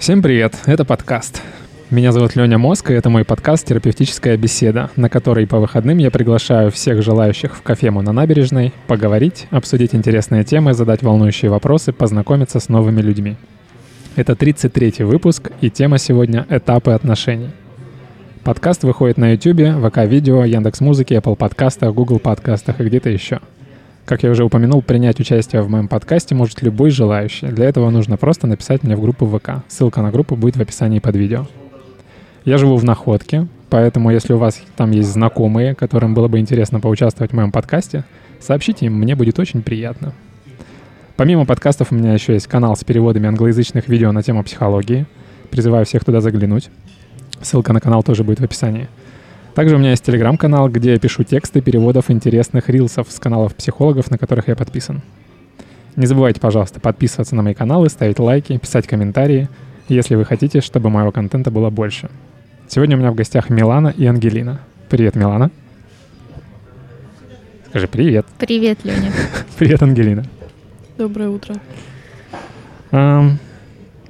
[0.00, 1.42] Всем привет, это подкаст.
[1.90, 6.10] Меня зовут Леня Мозг, и это мой подкаст «Терапевтическая беседа», на который по выходным я
[6.10, 12.60] приглашаю всех желающих в кафему на набережной поговорить, обсудить интересные темы, задать волнующие вопросы, познакомиться
[12.60, 13.36] с новыми людьми.
[14.16, 17.50] Это 33-й выпуск, и тема сегодня— этапы отношений.
[18.42, 23.40] Подкаст выходит на YouTube, ВК-видео, Яндекс.Музыке, Apple подкастах, Google подкастах и где-то еще.
[24.10, 27.46] Как я уже упомянул, принять участие в моем подкасте может любой желающий.
[27.46, 29.62] Для этого нужно просто написать мне в группу ВК.
[29.68, 31.46] Ссылка на группу будет в описании под видео.
[32.44, 36.80] Я живу в Находке, поэтому если у вас там есть знакомые, которым было бы интересно
[36.80, 38.02] поучаствовать в моем подкасте,
[38.40, 40.12] сообщите им, мне будет очень приятно.
[41.14, 45.06] Помимо подкастов у меня еще есть канал с переводами англоязычных видео на тему психологии.
[45.52, 46.68] Призываю всех туда заглянуть.
[47.42, 48.88] Ссылка на канал тоже будет в описании.
[49.54, 54.10] Также у меня есть телеграм-канал, где я пишу тексты переводов интересных рилсов с каналов психологов,
[54.10, 55.02] на которых я подписан.
[55.96, 59.48] Не забывайте, пожалуйста, подписываться на мои каналы, ставить лайки, писать комментарии,
[59.88, 62.10] если вы хотите, чтобы моего контента было больше.
[62.68, 64.60] Сегодня у меня в гостях Милана и Ангелина.
[64.88, 65.50] Привет, Милана.
[67.68, 68.26] Скажи привет.
[68.38, 69.12] Привет, Леня.
[69.58, 70.24] Привет, Ангелина.
[70.96, 71.54] Доброе утро.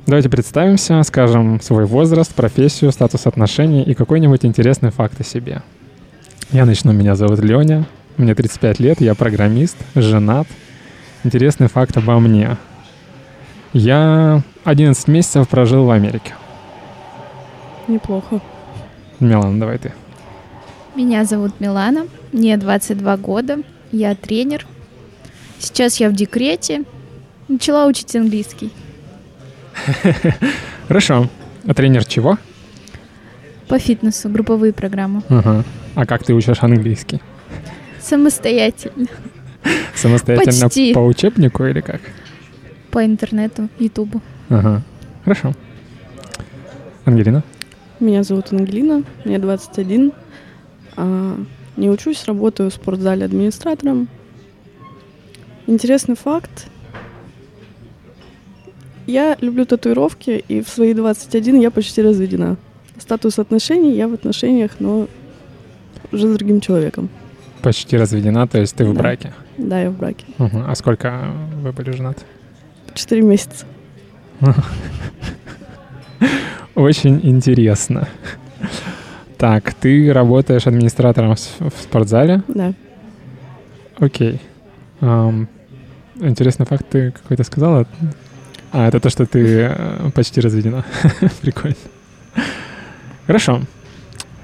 [0.06, 5.62] Давайте представимся, скажем свой возраст, профессию, статус отношений и какой-нибудь интересный факт о себе.
[6.52, 6.92] Я начну.
[6.92, 7.86] Меня зовут Леня.
[8.16, 10.46] Мне 35 лет, я программист, женат.
[11.24, 12.56] Интересный факт обо мне.
[13.72, 16.34] Я 11 месяцев прожил в Америке.
[17.88, 18.40] Неплохо.
[19.20, 19.92] Милана, давай ты.
[20.96, 23.58] Меня зовут Милана, мне 22 года,
[23.92, 24.66] я тренер.
[25.58, 26.84] Сейчас я в декрете,
[27.48, 28.72] начала учить английский.
[30.88, 31.28] Хорошо.
[31.66, 32.38] А тренер чего?
[33.68, 35.22] По фитнесу, групповые программы.
[35.28, 35.64] Ага.
[35.94, 37.20] А как ты учишь английский?
[38.00, 39.06] Самостоятельно,
[39.94, 40.94] Самостоятельно Почти.
[40.94, 42.00] по учебнику или как?
[42.90, 44.20] по интернету, ютубу.
[44.48, 44.82] Ага.
[45.24, 45.52] Хорошо.
[47.04, 47.44] Ангелина?
[48.00, 50.12] Меня зовут Ангелина, мне 21.
[50.96, 51.36] А,
[51.76, 54.08] не учусь, работаю в спортзале администратором.
[55.66, 56.66] Интересный факт.
[59.06, 62.56] Я люблю татуировки, и в свои 21 я почти разведена.
[62.98, 65.08] Статус отношений, я в отношениях, но
[66.12, 67.08] уже с другим человеком.
[67.62, 69.00] Почти разведена, то есть ты в Да.
[69.00, 69.32] браке.
[69.58, 70.24] Да, я в браке.
[70.38, 70.64] Мгм.
[70.68, 72.22] А сколько вы были женаты?
[72.94, 73.64] Четыре месяца.
[76.74, 78.08] Очень интересно.
[79.36, 82.42] Так, ты работаешь администратором в спортзале?
[82.48, 82.74] Да.
[83.98, 84.40] Окей.
[85.00, 85.48] Ам,
[86.20, 87.86] интересный факт ты какой-то сказала?
[88.72, 90.84] А, это то, что ты э, почти разведена.
[91.42, 91.76] Прикольно.
[93.26, 93.62] Хорошо.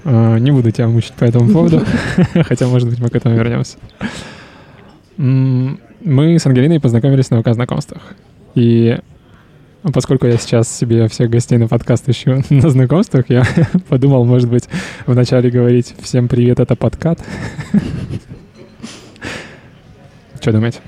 [0.04, 1.84] А, Не буду тебя мучить по этому поводу,
[2.42, 3.78] хотя, может быть, мы к этому вернемся.
[5.16, 8.02] Мы с Ангелиной познакомились на ВК-знакомствах.
[8.54, 8.98] И
[9.92, 13.44] поскольку я сейчас себе всех гостей на подкаст ищу на знакомствах, я
[13.88, 14.64] подумал, может быть,
[15.06, 17.24] вначале говорить «Всем привет, это подкат».
[20.40, 20.80] Что думаете?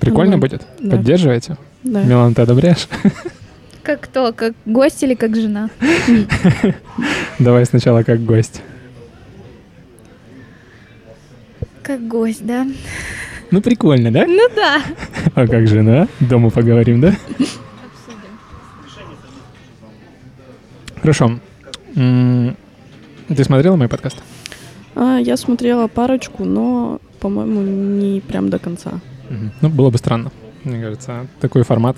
[0.00, 0.62] Прикольно будет?
[0.78, 1.56] Поддерживаете?
[1.86, 2.02] Да.
[2.02, 2.88] Милан, ты одобряешь?
[3.82, 4.32] Как кто?
[4.32, 5.70] Как гость или как жена?
[7.38, 8.60] Давай сначала как гость.
[11.82, 12.66] Как гость, да?
[13.52, 14.26] Ну, прикольно, да?
[14.26, 14.82] Ну да.
[15.36, 16.08] А как жена?
[16.18, 17.14] Дома поговорим, да?
[21.00, 21.38] Хорошо.
[21.94, 24.20] Ты смотрела мой подкаст?
[24.96, 28.98] А, я смотрела парочку, но, по-моему, не прям до конца.
[29.60, 30.32] Ну, было бы странно.
[30.66, 31.96] Мне кажется, такой формат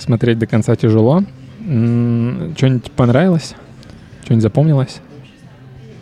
[0.00, 1.22] смотреть до конца тяжело.
[1.60, 3.54] Что-нибудь понравилось?
[4.24, 5.00] Что-нибудь запомнилось?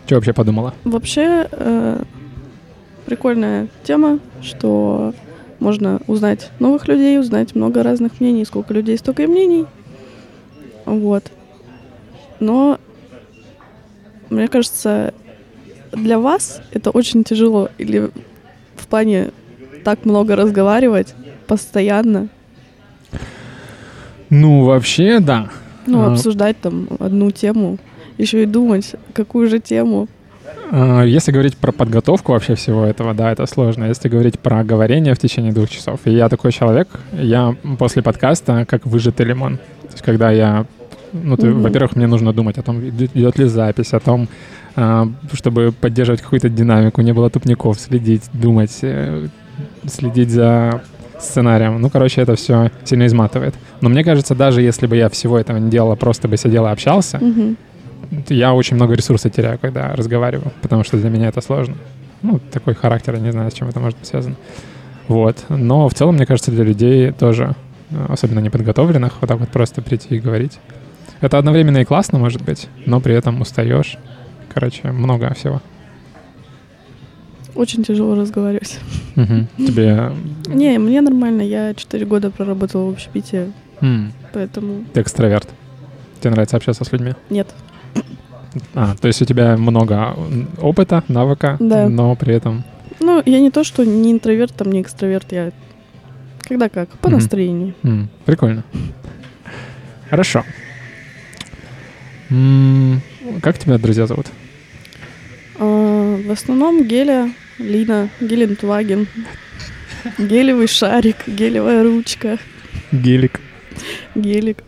[0.07, 0.73] Что вообще подумала?
[0.85, 2.03] Вообще, э,
[3.05, 5.13] прикольная тема, что
[5.59, 8.43] можно узнать новых людей, узнать много разных мнений.
[8.43, 9.67] Сколько людей, столько и мнений.
[10.85, 11.31] Вот.
[12.39, 12.79] Но,
[14.31, 15.13] мне кажется,
[15.91, 17.69] для вас это очень тяжело.
[17.77, 18.09] Или
[18.75, 19.29] в плане
[19.83, 21.13] так много разговаривать
[21.51, 22.29] постоянно.
[24.29, 25.49] Ну, вообще, да.
[25.85, 26.11] Ну, А.
[26.13, 27.77] обсуждать там одну тему.
[28.17, 30.07] Еще и думать, какую же тему.
[30.71, 33.83] А, Если говорить про подготовку вообще всего этого, да, это сложно.
[33.89, 38.65] Если говорить про говорение в течение двух часов, и я такой человек, я после подкаста
[38.65, 39.57] как выжатый лимон.
[39.57, 40.65] То есть когда я,
[41.11, 41.63] ну, ты, Мгм.
[41.63, 44.29] во-первых, мне нужно думать о том, идет идет ли запись, о том,
[44.77, 49.27] а, чтобы поддерживать какую-то динамику, не было тупников, следить, думать, э,
[49.87, 50.81] следить за
[51.21, 51.79] сценарием.
[51.81, 53.55] Ну, короче, это все сильно изматывает.
[53.81, 56.65] Но мне кажется, даже если бы я всего этого не делал, а просто бы сидел
[56.65, 57.57] и общался, Мгм.
[58.29, 61.75] я очень много ресурса теряю, когда разговариваю, потому что для меня это сложно.
[62.21, 64.35] Ну, такой характер, я не знаю, с чем это может быть связано.
[65.07, 65.37] Вот.
[65.49, 67.55] Но в целом, мне кажется, для людей тоже
[67.89, 70.59] э, особенно неподготовленных, вот так вот просто прийти и говорить.
[71.19, 73.97] Это одновременно и классно, может быть, но при этом устаешь.
[74.53, 75.61] Короче, много всего.
[77.55, 78.79] Очень тяжело разговаривать.
[79.57, 80.11] Тебе...
[80.47, 81.41] Не, мне нормально.
[81.41, 83.51] Я 4 года проработала в общепите,
[83.81, 85.49] м, поэтому Ты экстраверт.
[86.19, 87.13] Тебе нравится общаться с людьми?
[87.29, 87.53] нет.
[88.75, 90.13] А, то есть у тебя много
[90.61, 91.87] опыта, навыка, Да.
[91.87, 92.63] но при этом...
[92.99, 95.51] Ну, я не то, что не интроверт, там, не экстраверт, я
[96.41, 97.17] когда как, по Мгм.
[97.19, 97.73] настроению.
[97.83, 98.63] м, прикольно.
[100.09, 100.43] Хорошо.
[102.29, 103.01] М,
[103.41, 104.27] Как тебя друзья зовут?
[105.57, 109.07] А, в основном геля, Лина, Гелендваген,
[110.17, 112.37] гелевый шарик, гелевая ручка,
[112.91, 113.39] Гелик.
[114.15, 114.63] гелик.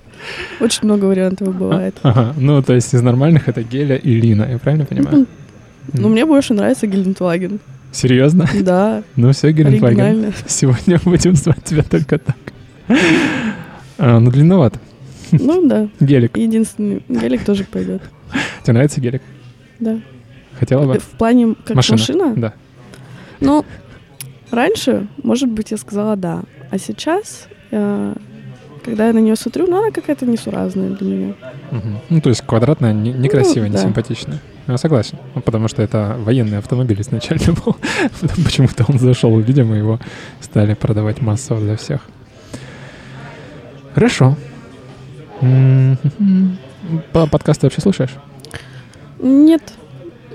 [0.62, 1.96] Очень много вариантов бывает.
[2.04, 5.26] Ага, ну то есть из нормальных это Геля и Лина, я правильно понимаю?
[5.92, 7.60] Ну, мне больше нравится Гелендваген.
[7.92, 8.48] Серьезно?
[8.62, 10.34] Да, Ну все, Гелендваген.
[10.48, 12.38] Сегодня будем звать тебя только так.
[13.98, 14.80] А, ну длинновато.
[15.32, 16.38] Ну да, Гелик.
[16.38, 17.04] единственный.
[17.10, 18.02] Гелик тоже пойдет.
[18.64, 19.22] Тебе нравится гелик?
[19.80, 20.00] Да.
[20.60, 21.00] Хотела бы?
[21.00, 21.98] В плане как Машина.
[21.98, 22.34] машина?
[22.38, 22.54] Да.
[23.46, 23.66] Ну,
[24.52, 26.42] раньше, может быть, я сказала да.
[26.72, 28.14] А сейчас, э,
[28.84, 31.34] когда я на нее смотрю, ну, она какая-то несуразная для меня.
[31.72, 32.00] Мгм.
[32.10, 33.80] Ну, то есть квадратная, не- некрасивая, Ну, да.
[33.80, 34.40] несимпатичная.
[34.68, 35.18] Я согласен.
[35.36, 37.76] Ну, потому что это военный автомобиль изначально был.
[38.44, 40.00] Почему-то он зашел, видимо, его
[40.42, 42.02] стали продавать массово для всех.
[43.94, 44.36] Хорошо.
[45.42, 45.98] М,
[47.12, 48.12] по- Подкасты вообще слушаешь?
[49.20, 49.62] Нет.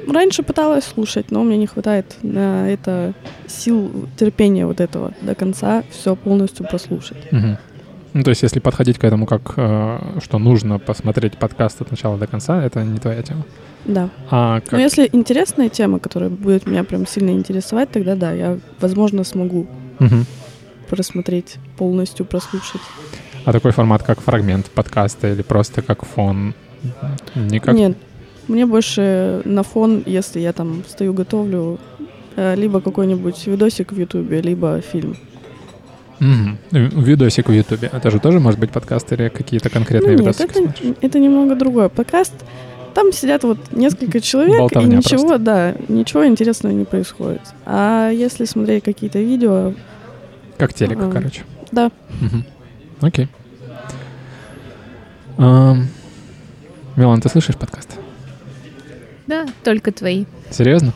[0.08, 3.12] Раньше пыталась слушать, но у меня не хватает на это
[3.46, 7.30] сил, терпения вот этого до конца все полностью прослушать.
[7.30, 7.58] Мгм.
[8.14, 12.16] Ну, то есть, если подходить к этому как, э, что нужно посмотреть подкаст от начала
[12.16, 13.44] до конца, это не твоя тема.
[13.84, 14.08] Да.
[14.30, 14.72] А как...
[14.72, 19.66] Но если интересная тема, которая будет меня прям сильно интересовать, тогда да, я, возможно, смогу
[19.98, 20.24] Мгм.
[20.88, 22.80] просмотреть, полностью прослушать.
[23.44, 26.54] А такой формат, как фрагмент подкаста или просто как фон?
[27.34, 27.74] Никак?
[27.74, 27.96] Нет,
[28.48, 31.78] мне больше на фон, если я там стою, готовлю,
[32.36, 35.16] э, либо какой-нибудь видосик в Ютубе, либо фильм.
[36.20, 37.90] В- Видосик в Ютубе.
[37.92, 40.96] Это же тоже может быть подкаст или какие-то конкретные Ну нет, видосики это, смотришь?
[41.00, 41.88] это немного другое.
[41.88, 42.32] Подкаст,
[42.94, 45.38] там сидят вот несколько человек, Болтовня и ничего, просто.
[45.38, 47.42] да, ничего интересного не происходит.
[47.66, 49.74] А если смотреть какие-то видео,
[50.56, 51.12] Как телек, Ага.
[51.12, 51.42] короче.
[51.70, 51.92] да.
[53.00, 53.28] Окей.
[56.96, 57.96] Милан, ты слышишь подкаст?
[59.28, 60.24] Да, только твои.
[60.50, 60.94] Серьезно?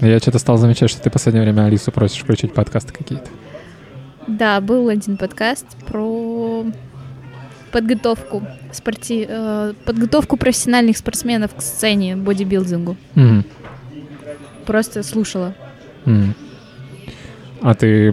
[0.00, 3.26] Я что-то стал замечать, что ты в последнее время Алису просишь включить подкасты какие-то.
[4.26, 6.66] Да, был один подкаст про
[7.70, 9.24] подготовку спорти...
[9.28, 12.96] э, подготовку профессиональных спортсменов к сцене бодибилдингу.
[13.14, 13.44] Мгм.
[14.66, 15.54] Просто слушала.
[16.06, 16.34] Мгм.
[17.62, 18.12] А ты,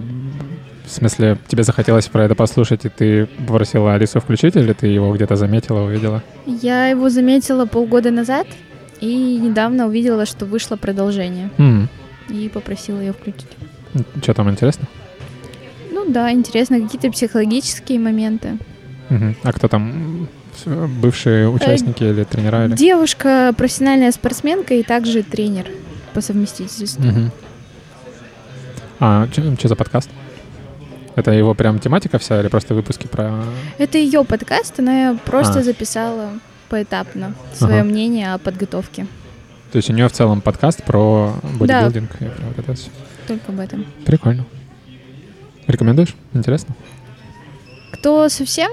[0.85, 5.11] в смысле, тебе захотелось про это послушать, и ты попросила Алису включить, или ты его
[5.15, 6.21] где-то заметила, увидела?
[6.45, 8.45] Я его заметила полгода назад
[9.01, 11.49] и недавно увидела, что вышло продолжение.
[12.29, 13.47] И попросила ее включить.
[14.21, 14.85] Что там интересно?
[15.91, 18.57] Ну да, интересно, какие-то психологические моменты.
[19.09, 19.35] Мгм.
[19.43, 20.27] А кто там?
[20.65, 22.65] Бывшие участники или тренера?
[22.65, 22.75] Или?
[22.75, 25.67] Девушка профессиональная спортсменка и также тренер
[26.13, 27.03] по совместительству.
[27.03, 27.31] Мгм.
[28.99, 30.09] А что за подкаст?
[31.15, 33.43] Это его прям тематика вся или просто выпуски про...
[33.77, 35.63] Это ее подкаст, она просто А.
[35.63, 36.29] записала
[36.69, 37.89] поэтапно свое Ага.
[37.89, 39.07] мнение о подготовке.
[39.71, 42.89] То есть у нее в целом подкаст про бодибилдинг и про вот это всё.
[43.27, 43.85] Только об этом.
[44.05, 44.45] Прикольно.
[45.67, 46.15] Рекомендуешь?
[46.33, 46.75] Интересно?
[47.91, 48.71] Кто совсем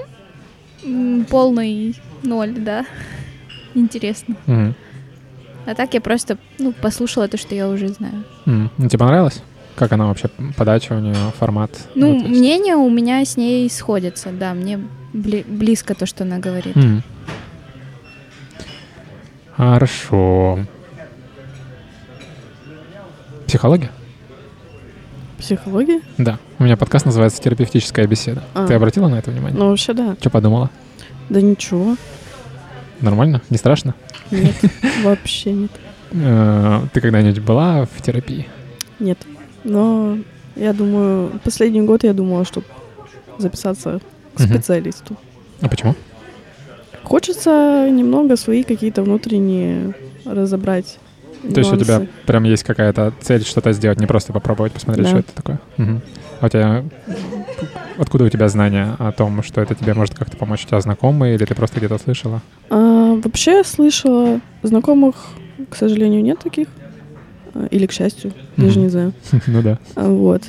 [1.28, 2.84] полный ноль, да,
[3.74, 4.36] интересно.
[4.46, 4.74] Мгм.
[5.66, 8.24] А так я просто ну, послушала то, что я уже знаю.
[8.46, 8.70] М.
[8.76, 9.42] Ну, тебе понравилось?
[9.76, 11.70] Как она вообще, подача у нее, формат?
[11.94, 14.78] Ну, Вот, есть- мнения у меня с ней сходятся, да, мне
[15.12, 16.76] бли- близко то, что она говорит.
[16.76, 17.02] М.
[19.56, 20.58] Хорошо.
[23.46, 23.90] Психология?
[25.38, 26.00] психология.
[26.16, 26.38] Да.
[26.58, 28.42] У меня подкаст называется «Терапевтическая беседа».
[28.54, 28.66] А.
[28.66, 29.58] Ты обратила на это внимание?
[29.58, 30.16] Ну, вообще, да.
[30.18, 30.70] Что подумала?
[31.28, 31.96] Да ничего.
[33.02, 33.42] Нормально?
[33.50, 33.94] Не страшно?
[34.30, 34.54] Нет,
[35.04, 35.70] вообще нет.
[36.12, 38.48] Э, Ты когда-нибудь была в терапии?
[38.98, 39.18] Нет.
[39.64, 40.16] Но
[40.56, 42.62] я думаю, последний год я думала, что
[43.36, 44.00] записаться
[44.34, 45.14] к специалисту.
[45.60, 45.94] А почему?
[47.04, 49.94] Хочется немного свои какие-то внутренние
[50.24, 50.98] разобрать.
[51.52, 52.12] То есть у тебя нюансы.
[52.26, 55.10] прям есть какая-то цель что-то сделать, не просто попробовать посмотреть, Да.
[55.10, 55.60] что это такое?
[55.76, 56.00] Мгм.
[56.40, 56.84] А у тебя...
[57.98, 60.64] Откуда у тебя знания о том, что это тебе может как-то помочь?
[60.64, 62.40] У тебя знакомые или ты просто где-то слышала?
[62.70, 65.14] А, вообще слышала, знакомых,
[65.70, 66.68] к сожалению, нет таких.
[67.54, 68.82] А, Или к счастью, даже Мгм.
[68.84, 69.12] не знаю.
[69.46, 69.78] Ну да.
[69.94, 70.42] А, Вот.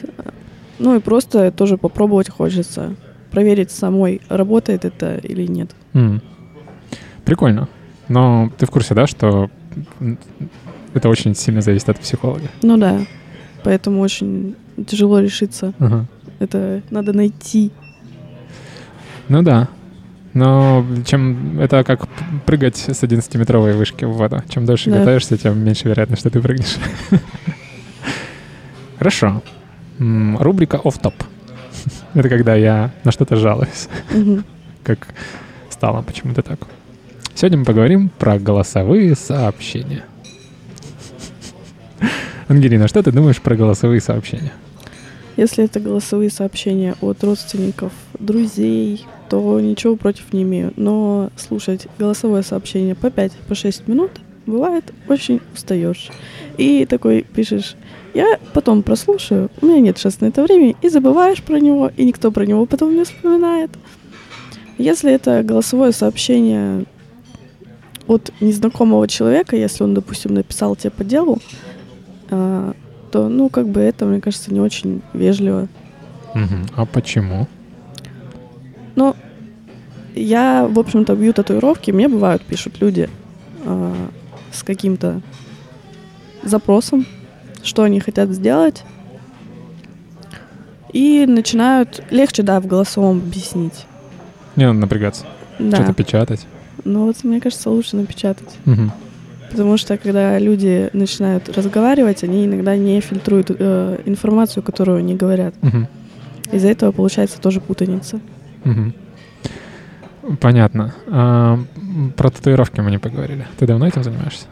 [0.79, 2.95] Ну и просто тоже попробовать хочется.
[3.31, 5.71] проверить самой, работает это или нет.
[5.93, 6.21] М.
[7.25, 7.67] Прикольно.
[8.07, 9.49] Но ты в курсе, да, что
[10.93, 12.47] это очень сильно зависит от психолога?
[12.61, 12.99] Ну да,
[13.63, 14.55] поэтому очень
[14.87, 15.73] тяжело решиться.
[15.79, 16.05] Ага.
[16.39, 17.71] Это надо найти.
[19.27, 19.67] Ну да.
[20.33, 22.07] Но чем это как
[22.45, 24.43] прыгать с 11-метровой вышки в воду.
[24.49, 24.99] Чем дольше Да.
[24.99, 26.75] готовишься, тем меньше вероятность, что ты прыгнешь.
[28.97, 29.41] Хорошо.
[29.97, 31.15] Рубрика оф-топ.
[32.13, 33.87] Это когда я на что-то жалуюсь,
[34.83, 35.07] как
[35.69, 36.59] стало почему-то так.
[37.35, 40.05] Сегодня мы поговорим про голосовые сообщения.
[42.47, 44.53] Ангелина, что ты думаешь про голосовые сообщения?
[45.35, 50.71] Если это голосовые сообщения от родственников, друзей, то ничего против не имею.
[50.77, 54.11] Но слушать голосовое сообщение по 5-6 по шесть минут
[54.45, 56.11] бывает очень устаешь.
[56.57, 57.75] И такой пишешь,
[58.13, 62.05] я потом прослушаю, у меня нет сейчас на это времени, и забываешь про него, и
[62.05, 63.71] никто про него потом не вспоминает.
[64.77, 66.85] Если это голосовое сообщение
[68.07, 71.39] от незнакомого человека, если он, допустим, написал тебе по делу,
[72.29, 72.73] а,
[73.11, 75.67] то, ну, как бы это, мне кажется, не очень вежливо.
[76.33, 76.67] Мгм.
[76.75, 77.47] А почему?
[78.95, 79.15] Но
[80.13, 83.09] я, в общем-то, бью татуировки, мне бывают, пишут люди
[83.65, 83.93] а,
[84.51, 85.21] с каким-то
[86.43, 87.05] запросом,
[87.63, 88.83] что они хотят сделать.
[90.93, 93.85] И начинают легче, да, в голосовом объяснить.
[94.55, 95.25] Не надо напрягаться.
[95.59, 95.77] Да.
[95.77, 96.47] Что-то печатать.
[96.85, 98.57] Но вот мне кажется, лучше напечатать.
[98.65, 98.91] Мгм.
[99.51, 105.55] Потому что когда люди начинают разговаривать, они иногда не фильтруют э, информацию, которую они говорят.
[105.61, 105.87] Мгм.
[106.51, 108.19] Из-за этого получается тоже путаница.
[108.63, 108.93] Мгм.
[110.39, 110.93] Понятно.
[111.07, 111.59] А,
[112.17, 113.47] про татуировки мы не поговорили.
[113.57, 114.45] Ты давно этим занимаешься?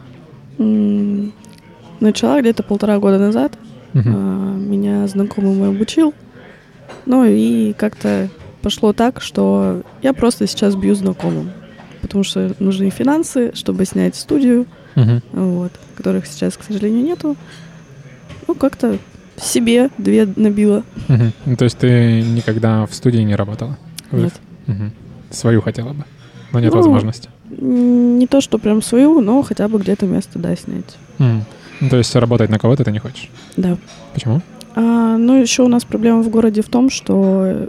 [2.00, 3.52] Начала где-то полтора года назад.
[3.92, 4.14] Мгм.
[4.16, 6.14] А, Меня знакомый мой обучил.
[7.06, 8.28] Ну и как-то
[8.62, 11.50] пошло так, что я просто сейчас бью знакомым.
[12.04, 15.22] Потому что нужны финансы, чтобы снять студию, Мгм.
[15.32, 17.34] вот, которых сейчас, к сожалению, нету.
[18.46, 18.98] Ну, как-то
[19.38, 20.82] себе две набила.
[21.08, 21.32] Мгм.
[21.46, 23.78] Ну, то есть ты никогда в студии не работала?
[24.12, 24.34] Нет.
[24.66, 24.92] Мгм.
[25.30, 26.04] Свою хотела бы,
[26.52, 27.30] но нет Ну, возможности.
[27.58, 30.98] Не то, что прям свою, но хотя бы где-то место, да, снять.
[31.18, 31.44] М.
[31.80, 33.30] Ну, то есть работать на кого-то ты не хочешь?
[33.56, 33.78] Да.
[34.12, 34.42] Почему?
[34.74, 37.68] А, ну, еще у нас проблема в городе в том, что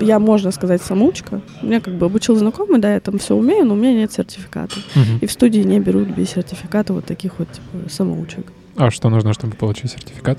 [0.00, 1.40] я, можно сказать, самоучка.
[1.62, 4.76] Меня как бы обучил знакомый, да, я там все умею, но у меня нет сертификата.
[4.94, 5.18] Мгм.
[5.20, 8.52] И в студии не берут без сертификата вот таких вот типа, самоучек.
[8.76, 10.38] А что нужно, чтобы получить сертификат?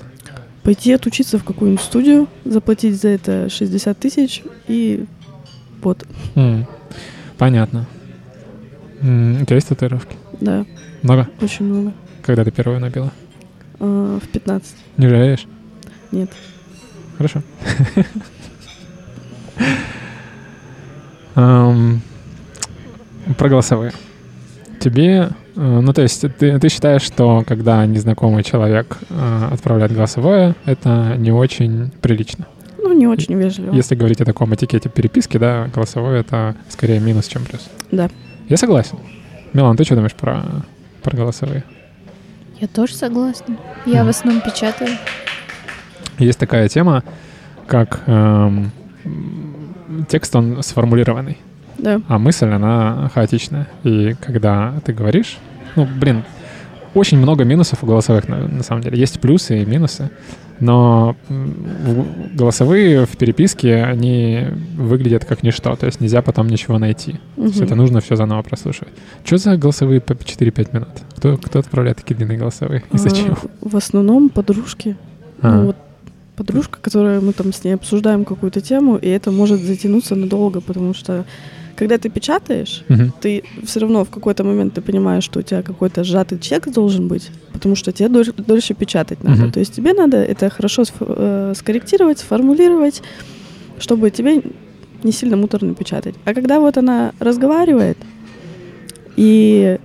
[0.62, 5.04] Пойти отучиться в какую-нибудь студию, заплатить за это 60 тысяч и
[5.82, 6.66] вот, М.
[7.38, 7.86] Понятно.
[9.00, 10.16] М, У тебя есть татуировки?
[10.40, 10.66] да,
[11.02, 11.28] Много?
[11.40, 11.92] очень много.
[12.22, 13.10] Когда ты первую набила?
[13.78, 14.74] А, в 15.
[14.98, 15.46] Не жалеешь?
[16.12, 16.30] Нет.
[17.16, 17.42] Хорошо.
[21.34, 22.00] Ам,
[23.38, 23.92] Про голосовые.
[24.80, 30.54] Тебе, э, ну то есть ты, ты считаешь, что когда незнакомый человек э, отправляет голосовое,
[30.64, 32.46] это не очень прилично?
[32.78, 33.74] Ну, не очень вежливо.
[33.74, 37.68] Если говорить о таком этикете переписки, да, голосовое это скорее минус, чем плюс.
[37.92, 38.08] Да.
[38.48, 38.98] Я согласен.
[39.52, 40.42] Милан, ты что думаешь про,
[41.02, 41.62] про голосовые?
[42.58, 43.56] Я тоже согласна.
[43.86, 44.06] Я Мгм.
[44.06, 44.90] в основном печатаю.
[46.18, 47.04] Есть такая тема,
[47.66, 48.70] как эм,
[50.08, 51.38] текст, он сформулированный.
[51.78, 52.00] Да.
[52.08, 53.66] а мысль, она хаотичная.
[53.84, 55.38] И когда ты говоришь,
[55.76, 56.24] ну, блин,
[56.94, 58.98] очень много минусов у голосовых, на, на самом деле.
[58.98, 60.10] Есть плюсы и минусы,
[60.58, 61.16] но
[62.34, 67.18] голосовые в переписке, они выглядят как ничто, то есть нельзя потом ничего найти.
[67.36, 68.92] То есть это нужно все заново прослушивать.
[69.24, 70.88] Что за голосовые по 4-5 минут?
[71.16, 72.82] Кто, кто отправляет такие длинные голосовые?
[72.92, 73.32] И зачем?
[73.32, 74.96] А, в основном подружки.
[75.40, 75.76] А, Ну, вот
[76.40, 80.94] подружка, которая мы там с ней обсуждаем какую-то тему, и это может затянуться надолго, потому
[80.94, 81.26] что
[81.76, 85.62] когда ты печатаешь, мгм, ты все равно в какой-то момент ты понимаешь, что у тебя
[85.62, 89.42] какой-то сжатый текст должен быть, потому что тебе дольше, дольше печатать надо.
[89.42, 89.52] Мгм.
[89.52, 93.02] То есть тебе надо это хорошо сф- э, скорректировать, сформулировать,
[93.78, 94.42] чтобы тебе
[95.04, 96.14] не сильно муторно печатать.
[96.24, 97.98] А когда вот она разговаривает,
[99.16, 99.78] и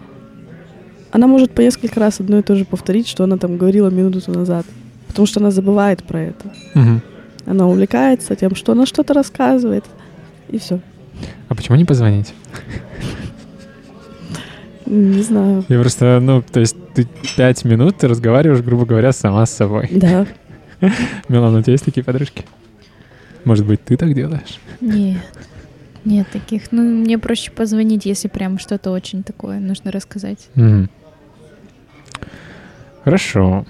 [1.12, 4.20] она может по несколько раз одно и то же повторить, что она там говорила минуту
[4.32, 4.66] назад,
[5.16, 6.52] потому что она забывает про это.
[6.74, 7.02] мгм.
[7.46, 9.86] Она увлекается тем, что она что-то рассказывает,
[10.50, 10.82] и все.
[11.48, 12.34] А почему не позвонить?
[14.86, 15.64] Не знаю.
[15.70, 17.08] Я просто, ну, то есть ты
[17.38, 19.88] пять минут ты разговариваешь, грубо говоря, сама с собой.
[19.90, 20.28] Да.
[21.30, 22.44] Милана, у тебя есть такие подружки?
[23.46, 24.60] Может быть, ты так делаешь?
[24.82, 25.22] Нет.
[26.04, 26.74] Нет таких.
[26.74, 30.50] Ну, мне проще позвонить, если прям что-то очень такое нужно рассказать.
[33.06, 33.66] Хорошо.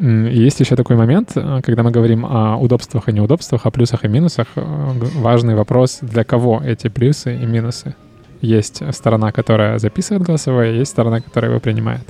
[0.00, 4.08] Есть еще такой момент, э, когда мы говорим о удобствах и неудобствах, о плюсах и
[4.08, 4.46] минусах.
[4.54, 7.94] э, Важный вопрос, для кого эти плюсы и минусы.
[8.40, 12.02] Есть сторона, которая записывает голосовое, есть сторона, которая его принимает.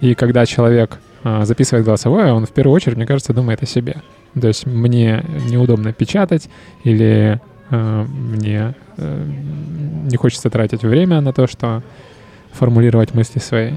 [0.00, 4.02] И когда человек э, записывает голосовое, он в первую очередь, мне кажется, думает о себе.
[4.40, 6.48] То есть мне неудобно печатать
[6.84, 9.24] или э, мне э,
[10.04, 11.82] не хочется тратить время на то, что
[12.52, 13.74] формулировать мысли свои.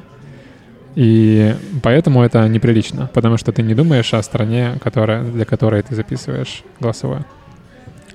[0.96, 5.96] И поэтому это неприлично, потому что ты не думаешь о стране, которая, для которой ты
[5.96, 7.26] записываешь голосовое.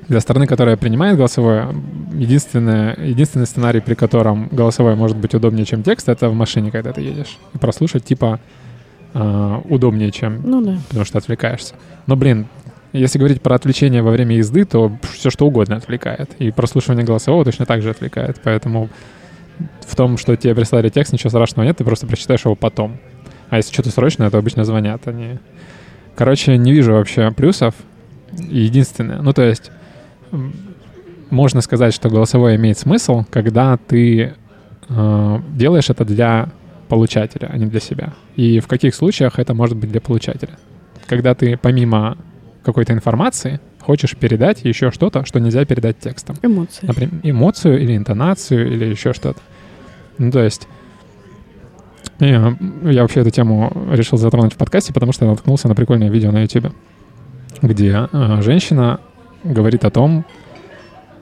[0.06, 1.68] Для страны, которая принимает голосовое,
[2.14, 6.92] единственное, единственный сценарий, при котором голосовое может быть удобнее, чем текст, это в машине, когда
[6.92, 7.38] ты едешь.
[7.54, 8.40] И прослушать типа
[9.12, 10.78] э, удобнее, чем Ну да.
[10.88, 11.74] потому что отвлекаешься.
[12.06, 12.46] Но, блин,
[12.94, 16.30] если говорить про отвлечение во время езды, то все что угодно отвлекает.
[16.38, 18.40] И прослушивание голосового точно так же отвлекает.
[18.42, 18.88] Поэтому
[19.80, 22.98] в том, что тебе прислали текст, ничего страшного нет, ты просто прочитаешь его потом.
[23.50, 25.38] А если что-то срочное, то обычно звонят они.
[26.14, 27.74] Короче, не вижу вообще плюсов.
[28.32, 29.70] Единственное, ну то есть
[31.30, 34.34] можно сказать, что голосовое имеет смысл, когда ты
[34.88, 36.50] э, делаешь это для
[36.88, 38.14] получателя, а не для себя.
[38.36, 40.58] И в каких случаях это может быть для получателя?
[41.06, 42.16] Когда ты помимо
[42.62, 46.36] какой-то информации хочешь передать еще что-то, что нельзя передать текстом.
[46.42, 46.84] Эмоции.
[46.86, 49.40] Например, эмоцию или интонацию или еще что-то.
[50.18, 50.68] Ну, то есть
[52.18, 56.10] я, я вообще эту тему решил затронуть в подкасте, потому что я наткнулся на прикольное
[56.10, 56.74] видео на YouTube,
[57.62, 59.00] где э, женщина
[59.42, 60.26] говорит о том,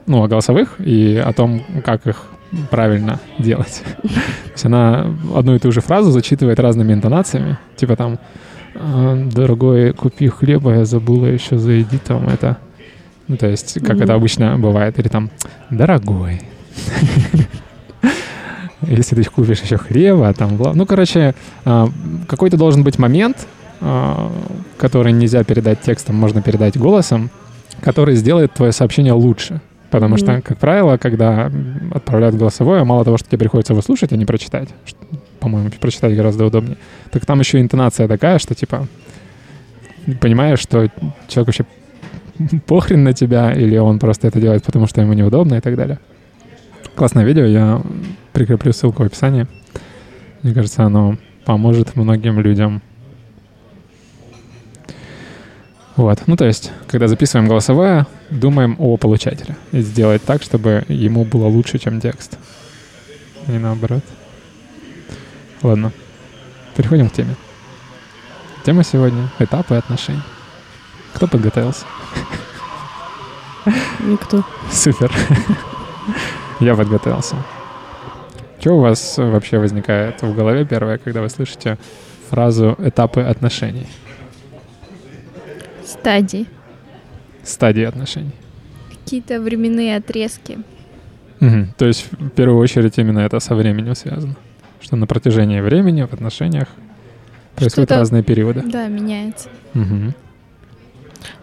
[0.06, 2.24] ну, о голосовых и о том, как их
[2.72, 3.84] правильно делать.
[4.02, 4.10] То
[4.54, 5.06] есть она
[5.36, 7.58] одну и ту же фразу зачитывает разными интонациями.
[7.76, 8.18] Типа там «А,
[9.32, 12.58] «Дорогой, купи хлеба, я забыла еще заеди там это».
[13.28, 14.02] Ну, то есть, как Мгм.
[14.02, 14.98] это обычно бывает.
[14.98, 15.30] Или там
[15.70, 16.40] «Дорогой».
[18.82, 21.88] Если ты купишь еще хлеба, там, ну, короче, а,
[22.28, 23.48] какой-то должен быть момент,
[23.80, 24.30] а,
[24.76, 27.30] который нельзя передать текстом, можно передать голосом,
[27.80, 29.60] который сделает твое сообщение лучше.
[29.90, 30.42] Потому что, Мгм.
[30.42, 31.50] как правило, когда
[31.92, 34.98] отправляют голосовое, мало того, что тебе приходится его слушать, а не прочитать, что,
[35.46, 36.76] по-моему, прочитать гораздо удобнее,
[37.12, 38.88] так там еще интонация такая, что типа
[40.20, 40.90] понимаешь, что
[41.28, 41.64] человек вообще
[42.66, 46.00] похрен на тебя, или он просто это делает, потому что ему неудобно и так далее.
[46.96, 47.80] Классное видео, я
[48.32, 49.46] прикреплю ссылку в описании.
[50.42, 52.82] Мне кажется, оно поможет многим людям.
[55.94, 59.54] Вот, ну то есть, когда записываем голосовое, думаем о получателе.
[59.70, 62.36] И сделать так, чтобы ему было лучше, чем текст.
[63.46, 64.02] И наоборот.
[65.62, 65.92] Ладно,
[66.76, 67.34] переходим к теме.
[68.64, 70.22] Тема сегодня— этапы отношений.
[71.14, 71.84] Кто подготовился?
[74.00, 74.44] Никто.
[74.70, 75.12] Супер.
[76.60, 77.36] Я подготовился.
[78.60, 81.78] Что у вас вообще возникает в голове первое, когда вы слышите
[82.30, 83.86] фразу «этапы отношений»,
[85.84, 86.46] Стадии.
[87.44, 88.32] стадии отношений?
[88.90, 90.58] Какие-то временные отрезки.
[91.38, 91.74] Мгм.
[91.78, 94.34] То есть в первую очередь именно это со временем связано.
[94.80, 96.68] Что на протяжении времени в отношениях
[97.54, 98.62] происходят разные периоды.
[98.64, 99.48] Да, меняется.
[99.74, 100.14] Мгм.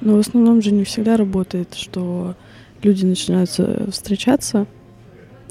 [0.02, 2.36] Но в основном же не всегда работает, что
[2.82, 3.50] люди начинают
[3.92, 4.66] встречаться,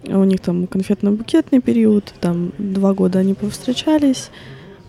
[0.08, 4.30] а у них там конфетно-букетный период, там два года они повстречались,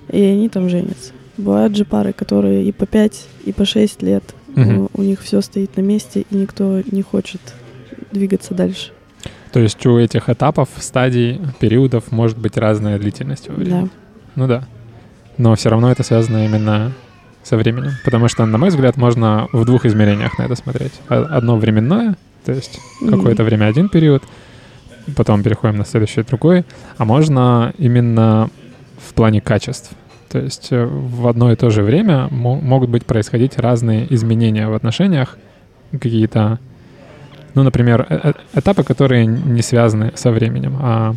[0.10, 1.14] и они там женятся.
[1.38, 4.24] Бывают же пары, которые и по пять, и по шесть лет,
[4.56, 4.84] Мгм.
[4.84, 7.42] у, у них все стоит на месте, и никто не хочет
[8.12, 8.92] двигаться дальше.
[9.54, 13.84] То есть у этих этапов, стадий, периодов может быть разная длительность во времени.
[13.84, 13.90] Да.
[14.36, 14.64] Ну да.
[15.38, 16.92] Но все равно это связано именно
[17.44, 17.92] со временем.
[18.04, 20.94] Потому что, на мой взгляд, можно в двух измерениях на это смотреть.
[21.08, 24.24] О- Одно временное, то есть какое-то время один период,
[25.16, 26.66] потом переходим на следующий другой.
[26.98, 28.50] А можно именно
[29.08, 29.92] в плане качеств.
[30.30, 34.68] То есть э, в одно и то же время мо- могут быть происходить разные изменения
[34.68, 35.38] в отношениях,
[35.92, 36.58] какие-то,
[37.56, 41.16] ну, например, э- э- этапы, которые не связаны со временем, а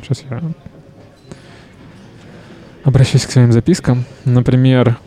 [0.00, 0.40] сейчас я
[2.84, 4.04] обращусь к своим запискам.
[4.24, 4.98] Например,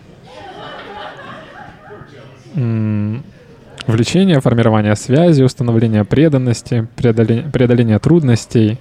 [3.87, 8.79] влечение, формирование связи, установление преданности, преодоление, преодоление трудностей,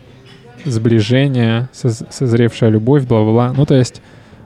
[0.65, 3.53] сближение, соз- созревшая любовь, бла-бла-бла.
[3.57, 4.03] Ну, то есть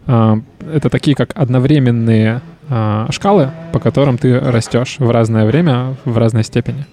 [0.07, 2.41] это такие как одновременные
[2.73, 6.87] а, шкалы, по которым ты растешь в разное время, в разной степени.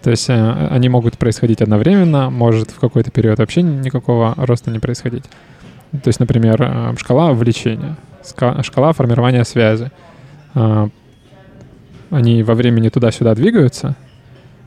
[0.00, 4.78] То есть э, они могут происходить одновременно, может в какой-то период вообще никакого роста не
[4.78, 5.24] происходить.
[5.90, 7.96] То есть, например, э, шкала влечения,
[8.62, 9.90] шкала формирования связи.
[10.54, 10.88] А,
[12.10, 13.96] Они во времени туда-сюда двигаются,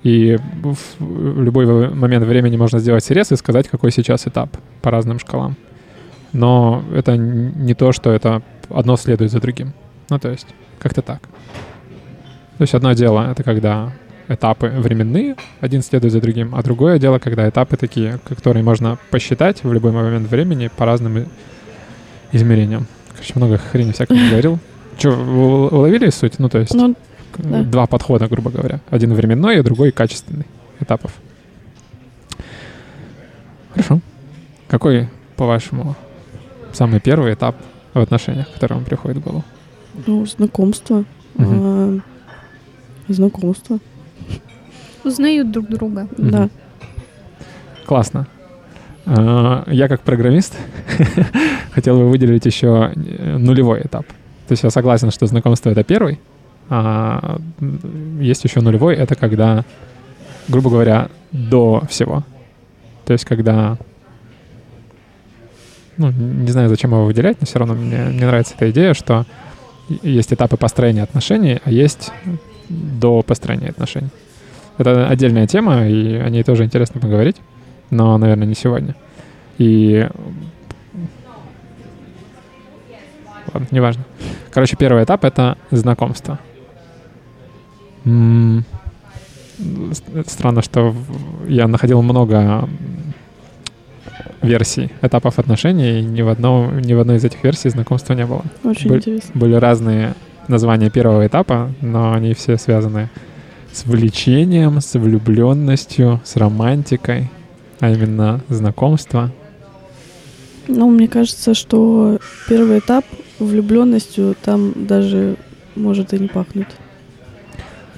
[0.04, 4.50] и в любой момент времени можно сделать срез и сказать, какой сейчас этап
[4.82, 5.56] по разным шкалам.
[6.34, 9.74] Но это не то, что это одно следует за другим.
[10.10, 10.48] Ну, то есть,
[10.80, 11.22] как-то так.
[11.22, 13.94] То есть одно дело— это когда
[14.28, 19.64] этапы временные, один следует за другим, а другое дело, когда этапы такие, которые можно посчитать
[19.64, 21.28] в любой момент времени по разным
[22.32, 22.88] измерениям.
[23.12, 24.60] Короче, много хрени всякого говорил.
[24.98, 26.40] Че, уловили суть?
[26.40, 26.96] Ну, то есть Ну,
[27.38, 27.64] да.
[27.64, 28.80] два подхода, грубо говоря.
[28.90, 30.46] Один временной, а другой качественный
[30.80, 31.14] этапов.
[33.74, 34.00] Хорошо.
[34.68, 35.96] Какой, по-вашему,
[36.78, 37.56] самый первый этап
[37.94, 39.44] в отношениях, который вам приходит в голову?
[40.06, 41.04] ну, знакомство.
[41.36, 41.48] Мгм.
[41.50, 42.00] А,
[43.10, 43.80] знакомство,
[45.04, 46.08] Узнают друг друга.
[46.18, 46.32] Мгм.
[46.32, 46.50] да.
[47.86, 48.28] Классно.
[49.06, 50.56] А, Я как программист
[51.72, 54.06] хотел бы выделить еще э, нулевой этап.
[54.48, 56.20] То есть я согласен, что знакомство— это первый,
[56.70, 57.40] а
[58.20, 59.64] есть еще нулевой— это когда,
[60.48, 62.24] грубо говоря, до всего.
[63.06, 63.78] То есть когда...
[65.98, 69.26] Ну, не знаю, зачем его выделять, но все равно мне, мне нравится эта идея, что
[69.90, 72.12] есть этапы построения отношений, а есть
[72.70, 74.10] до построения отношений.
[74.78, 77.38] Это отдельная тема, и о ней тоже интересно поговорить,
[77.90, 78.96] но, наверное, не сегодня.
[79.58, 80.08] И...
[83.54, 84.04] Ладно, неважно.
[84.52, 86.38] Короче, первый этап— это знакомство.
[88.06, 88.66] М,
[90.28, 90.94] Странно, что
[91.48, 92.70] я находил много
[94.42, 98.26] версий этапов отношений, и ни в, одном, ни в одной из этих версий знакомства не
[98.26, 98.44] было.
[98.64, 99.32] Очень Боль- интересно.
[99.34, 100.14] Были разные
[100.48, 103.10] названия первого этапа, но они все связаны
[103.72, 107.30] с влечением, с влюбленностью, с романтикой,
[107.80, 109.32] а именно знакомство.
[110.68, 112.20] Ну, мне кажется, что
[112.50, 113.06] первый этап
[113.40, 115.38] влюбленностью там даже
[115.76, 116.68] может и не пахнуть.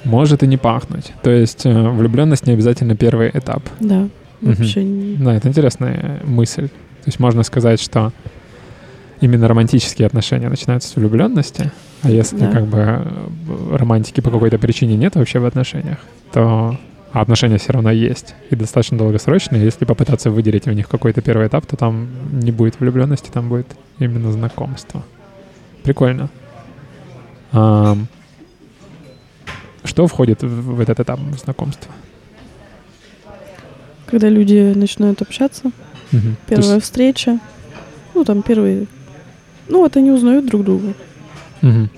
[0.03, 1.13] Может и не пахнуть.
[1.23, 3.63] То есть э, влюбленность не обязательно первый этап.
[3.79, 4.07] Да.
[4.41, 5.15] Вообще не...
[5.17, 6.67] Да, это интересная мысль.
[6.67, 8.11] То есть можно сказать, что
[9.21, 11.71] именно романтические отношения начинаются с влюбленности,
[12.03, 12.51] а если Да.
[12.51, 15.97] как бы э, романтики по какой-то причине нет вообще в отношениях,
[16.31, 16.77] то
[17.11, 19.63] а отношения все равно есть и достаточно долгосрочные.
[19.63, 23.65] Если попытаться выделить в них какой-то первый этап, то там не будет влюбленности, там будет
[23.97, 25.03] именно знакомство.
[25.83, 26.29] Прикольно.
[27.51, 28.07] Ам,
[29.83, 31.91] Что входит в в этот этап знакомства?
[34.09, 35.71] Когда люди начинают общаться.
[36.11, 36.17] То
[36.47, 37.39] первая есть- встреча,
[38.15, 38.87] ну, там первые...
[39.67, 40.93] Ну, вот они узнают друг друга.
[41.61, 41.89] Мгм.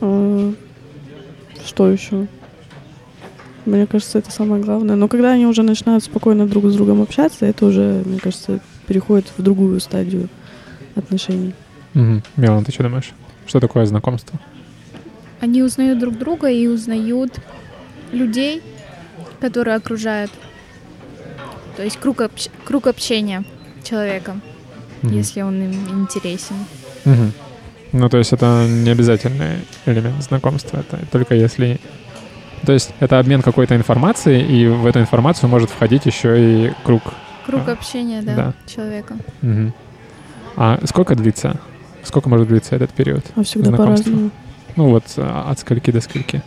[0.00, 0.52] А,
[1.64, 2.26] Что еще?
[3.64, 4.96] Мне кажется, это самое главное.
[4.96, 9.32] Но когда они уже начинают спокойно друг с другом общаться, это уже, мне кажется, переходит
[9.38, 10.28] в другую стадию
[10.96, 11.54] отношений.
[11.94, 12.22] Мгм.
[12.36, 13.12] Милан, ты что думаешь?
[13.46, 14.38] Что такое знакомство?
[15.40, 17.38] Они узнают друг друга и узнают
[18.12, 18.60] людей,
[19.40, 20.30] которые окружают.
[21.76, 23.44] То есть круг, общ- круг общения
[23.82, 24.36] человека,
[25.02, 25.12] Мгм.
[25.14, 26.56] если он им интересен.
[27.04, 27.32] Мгм.
[27.92, 31.80] Ну, то есть это не обязательный элемент знакомства, это только если...
[32.64, 37.02] То есть это обмен какой-то информацией, и в эту информацию может входить еще и круг.
[37.44, 38.54] Круг А, общения, да, да.
[38.72, 39.16] человека.
[39.40, 39.74] Мгм.
[40.56, 41.58] А сколько длится?
[42.04, 43.24] Сколько может длиться этот период?
[43.34, 44.04] А всегда Знакомство.
[44.04, 44.30] по-разному.
[44.76, 46.42] Ну вот а, от скольки до скольки?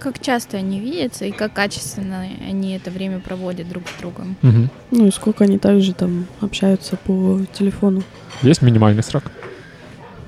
[0.00, 4.34] Как часто они видятся и как качественно они это время проводят друг с другом.
[4.40, 4.70] Мгм.
[4.90, 8.02] Ну и сколько они также там общаются по телефону.
[8.42, 9.24] Есть минимальный срок?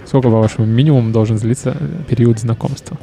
[0.06, 2.98] Сколько, по-вашему, минимум должен длиться э, период знакомства?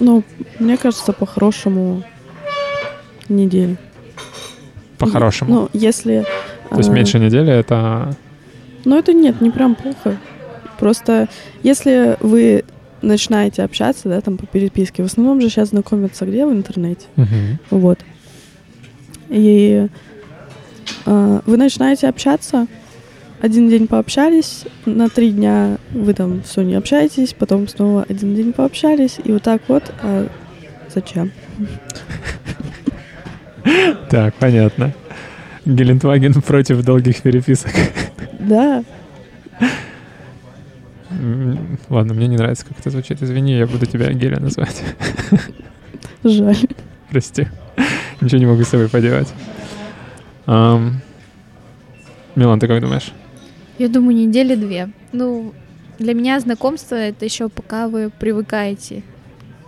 [0.00, 0.24] Ну,
[0.58, 2.02] мне кажется, по-хорошему
[3.28, 3.76] неделю.
[4.98, 5.54] По-хорошему.
[5.54, 6.26] Ну, если...
[6.70, 8.16] то есть а, меньше недели это...
[8.84, 10.16] Ну, это нет, не прям плохо.
[10.78, 11.28] Просто
[11.62, 12.64] если вы
[13.02, 16.46] начинаете общаться, да, там по переписке, в основном же сейчас знакомятся где?
[16.46, 17.06] В интернете.
[17.16, 17.58] Мгм.
[17.70, 17.98] Вот.
[19.28, 19.88] И
[21.04, 22.66] а, вы начинаете общаться,
[23.40, 28.52] один день пообщались, на три дня вы там все не общаетесь, потом снова один день
[28.52, 29.92] пообщались, и вот так вот.
[30.02, 30.28] А
[30.92, 31.32] зачем?
[34.10, 34.92] Так, понятно.
[35.64, 37.72] Гелендваген против долгих переписок.
[38.38, 38.84] Да,
[41.88, 43.22] Ладно, мне не нравится, как это звучит.
[43.22, 44.82] Извини, я буду тебя Геля называть.
[46.24, 46.56] жаль.
[47.10, 47.48] Прости.
[48.20, 49.32] Ничего не могу с собой поделать.
[50.46, 51.00] Милан,
[52.60, 53.12] ты как думаешь?
[53.78, 54.90] Я думаю, недели две.
[55.12, 55.52] Ну,
[55.98, 59.02] для меня знакомство это еще пока вы привыкаете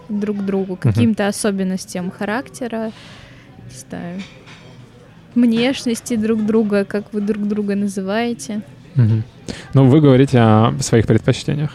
[0.09, 2.93] друг к другу, к каким-то особенностям характера,
[3.71, 4.21] не знаю,
[5.35, 8.63] внешности друг друга, как вы друг друга называете.
[8.99, 9.23] Мгм.
[9.75, 11.71] Ну, вы говорите о своих предпочтениях.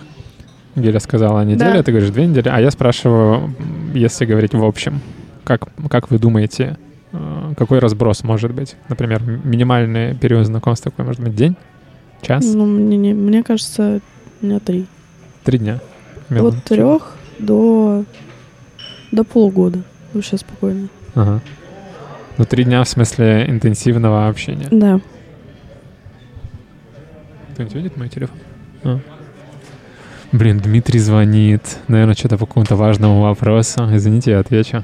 [0.75, 1.83] Геля сказала неделя, Да.
[1.83, 3.53] ты говоришь две недели, а я спрашиваю,
[3.93, 5.01] если говорить в общем,
[5.43, 6.77] как, как вы думаете,
[7.11, 8.75] э, какой разброс может быть?
[8.89, 11.35] Например, минимальный период знакомства какой может быть?
[11.35, 11.55] День?
[12.21, 12.43] Час?
[12.53, 13.99] Ну, мне, не- мне кажется,
[14.41, 14.85] меня три.
[15.43, 15.79] Три дня.
[16.29, 16.57] Милана.
[16.57, 18.03] От трех до,
[19.11, 19.79] до полугода.
[20.13, 20.87] Вообще спокойно.
[21.15, 21.41] Ага.
[22.37, 24.67] Ну, три дня в смысле интенсивного общения.
[24.71, 24.99] Да.
[27.53, 28.37] Кто-нибудь видит мой телефон?
[28.83, 28.99] А.
[30.31, 31.77] Блин, Дмитрий звонит.
[31.87, 33.87] Наверное, что-то по какому-то важному вопросу.
[33.95, 34.83] Извините, я отвечу.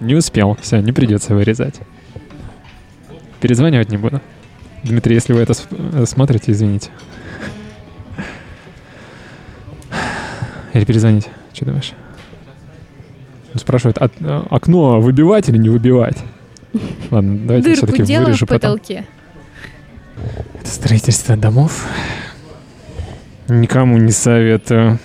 [0.00, 0.56] Не успел.
[0.60, 1.80] Все, не придется вырезать.
[3.40, 4.20] Перезванивать не буду.
[4.84, 6.90] Дмитрий, если вы это э, смотрите, извините.
[10.72, 11.30] Или перезвоните.
[11.52, 11.92] Что думаешь?
[13.54, 16.18] Он спрашивает, «А- а окно выбивать или не выбивать?
[17.10, 18.72] Ладно, давайте Дырку все-таки делаем в вырежу потом.
[18.72, 19.06] потолке.
[20.60, 21.86] Это строительство домов.
[23.48, 24.98] Никому не советую.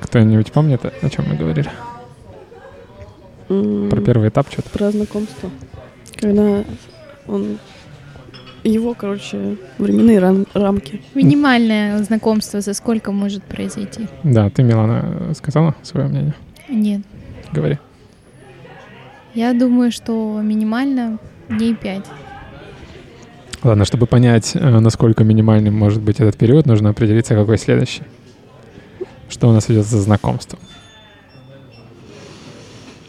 [0.00, 1.70] Кто-нибудь помнит, о чем мы говорили?
[3.48, 4.70] Про первый этап что-то?
[4.70, 5.50] Про знакомство.
[6.16, 6.64] Когда
[7.26, 7.58] он...
[8.62, 11.02] Его, короче, временные рам- рамки.
[11.14, 14.06] Минимальное знакомство за сколько может произойти?
[14.22, 16.34] Да, ты, Милана, сказала свое мнение?
[16.70, 17.02] Нет.
[17.52, 17.78] Говори.
[19.34, 21.18] Я думаю, что минимально
[21.48, 22.06] дней пять.
[23.64, 28.02] Ладно, чтобы понять, э, насколько минимальным может быть этот период, нужно определиться, какой следующий.
[29.28, 30.58] Что у нас идет за знакомство?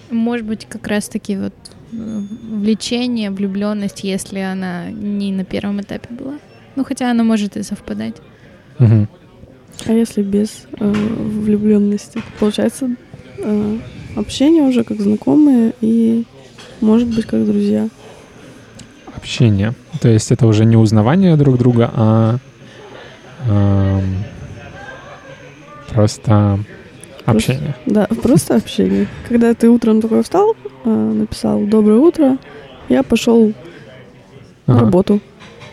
[0.09, 1.53] Может быть, как раз-таки вот
[1.91, 6.39] э, влечение, влюбленность, если она не на первом этапе была.
[6.75, 8.15] Ну, хотя она может и совпадать.
[8.79, 9.09] Мгм.
[9.85, 12.21] А если без э, влюбленности?
[12.39, 12.95] Получается,
[13.37, 13.77] э,
[14.15, 16.23] общение уже как знакомые и,
[16.81, 17.87] может быть, как друзья.
[19.15, 19.73] Общение.
[20.01, 22.37] То есть это уже не узнавание друг друга, а
[23.47, 24.03] эм,
[25.93, 26.59] просто
[27.25, 27.75] общение.
[27.85, 29.07] Да, просто общение.
[29.27, 32.37] Когда ты утром такой встал, э, написал «Доброе утро»,
[32.89, 33.53] я пошел
[34.67, 34.85] на Ага.
[34.85, 35.19] работу.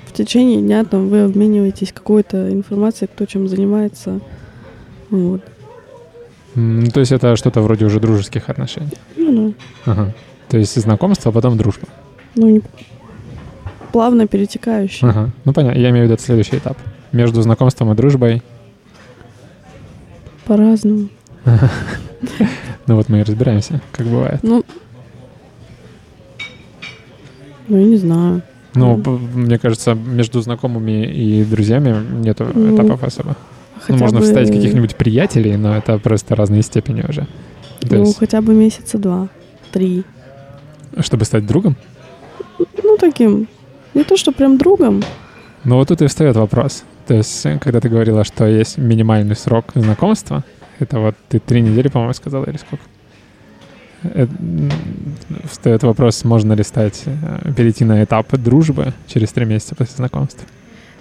[0.06, 4.20] В течение дня там вы обмениваетесь какой-то информацией, кто чем занимается.
[5.10, 5.40] Вот.
[6.54, 8.90] Ну, то есть это что-то вроде уже дружеских отношений.
[9.16, 9.92] Ну, да.
[9.92, 10.14] Ага.
[10.48, 11.86] То есть знакомство, а потом дружба.
[12.34, 12.60] Ну,
[13.92, 15.10] плавно перетекающее.
[15.10, 15.30] Ага.
[15.44, 15.78] Ну, понятно.
[15.78, 16.76] Я имею в виду это следующий этап.
[17.12, 18.42] Между знакомством и дружбой.
[20.46, 21.08] По-разному.
[22.88, 24.40] Ну вот мы и разбираемся, как бывает.
[24.42, 24.64] Ну,
[27.68, 28.42] ну, я не знаю.
[28.74, 33.36] Ну, п- мне кажется, между знакомыми и друзьями нету Ну, этапов особо.
[33.82, 37.26] Хотя ну, можно бы, вставить каких-нибудь приятелей, но это просто разные степени уже.
[37.80, 39.28] То Ну, есть, хотя бы месяца два,
[39.72, 40.04] три.
[41.00, 41.76] чтобы стать другом.
[42.82, 43.48] Ну, таким.
[43.94, 45.02] Не то, что прям другом.
[45.64, 46.84] Но вот тут и встает вопрос.
[47.06, 50.44] То есть, э, когда ты говорила, что есть минимальный срок знакомства,
[50.78, 52.84] это вот ты три недели, по-моему, сказала, или сколько?
[54.04, 54.70] Э, м,
[55.50, 60.46] Встает вопрос, можно ли стать, э, перейти на этап дружбы через три месяца после знакомства.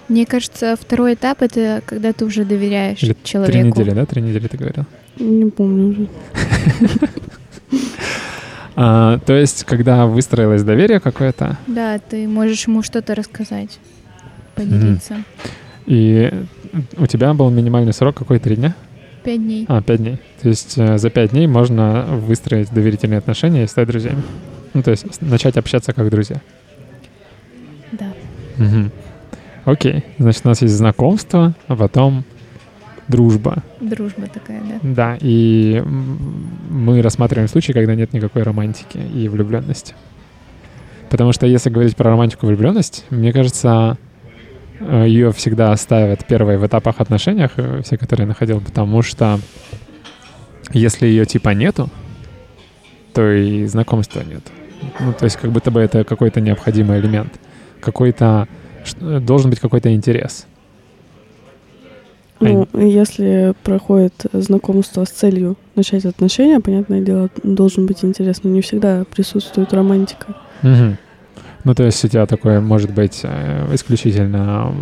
[0.08, 3.52] Мне кажется, второй этап— это когда ты уже доверяешь Или человеку.
[3.52, 4.04] Три недели, да?
[4.06, 4.84] Три недели ты говорил.
[5.18, 6.08] Не помню уже.
[8.74, 13.78] А, то есть, когда выстроилось доверие какое-то, Да, ты можешь ему что-то рассказать,
[14.54, 15.24] поделиться.
[15.84, 16.32] и
[16.96, 18.38] у тебя был минимальный срок какой?
[18.38, 18.74] Три дня?
[19.24, 19.66] Пять дней.
[19.68, 20.18] А, пять дней.
[20.40, 24.22] То есть э, за пять дней можно выстроить доверительные отношения и стать друзьями.
[24.72, 26.40] Ну, то есть начать общаться как друзья.
[27.92, 28.06] Да.
[28.56, 28.90] Мгм.
[29.64, 30.04] Окей.
[30.18, 32.24] Значит, у нас есть знакомство, а потом
[33.08, 33.62] дружба.
[33.80, 34.78] Дружба такая, да.
[34.82, 35.82] Да, и
[36.70, 39.94] мы рассматриваем случаи, когда нет никакой романтики и влюбленности.
[41.10, 43.98] Потому что если говорить про романтику и влюбленность, мне кажется,
[44.80, 49.38] ее всегда ставят первой в этапах отношениях, э, все, которые я находил, потому что
[50.72, 51.90] если ее типа нету,
[53.12, 54.42] то и знакомства нет.
[55.00, 57.32] Ну, то есть как будто бы это какой-то необходимый элемент.
[57.80, 58.48] Какой-то...
[59.00, 60.46] Должен быть какой-то интерес.
[62.40, 68.48] Ну, если проходит знакомство с целью начать отношения, понятное дело, должен быть интересно.
[68.48, 70.34] Не всегда присутствует романтика.
[70.62, 70.98] Мгм.
[71.64, 74.74] Ну, то есть у тебя такой, может быть, э, исключительно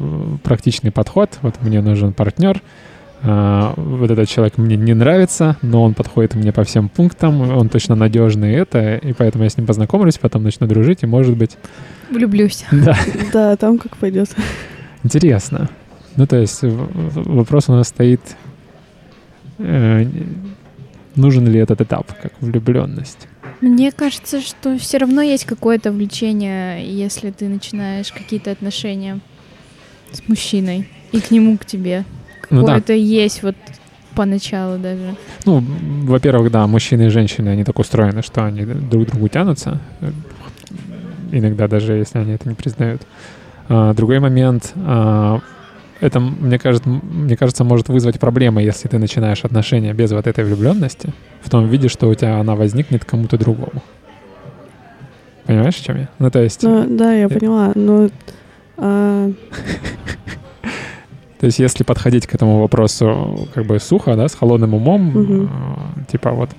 [0.43, 1.39] практичный подход.
[1.43, 2.61] Вот мне нужен партнер, а,
[3.23, 7.95] вот этот человек мне не нравится, но он подходит мне по всем пунктам, он точно
[7.95, 11.59] надежный это, и поэтому я с ним познакомлюсь, потом начну дружить, и, может быть,
[12.11, 12.65] Влюблюсь.
[12.73, 12.97] да,
[13.33, 14.31] Да, там как пойдет.
[15.05, 15.69] интересно.
[16.17, 18.21] Ну, то есть вопрос у нас стоит,
[19.59, 20.07] э,
[21.15, 23.29] нужен ли этот этап, как влюбленность.
[23.61, 29.21] Мне кажется, что все равно есть какое-то влечение, если ты начинаешь какие-то отношения
[30.13, 32.05] с мужчиной и к нему, к тебе.
[32.51, 32.67] Ну да.
[32.67, 33.57] Какое-то есть вот
[34.15, 35.17] поначалу даже.
[35.47, 35.63] Ну,
[36.05, 39.81] во-первых, да, мужчины и женщины, они так устроены, что они друг к другу тянутся.
[41.33, 43.03] иногда даже если они это не признают.
[43.69, 45.41] А, другой момент, а,
[46.01, 50.45] это, мне кажется, мне кажется, может вызвать проблемы, если ты начинаешь отношения без вот этой
[50.45, 53.83] влюбленности, в том виде, что у тебя она возникнет кому-то другому.
[55.47, 56.09] Понимаешь, о чем я?
[56.19, 56.63] Ну, то есть...
[56.63, 58.09] Ну, да, я поняла, но...
[58.77, 59.31] А...
[61.41, 65.49] То есть, если подходить к этому вопросу как бы сухо, да, с холодным умом, э,
[66.13, 66.51] типа вот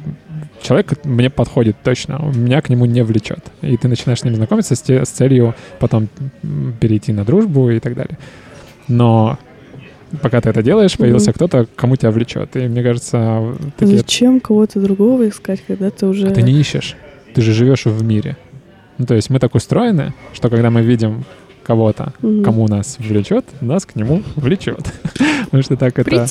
[0.62, 3.40] человек мне подходит точно, меня к нему не влечет.
[3.62, 6.08] И ты начинаешь с ним знакомиться с, те- с целью потом
[6.80, 8.18] перейти на дружбу и так далее.
[8.88, 9.38] Но
[10.22, 11.36] пока ты это делаешь, появился Мгм.
[11.36, 12.56] кто-то, кому тебя влечет.
[12.56, 13.98] И мне кажется, такие...
[14.00, 16.28] Зачем кого-то другого искать, когда ты уже...
[16.28, 16.96] А ты не ищешь.
[17.36, 18.36] Ты же живешь в мире.
[18.98, 21.24] Ну, то есть мы так устроены, что когда мы видим
[21.64, 22.44] кого-то, Мгм.
[22.44, 24.92] кому нас влечет, нас к нему влечет.
[25.46, 26.28] Потому что так это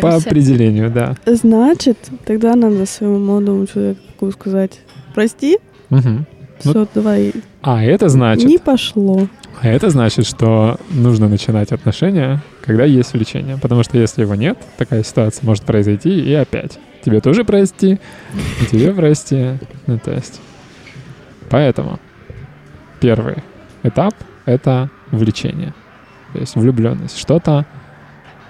[0.00, 1.14] по определению, да.
[1.26, 4.80] Значит, тогда надо своему молодому человеку сказать,
[5.14, 5.58] прости,
[5.90, 6.26] Мгм.
[6.64, 9.26] Ну, все, давай, А это значит, не пошло.
[9.60, 13.58] а это значит, что нужно начинать отношения, когда есть влечение.
[13.60, 16.78] Потому что если его нет, такая ситуация может произойти и опять.
[17.04, 17.98] Тебе тоже прости,
[18.62, 19.58] и тебе прости.
[19.88, 20.40] Ну, то есть.
[21.50, 21.98] Поэтому
[23.00, 23.36] первый
[23.82, 25.74] этап— это влечение.
[26.32, 27.18] То есть влюбленность.
[27.18, 27.66] Что-то,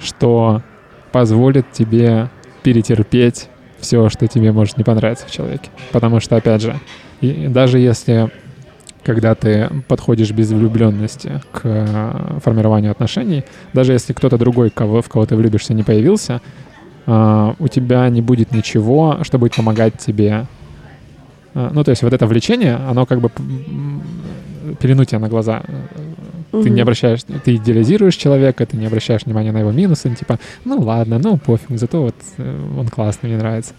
[0.01, 0.63] что
[1.11, 2.29] позволит тебе
[2.63, 5.71] перетерпеть все, что тебе может не понравиться в человеке.
[5.91, 6.77] Потому что, опять же,
[7.21, 8.31] и даже если
[9.05, 15.09] когда ты подходишь без влюбленности к э, формированию отношений, даже если кто-то другой, кого, в
[15.09, 16.41] кого ты влюбишься, не появился,
[17.07, 20.47] а, у тебя не будет ничего, что будет помогать тебе.
[21.55, 23.31] А, Ну, то есть вот это влечение, оно как бы
[24.81, 25.63] пелену тебя на глаза.
[26.51, 30.39] Ты не обращаешь, ты идеализируешь человека, ты не обращаешь внимания на его минусы, ну, типа,
[30.65, 33.73] ну ладно, ну пофиг, зато вот э, он классный, мне нравится.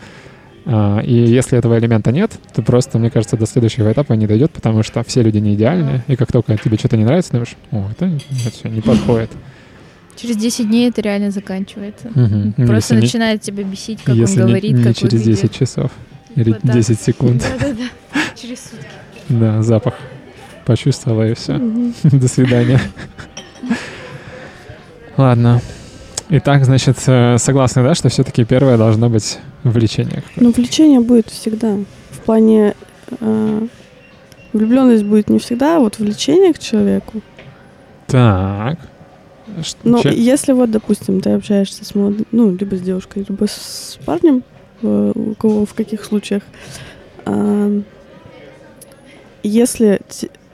[0.66, 4.52] А, И если этого элемента нет, то просто, мне кажется, до следующего этапа не дойдет,
[4.52, 7.56] потому что все люди не идеальны, и как только тебе что-то не нравится, ты думаешь,
[7.72, 8.20] о, это,
[8.52, 9.30] все не подходит.
[10.16, 12.08] Через 10 дней это реально заканчивается.
[12.16, 12.54] Мгм.
[12.54, 15.42] Просто Если не- начинает тебя бесить, как Если он не- говорит, не, как через выглядит.
[15.42, 15.92] 10 часов
[16.36, 16.72] или Вот так.
[16.72, 17.44] 10 секунд.
[17.60, 18.20] Да-да-да.
[18.36, 18.86] Через сутки.
[19.30, 19.94] Да, запах
[20.66, 21.54] почувствовала и все.
[21.54, 21.94] Мгм.
[22.04, 22.80] До свидания.
[25.18, 25.62] Ладно.
[26.30, 30.24] Итак, значит, э, согласны, да, что все-таки первое должно быть влечение.
[30.36, 31.78] Ну, влечение будет всегда.
[32.12, 32.76] В плане
[33.20, 33.68] э,
[34.54, 37.22] влюбленность будет не всегда, а вот влечение к человеку.
[38.08, 38.80] Так.
[39.84, 44.00] Но че- если вот, допустим, ты общаешься с молодым, ну, либо с девушкой, либо с
[44.06, 44.44] парнем,
[44.82, 46.42] э, у кого в каких случаях,
[47.26, 47.82] а,
[49.44, 50.00] если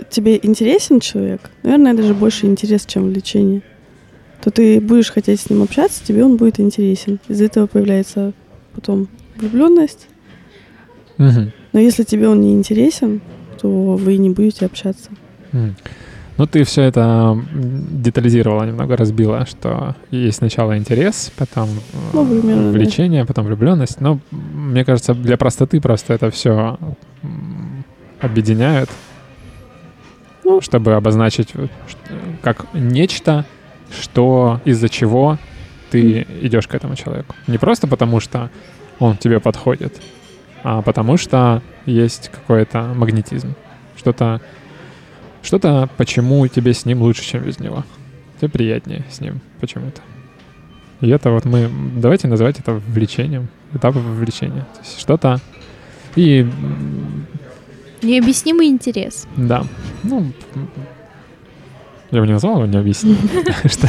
[0.09, 3.61] тебе интересен человек, наверное, даже больше интерес, чем влечение,
[4.41, 7.19] то ты будешь хотеть с ним общаться, тебе он будет интересен.
[7.27, 8.33] Из-за этого появляется
[8.73, 9.07] потом
[9.37, 10.07] влюбленность.
[11.17, 11.51] Мгм.
[11.73, 13.21] Но если тебе он не интересен,
[13.61, 15.09] то вы не будете общаться.
[15.51, 15.75] М.
[16.37, 22.71] Ну, ты все это детализировала немного, разбила, что есть сначала интерес, потом э, Ну, примерно,
[22.71, 22.77] да.
[22.77, 23.99] влечение, потом влюбленность.
[23.99, 26.77] Но мне кажется, для простоты просто это все
[28.21, 28.89] объединяют.
[30.61, 31.67] Чтобы обозначить э,
[32.41, 33.45] как нечто,
[33.91, 35.37] что из-за чего
[35.91, 37.35] ты идешь к этому человеку.
[37.47, 38.49] Не просто потому, что
[38.99, 40.01] он тебе подходит,
[40.63, 43.55] а потому что есть какой-то магнетизм.
[43.97, 44.41] Что-то,
[45.41, 47.83] что-то, почему тебе с ним лучше, чем без него.
[48.39, 50.01] Тебе приятнее с ним почему-то.
[51.01, 51.69] И это вот мы...
[51.95, 53.47] Давайте называть это влечением.
[53.73, 54.61] Этап влечения.
[54.73, 55.39] То есть что-то...
[56.15, 56.49] И
[58.01, 59.27] Необъяснимый интерес.
[59.35, 59.63] да.
[60.03, 60.31] Ну,
[62.11, 63.17] я бы не назвал его необъяснимо.
[63.65, 63.87] Что,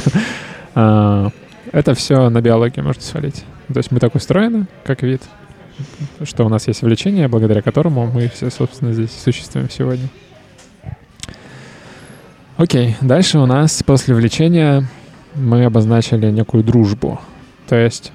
[0.75, 1.31] а,
[1.73, 3.45] Это все на биологию можно свалить.
[3.73, 5.23] То есть мы так устроены, как вид,
[6.25, 10.09] что у нас есть влечение, благодаря которому мы все, собственно, здесь существуем сегодня.
[12.57, 14.85] Окей, дальше у нас после влечения
[15.35, 17.21] мы обозначили некую дружбу.
[17.69, 18.13] То есть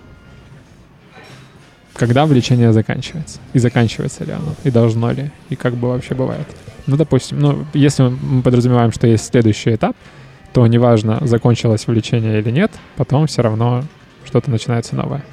[1.95, 3.39] когда влечение заканчивается?
[3.53, 4.53] И заканчивается ли оно?
[4.63, 5.31] И должно ли?
[5.49, 6.45] И как бы вообще бывает?
[6.87, 9.95] Ну, допустим, ну, если мы подразумеваем, что есть следующий этап,
[10.53, 13.83] то неважно, закончилось влечение или нет, потом все равно
[14.25, 15.23] что-то начинается новое.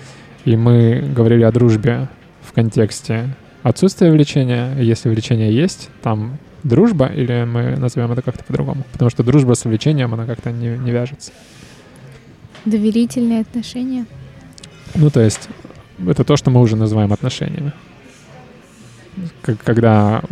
[0.44, 2.08] И мы говорили о дружбе
[2.42, 4.76] в контексте отсутствия влечения.
[4.78, 8.84] Если влечение есть, там дружба, или мы назовем это как-то по-другому?
[8.92, 11.32] Потому что дружба с влечением, она как-то не, не вяжется.
[12.64, 14.06] Доверительные отношения.
[14.94, 15.48] Ну, то есть,
[16.06, 17.72] это то, что мы уже называем отношениями.
[19.64, 20.22] Когда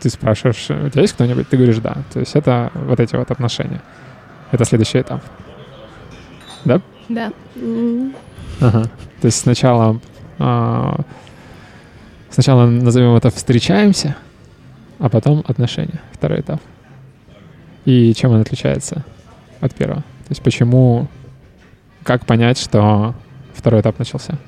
[0.00, 1.96] ты спрашиваешь, у тебя есть кто-нибудь, ты говоришь да.
[2.12, 3.80] То есть это вот эти вот отношения.
[4.52, 5.22] Это следующий этап.
[7.08, 7.32] Да.
[7.56, 8.14] М,
[8.60, 8.84] Ага.
[9.20, 10.00] То есть сначала
[10.38, 11.00] а,
[12.30, 14.16] сначала назовем это встречаемся,
[14.98, 16.00] а потом отношения.
[16.12, 16.60] Второй этап.
[17.84, 19.04] И чем он отличается
[19.60, 20.00] от первого?
[20.00, 21.06] То есть почему,
[22.02, 23.14] как понять, что
[23.54, 24.38] второй этап начался?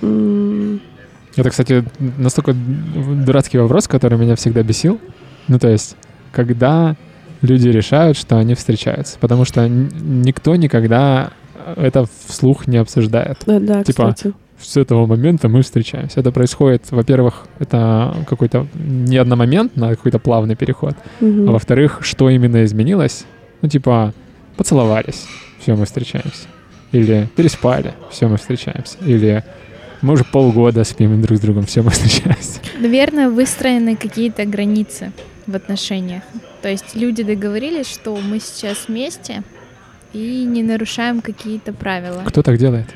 [0.00, 1.84] Это, кстати,
[2.18, 5.00] настолько дурацкий вопрос, который меня всегда бесил.
[5.48, 5.96] Ну, то есть,
[6.32, 6.96] когда
[7.42, 9.18] люди решают, что они встречаются.
[9.18, 11.30] Потому что никто никогда
[11.76, 13.38] это вслух не обсуждает.
[13.46, 14.34] Да, да, Типа, кстати.
[14.58, 16.20] С этого момента мы встречаемся.
[16.20, 20.94] Это происходит, во-первых, это какой-то не одномоментно, а какой-то плавный переход.
[21.20, 21.48] Мгм.
[21.48, 23.26] А во-вторых, что именно изменилось?
[23.60, 24.14] Ну, типа,
[24.56, 25.26] поцеловались,
[25.60, 26.46] все, мы встречаемся.
[26.92, 28.96] Или переспали, все, мы встречаемся.
[29.04, 29.44] Или
[30.02, 32.60] мы уже полгода спим друг с другом, все, мы встречаемся.
[32.78, 35.12] Наверное, выстроены какие-то границы
[35.46, 36.22] в отношениях.
[36.62, 39.42] То есть люди договорились, что мы сейчас вместе
[40.12, 42.22] и не нарушаем какие-то правила.
[42.26, 42.86] Кто так делает?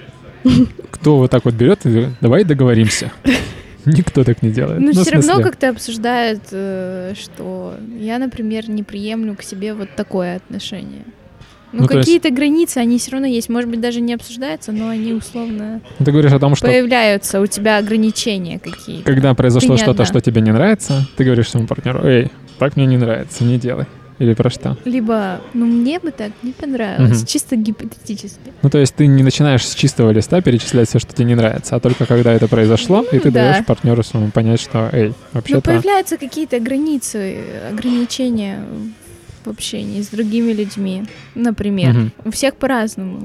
[0.90, 3.12] Кто вот так вот берет и говорит, давай договоримся?
[3.86, 4.80] Никто так не делает.
[4.80, 9.88] Ну, в все равно как-то обсуждают, э, что я, например, не приемлю к себе вот
[9.96, 11.04] такое отношение.
[11.72, 13.48] Ну, Ну, то есть- какие-то границы, они все равно есть.
[13.48, 17.40] Может быть, даже не обсуждаются, но они условно Ну, Ты говоришь о том, что появляются,
[17.40, 19.04] у тебя ограничения какие-то.
[19.04, 22.96] когда произошло что-то, что тебе не нравится, ты говоришь своему партнеру, эй, так мне не
[22.96, 23.86] нравится, не делай.
[24.18, 24.76] Или про что?
[24.84, 27.26] Либо, ну, мне бы так не понравилось, Мгм.
[27.26, 28.52] чисто гипотетически.
[28.60, 31.76] Ну, то есть ты не начинаешь с чистого листа перечислять все, что тебе не нравится,
[31.76, 33.52] а только когда это произошло, и Ну, ты да.
[33.52, 35.62] даешь партнеру своему понять, что, эй, вообще-то...
[35.62, 37.38] появляются какие-то границы,
[37.70, 38.62] ограничения
[39.44, 41.92] в общении с другими людьми, например.
[41.92, 42.12] Мгм.
[42.24, 43.20] У всех по-разному.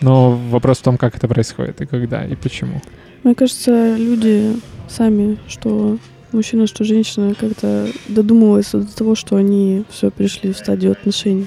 [0.00, 2.80] Но вопрос в том, как это происходит, и когда, и почему.
[3.24, 4.56] Мне кажется, люди
[4.88, 5.98] сами, что
[6.32, 11.46] мужчина, что женщина, как-то додумываются до того, что они все пришли в стадию отношений.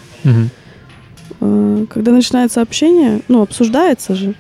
[1.41, 4.34] А, Когда начинается общение, ну, обсуждается же,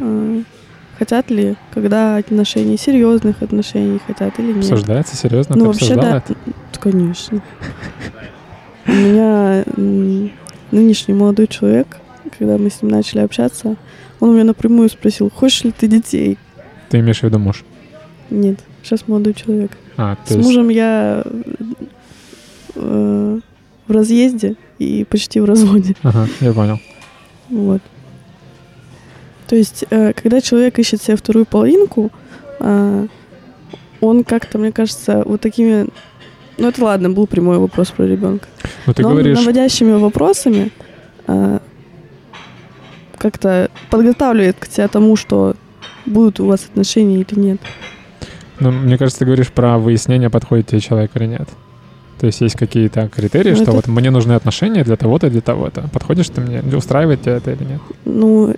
[0.00, 0.42] а,
[0.98, 4.58] хотят ли, когда отношений, серьезных отношений хотят или нет.
[4.58, 6.22] Обсуждается, серьезно, Ну, вообще, да,
[6.78, 7.42] конечно.
[8.86, 9.64] У меня
[10.70, 11.98] нынешний молодой человек,
[12.38, 13.76] когда мы с ним начали общаться,
[14.20, 16.38] он у меня напрямую спросил, хочешь ли ты детей?
[16.88, 17.64] Ты имеешь в виду муж?
[18.30, 19.72] Нет, сейчас молодой человек.
[19.96, 20.42] А, С есть...
[20.42, 21.22] мужем я
[22.74, 23.40] э,
[23.86, 25.94] в разъезде и почти в разводе.
[26.02, 26.80] Ага, я понял.
[27.48, 27.82] Вот.
[29.46, 32.10] То есть, э, когда человек ищет себе вторую половинку,
[32.58, 33.06] а,
[34.00, 35.88] он как-то, мне кажется, вот такими...
[36.58, 38.46] Ну, это ладно, был прямой вопрос про ребенка.
[38.86, 39.38] Ну, ты Но говоришь...
[39.38, 40.70] наводящими вопросами
[41.26, 41.60] а,
[43.18, 45.54] как-то подготавливает к тебя тому, что
[46.06, 47.60] будут у вас отношения или нет.
[48.60, 51.48] Ну, мне кажется, ты говоришь про выяснение, подходит тебе человек или нет.
[52.20, 55.40] То есть есть какие-то критерии, Ну, что это- вот мне нужны отношения для того-то, для
[55.40, 55.88] того-то.
[55.92, 56.62] Подходишь ты мне?
[56.76, 57.80] Устраивает тебя это или нет?
[58.04, 58.54] Ну,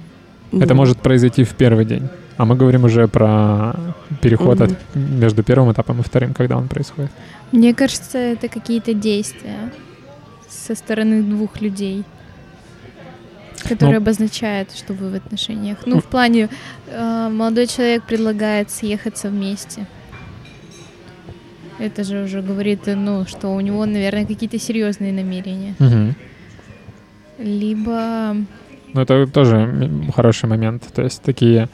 [0.53, 2.09] Это может произойти в первый день.
[2.37, 3.75] А мы говорим уже про
[4.21, 7.11] переход от, между первым этапом и вторым, когда он происходит.
[7.53, 9.71] Мне кажется, это какие-то действия
[10.49, 12.03] со стороны двух людей,
[13.69, 14.03] которые Ну.
[14.05, 15.79] обозначают, что вы в отношениях.
[15.87, 16.49] Ну, в плане,
[16.89, 19.87] э, молодой человек предлагает съехаться вместе.
[21.79, 25.75] Это же уже говорит, ну, что у него, наверное, какие-то серьезные намерения.
[25.79, 26.15] Мгм.
[27.39, 28.37] Либо
[28.93, 30.85] Ну, это тоже хороший момент.
[30.95, 31.69] То есть такие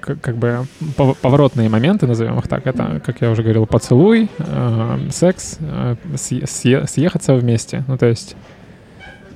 [0.00, 0.66] как, как бы
[0.96, 2.66] пов- поворотные моменты, назовем их так.
[2.66, 7.84] Это, как я уже говорил, поцелуй, ам, секс, а, съе- съе- съехаться вместе.
[7.88, 8.36] Ну, то есть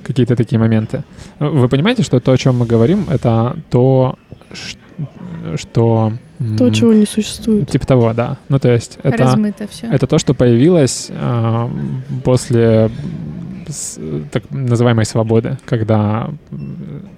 [0.03, 1.03] какие-то такие моменты.
[1.39, 4.15] Вы понимаете, что то, о чем мы говорим, это то,
[5.55, 6.13] что...
[6.57, 7.69] То, м, чего не существует.
[7.69, 8.37] Типа того, да.
[8.49, 9.23] Ну, то есть это...
[9.23, 9.87] размыто все.
[9.87, 11.69] Это то, что появилось а,
[12.23, 12.89] после
[13.67, 13.99] с-
[14.31, 16.29] так называемой свободы, когда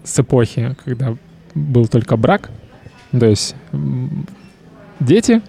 [0.03, 1.15] с эпохи, когда
[1.55, 2.49] был только брак,
[3.11, 3.55] то есть
[4.99, 5.41] дети,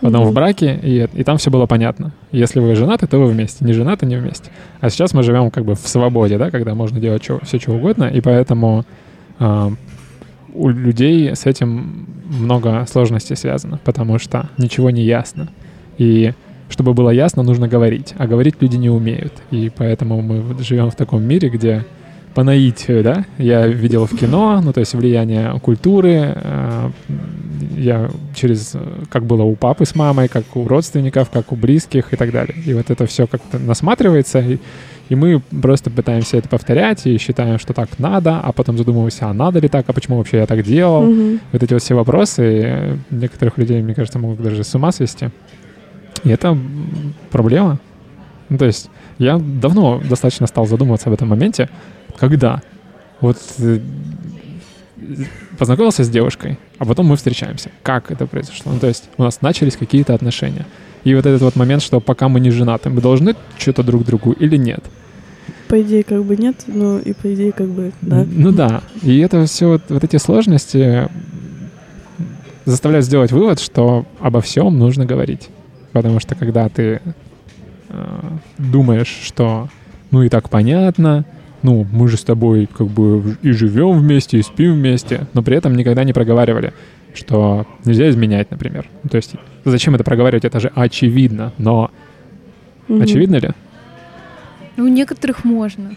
[0.00, 0.30] потом Мгм.
[0.30, 2.12] в браке, и, и там все было понятно.
[2.32, 4.50] Если вы женаты, то вы вместе, не женаты, не вместе.
[4.80, 8.04] А сейчас мы живем как бы в свободе, да, когда можно делать все, что угодно,
[8.04, 8.84] и поэтому
[9.38, 9.72] а,
[10.54, 15.48] у людей с этим много сложностей связано, потому что ничего не ясно.
[15.98, 16.32] И
[16.68, 18.14] чтобы было ясно, нужно говорить.
[18.18, 19.32] А говорить люди не умеют.
[19.50, 21.84] И поэтому мы живем в таком мире, где
[22.36, 26.90] по наитию, да, я видел в кино, ну, то есть влияние культуры, э,
[27.78, 28.78] я через, э,
[29.08, 32.54] как было у папы с мамой, как у родственников, как у близких и так далее.
[32.66, 34.58] И вот это все как-то насматривается, и,
[35.08, 39.32] и мы просто пытаемся это повторять и считаем, что так надо, а потом задумываемся, а
[39.32, 41.04] надо ли так, а почему вообще я так делал.
[41.06, 41.40] Мгм.
[41.52, 45.30] Вот эти вот все вопросы э, некоторых людей, мне кажется, могут даже с ума свести.
[46.22, 46.54] И это
[47.30, 47.78] проблема.
[48.48, 51.68] Ну, то есть я давно достаточно стал задумываться в этом моменте,
[52.18, 52.62] когда
[53.20, 53.80] вот э,
[55.58, 57.70] познакомился с девушкой, а потом мы встречаемся.
[57.82, 58.72] Как это произошло?
[58.72, 60.66] Ну, то есть у нас начались какие-то отношения.
[61.04, 64.32] И вот этот вот момент, что пока мы не женаты, мы должны что-то друг другу
[64.32, 64.84] или нет?
[65.68, 68.24] По идее, как бы нет, но и по идее, как бы да.
[68.28, 68.82] Ну да.
[69.02, 71.08] И это все, вот, вот эти сложности
[72.64, 75.48] заставляют сделать вывод, что обо всем нужно говорить.
[75.92, 77.00] Потому что когда ты
[77.88, 78.28] э,
[78.58, 79.68] думаешь, что
[80.10, 81.24] ну и так понятно,
[81.62, 85.56] ну мы же с тобой как бы и живем вместе, и спим вместе, но при
[85.56, 86.72] этом никогда не проговаривали,
[87.14, 88.86] что нельзя изменять, например.
[89.02, 89.34] Ну, то есть
[89.64, 91.90] зачем это проговаривать, это же очевидно, но
[92.88, 93.02] Мгм.
[93.02, 93.50] очевидно ли?
[94.76, 95.96] Ну, у некоторых можно.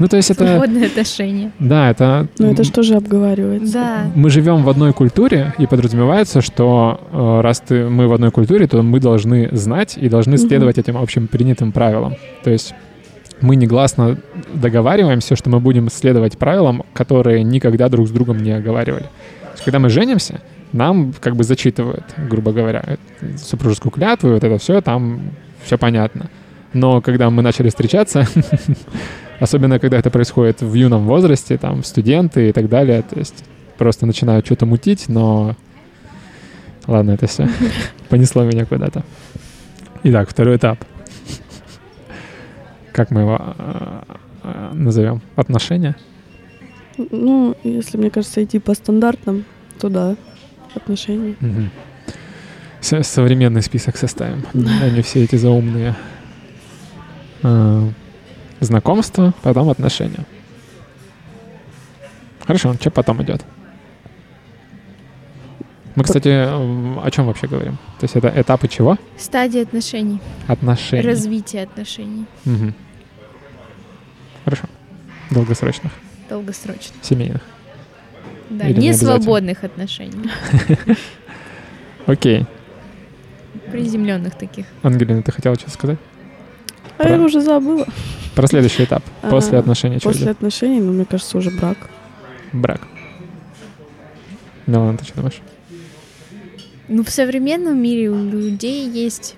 [0.00, 1.52] Ну то есть это, Свободные отношения.
[1.58, 2.26] да, это...
[2.38, 3.72] Ну это что же обговаривается?
[3.74, 4.10] Да.
[4.14, 8.66] мы живем в одной культуре, и подразумевается, что э, раз ты, мы в одной культуре,
[8.66, 12.16] то мы должны знать и должны следовать этим общим принятым правилам.
[12.42, 12.74] То есть
[13.42, 14.16] мы негласно
[14.54, 19.02] договариваемся, что мы будем следовать правилам, которые никогда друг с другом не оговаривали.
[19.04, 20.40] То есть, когда мы женимся,
[20.72, 25.20] нам как бы зачитывают, грубо говоря, э, супружескую клятву, и вот это все, там
[25.62, 26.30] все понятно.
[26.72, 28.26] Но когда мы начали встречаться,
[29.40, 33.44] особенно когда это происходит в юном возрасте, там, студенты и так далее, то есть
[33.78, 35.56] просто начинают что-то мутить, но...
[36.86, 37.48] Ладно, это все
[38.08, 39.04] понесло меня куда-то.
[40.02, 40.78] Итак, второй этап.
[42.92, 44.02] Как мы его э,
[44.42, 45.22] э, назовем?
[45.36, 45.96] Отношения?
[47.10, 49.44] Ну, если, мне кажется, идти по стандартам,
[49.78, 50.16] то да,
[50.74, 51.34] отношения.
[52.80, 55.94] С- Современный список составим, а не все эти заумные.
[57.42, 57.88] Э,
[58.60, 60.26] Знакомство, потом отношения.
[62.46, 63.42] Хорошо, что потом идет?
[65.94, 67.78] Мы, кстати, м, о чем вообще говорим?
[67.98, 68.98] То есть это этапы чего?
[69.16, 70.20] Стадии отношений.
[70.46, 71.02] Отношений.
[71.06, 72.26] Развитие отношений.
[72.44, 72.74] Мгм.
[74.44, 74.64] Хорошо.
[75.30, 75.92] Долгосрочных,
[76.28, 76.94] Долгосрочно.
[77.02, 77.40] семейных.
[78.50, 80.28] Да, Или не свободных отношений.
[82.06, 82.46] Окей.
[83.70, 84.66] Приземленных таких.
[84.82, 85.98] Ангелина, ты хотела что-то сказать?
[87.02, 87.86] А я уже забыла.
[88.34, 89.02] Про следующий этап.
[89.22, 90.36] После А, отношений что После идет?
[90.36, 91.90] отношений, ну, мне кажется, уже брак.
[92.52, 92.82] Брак.
[94.66, 95.40] Милана, ты что думаешь?
[96.88, 99.36] Ну, в современном мире у людей есть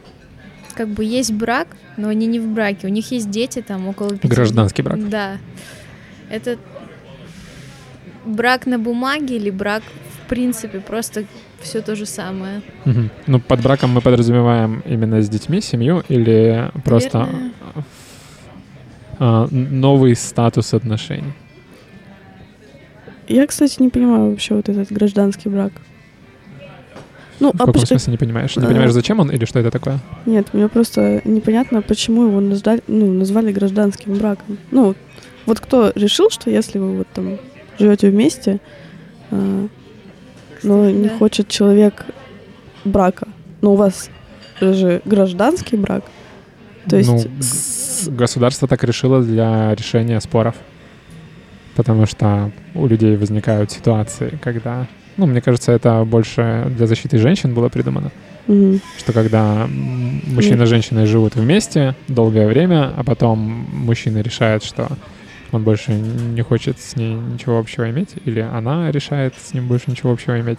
[0.74, 2.86] как бы есть брак, но они не в браке.
[2.86, 4.16] У них есть дети там около.
[4.22, 5.08] Гражданский брак.
[5.08, 5.36] Да.
[6.30, 6.56] Это
[8.24, 9.82] брак на бумаге или брак
[10.24, 11.24] в принципе просто
[11.62, 12.62] все то же самое.
[12.84, 13.10] Мгм.
[13.26, 17.28] Ну, под браком мы подразумеваем именно с детьми, семью или просто
[19.18, 21.32] а, новый статус отношений?
[23.28, 25.72] Я, кстати, не понимаю вообще вот этот гражданский брак.
[27.40, 28.56] Ну, В а каком пош- смысле не понимаешь?
[28.56, 28.68] Не А.
[28.68, 29.98] понимаешь, зачем он или что это такое?
[30.26, 34.58] Нет, мне просто непонятно, почему его назвали, ну, назвали гражданским браком.
[34.70, 34.94] Ну,
[35.46, 37.38] вот кто решил, что если вы вот там
[37.78, 38.60] живете вместе,
[39.30, 39.66] а,
[40.62, 41.18] но не да.
[41.18, 42.04] хочет человек
[42.84, 43.28] брака,
[43.60, 44.10] но у вас
[44.60, 46.04] же гражданский брак,
[46.88, 50.54] то есть Ну, с- Государство так решило для решения споров.
[51.76, 54.86] Потому что у людей возникают ситуации, когда...
[55.16, 58.10] Ну, мне кажется, это больше для защиты женщин было придумано.
[58.46, 58.80] Мгм.
[58.98, 59.66] Что когда
[60.26, 63.38] мужчина и женщина живут вместе долгое время, а потом
[63.72, 64.88] мужчина решает, что
[65.52, 69.90] он больше не хочет с ней ничего общего иметь, или она решает с ним больше
[69.90, 70.58] ничего общего иметь,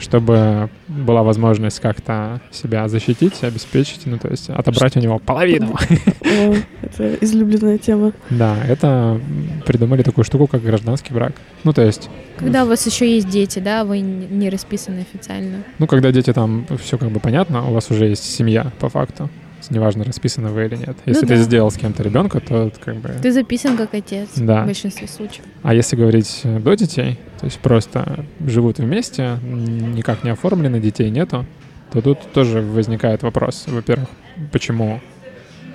[0.00, 5.76] чтобы была возможность как-то себя защитить, обеспечить, ну, то есть отобрать у него половину.
[6.22, 8.12] О, это излюбленная тема.
[8.30, 9.20] Да, это
[9.64, 11.34] придумали такую штуку, как гражданский брак.
[11.62, 15.58] Ну, то есть, Когда у вас еще есть дети, да, вы не расписаны официально.
[15.78, 19.30] ну, когда дети там, все как бы понятно, у вас уже есть семья по факту.
[19.70, 20.96] Неважно, расписаны вы или нет.
[21.06, 21.42] Если ты да.
[21.42, 23.10] сделал с кем-то ребенка, то как бы...
[23.22, 24.62] Ты записан как отец Да.
[24.62, 25.44] в большинстве случаев.
[25.62, 31.10] А если говорить э, до детей, то есть просто живут вместе, никак не оформлены, детей
[31.10, 31.46] нету,
[31.92, 33.64] то тут тоже возникает вопрос.
[33.66, 34.08] Во-первых,
[34.50, 35.00] почему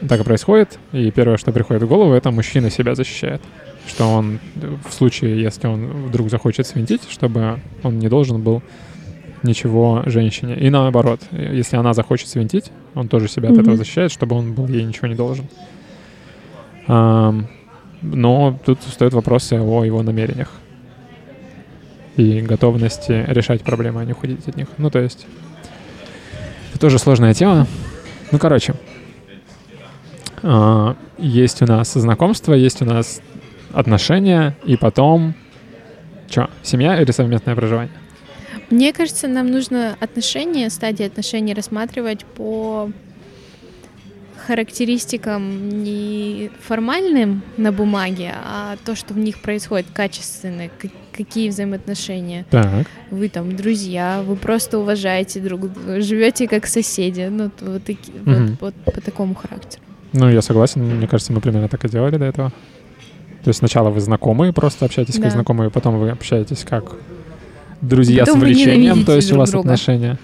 [0.07, 0.79] так и происходит?
[0.91, 3.41] И первое, что приходит в голову, это мужчина себя защищает.
[3.87, 8.61] Что он э, в случае, если он вдруг захочет свинтить, чтобы он не должен был
[9.43, 10.55] ничего женщине.
[10.57, 13.61] И наоборот, э, если она захочет свинтить, он тоже себя от Мгм.
[13.61, 15.45] этого защищает, чтобы он был ей ничего не должен.
[16.87, 20.51] Но тут стоят вопросы о его намерениях
[22.15, 24.67] и готовности решать проблемы, а не уходить от них.
[24.77, 25.25] Ну, то есть,
[26.71, 27.67] это тоже сложная тема.
[28.31, 28.75] Ну, короче,
[30.43, 33.21] а, есть у нас знакомство, есть у нас
[33.73, 35.33] отношения, и потом...
[36.29, 37.93] Что, семья или совместное проживание?
[38.69, 42.89] Мне кажется, нам нужно отношения, стадии отношений рассматривать по
[44.45, 52.45] характеристикам не формальным на бумаге, а то, что в них происходит, качественные, к- какие взаимоотношения.
[52.49, 52.87] Так.
[53.11, 57.27] Вы там друзья, вы просто уважаете друг друга, живете как соседи.
[57.29, 58.57] Ну, вот, таки- Мгм.
[58.61, 59.81] вот, вот по такому характеру.
[60.13, 60.81] Ну, я согласен.
[60.83, 62.51] Мне кажется, мы примерно так и делали до этого.
[63.43, 65.29] То есть сначала вы знакомые, просто общаетесь как Да.
[65.31, 66.95] знакомые, потом вы общаетесь как
[67.81, 69.69] друзья Потом с влечением, то есть у вас друга.
[69.69, 70.17] отношения.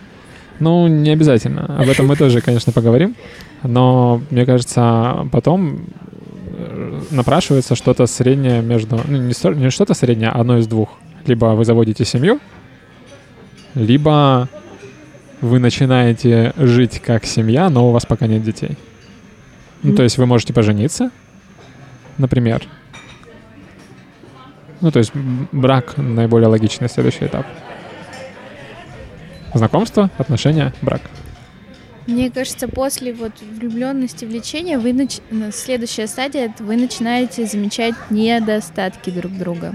[0.60, 1.78] Ну, не обязательно.
[1.78, 3.16] Об этом мы тоже, конечно, поговорим.
[3.64, 5.88] Но, мне кажется, потом
[6.58, 9.02] э, напрашивается что-то среднее между...
[9.08, 10.90] Ну, не, не что-то среднее, а одно из двух.
[11.26, 12.40] Либо вы заводите семью,
[13.76, 14.50] либо
[15.42, 18.78] вы начинаете жить как семья, но у вас пока нет детей.
[19.82, 21.12] Ну, то есть вы можете пожениться,
[22.18, 22.64] например.
[24.84, 25.14] Ну, то есть
[25.54, 27.46] брак— наиболее логичный следующий этап.
[29.54, 31.02] Знакомство, отношения, брак.
[32.06, 35.20] Мне кажется, после вот влюбленности, влечения, вы нач...
[35.32, 39.74] на- следующая стадия, вы начинаете замечать недостатки друг друга.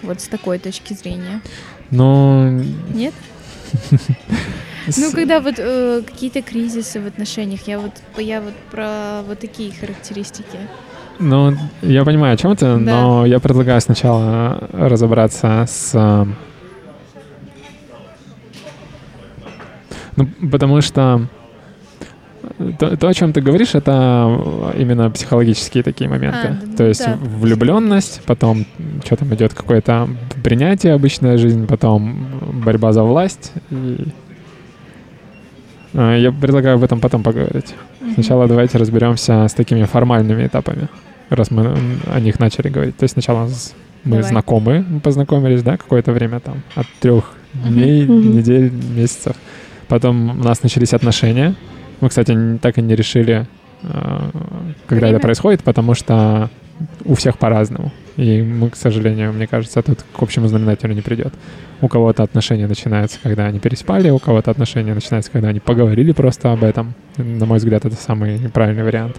[0.00, 1.42] Вот с такой точки зрения.
[1.90, 2.48] Но...
[2.94, 3.14] Нет?
[4.96, 9.72] Ну, когда вот э, какие-то кризисы в отношениях, я вот, я вот про вот такие
[9.72, 10.58] характеристики.
[11.20, 15.92] Ну, я понимаю, о чем ты, но я предлагаю сначала разобраться с...
[15.94, 16.26] а,
[20.16, 21.28] Ну, потому что
[22.78, 24.28] то, то, о чем ты говоришь, это
[24.76, 26.48] именно психологические такие моменты.
[26.48, 27.16] А, да, То есть да.
[27.20, 28.66] влюбленность, потом
[29.04, 30.08] что там идет какое-то
[30.42, 32.26] принятие, обычная жизнь, потом
[32.64, 33.52] борьба за власть.
[33.70, 34.08] И...
[35.94, 37.74] А, Я предлагаю об этом потом поговорить.
[38.14, 40.88] Сначала давайте разберемся с такими формальными этапами,
[41.36, 41.74] раз мы
[42.06, 42.96] о них начали говорить.
[42.96, 43.48] То есть сначала
[44.04, 44.22] мы Давай.
[44.30, 48.36] знакомы, мы познакомились, да, какое-то время там, от трех дней, Мгм.
[48.36, 49.34] недель, месяцев.
[49.88, 51.54] Потом у нас начались отношения.
[52.00, 53.46] Мы, кстати, так и не решили,
[53.82, 54.30] а,
[54.86, 55.16] когда Время?
[55.18, 56.48] это происходит, потому что
[57.04, 57.92] у всех по-разному.
[58.16, 61.34] И мы, к сожалению, мне кажется, тут к общему знаменателю не придет.
[61.82, 66.52] У кого-то отношения начинаются, когда они переспали, у кого-то отношения начинаются, когда они поговорили просто
[66.52, 66.94] об этом.
[67.16, 69.16] На мой взгляд, это самый правильный вариант.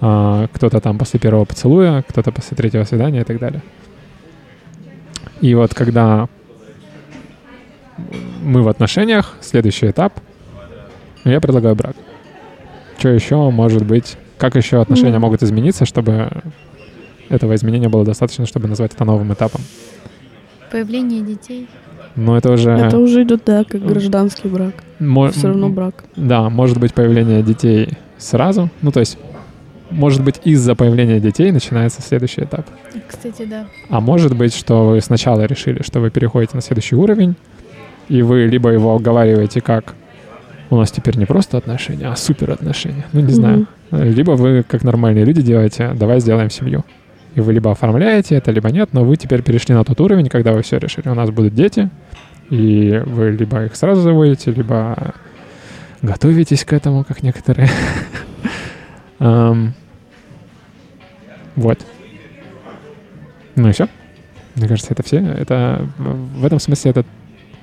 [0.00, 3.62] А, кто-то там после первого поцелуя, кто-то после третьего свидания и так далее.
[5.40, 6.28] И вот когда
[8.42, 10.14] мы в отношениях, следующий этап,
[11.24, 11.96] я предлагаю брак.
[12.98, 14.16] Что еще может быть?
[14.38, 15.20] Как еще отношения Ну.
[15.20, 16.30] могут измениться, чтобы
[17.28, 19.60] этого изменения было достаточно, чтобы назвать это новым этапом?
[20.70, 21.68] Появление детей.
[22.16, 22.70] Но это уже...
[22.70, 24.74] Это уже идет, да, как гражданский брак.
[24.98, 26.04] мо- Все равно брак.
[26.16, 28.68] Да, может быть появление детей сразу.
[28.82, 29.18] Ну, то есть,
[29.90, 32.66] может быть, из-за появления детей начинается следующий этап.
[33.08, 33.66] Кстати, да.
[33.88, 37.34] А может быть, что вы сначала решили, что вы переходите на следующий уровень,
[38.08, 39.94] и вы либо его оговариваете как
[40.70, 43.04] у нас теперь не просто отношения, а супер отношения.
[43.12, 43.66] Ну, не знаю.
[43.90, 46.84] Либо вы, как нормальные люди, делаете, давай сделаем семью.
[47.34, 50.52] И вы либо оформляете это, либо нет, но вы теперь перешли на тот уровень, когда
[50.52, 51.08] вы все решили.
[51.08, 51.90] У нас будут дети,
[52.50, 55.14] и вы либо их сразу заводите, либо
[56.02, 57.68] готовитесь к этому, как некоторые.
[59.18, 59.74] Ам,
[61.60, 61.78] Вот.
[63.54, 63.86] Ну и все.
[64.54, 65.18] Мне кажется, это все.
[65.18, 67.04] Это в этом смысле это...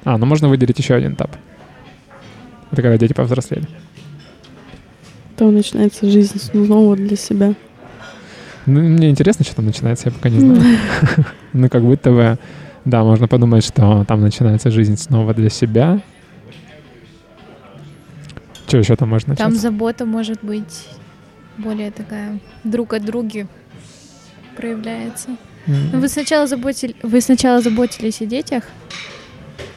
[0.03, 1.35] А, ну можно выделить еще один этап.
[2.71, 3.67] Это когда дети повзрослели.
[5.35, 7.55] Там начинается жизнь снова для себя.
[8.67, 10.77] Ну, мне интересно, что там начинается, я пока не знаю.
[11.53, 12.37] Ну, как будто бы,
[12.85, 16.01] да, можно подумать, что там начинается жизнь снова для себя.
[18.67, 20.87] Что еще там можно Там забота может быть
[21.57, 23.47] более такая друг о друге
[24.58, 25.30] проявляется.
[25.68, 28.64] Ну, вы сначала заботили, вы сначала заботились о детях,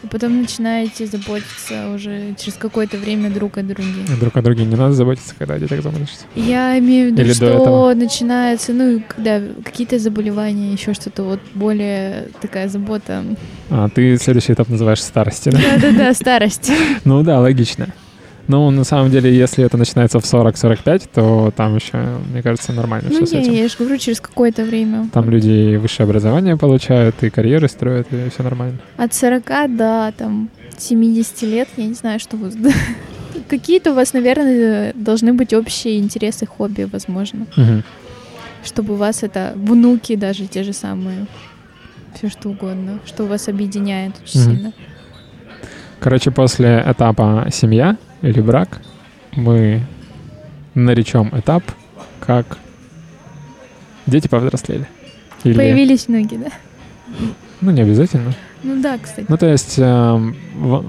[0.02, 4.04] а потом начинаете заботиться уже через какое-то время друг о друге.
[4.20, 6.24] Друг о друге не надо заботиться, когда о детях заботишься.
[6.36, 12.28] Я имею в виду, Или что начинается, ну, когда какие-то заболевания, еще что-то, вот более
[12.40, 13.24] такая забота.
[13.68, 15.58] А, ты следующий этап называешь старости, да?
[15.58, 16.70] Да-да-да, старость.
[17.04, 17.88] Ну да, логично.
[18.50, 21.98] Ну, на самом деле, если это начинается в 40-45, то там еще,
[22.32, 23.52] мне кажется, нормально Ну, все с этим.
[23.52, 25.08] я же говорю, через какое-то время.
[25.12, 28.78] Там люди и высшее образование получают, и карьеры строят, и все нормально.
[28.96, 29.44] От 40
[29.76, 32.50] до там 70 лет, я не знаю, что вы...
[33.48, 37.46] Какие-то у вас, наверное, должны быть общие интересы, хобби, возможно.
[37.56, 37.84] Мгм.
[38.64, 41.26] Чтобы у вас это внуки даже те же самые.
[42.14, 44.50] Все что угодно, что вас объединяет очень Мгм.
[44.56, 44.72] сильно.
[46.00, 48.80] Короче, после этапа семья или брак
[49.32, 49.82] мы
[50.74, 51.62] наречем этап
[52.20, 52.58] как
[54.06, 54.86] дети повзрослели.
[55.44, 56.50] Или, Появились внуки, да?
[57.60, 58.32] ну, не обязательно.
[58.62, 59.26] Ну да, кстати.
[59.28, 60.82] Ну, то есть, эм, в-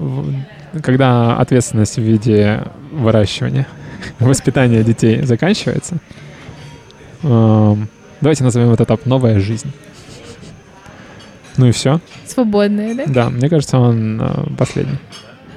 [0.74, 3.66] в- когда ответственность в виде выращивания,
[4.18, 5.96] воспитания детей заканчивается,
[7.22, 7.88] эм,
[8.20, 9.70] давайте назовем этот этап «новая жизнь».
[11.56, 12.00] Ну и все.
[12.26, 13.04] Свободные, да?
[13.06, 14.98] Да, мне кажется, он э, последний.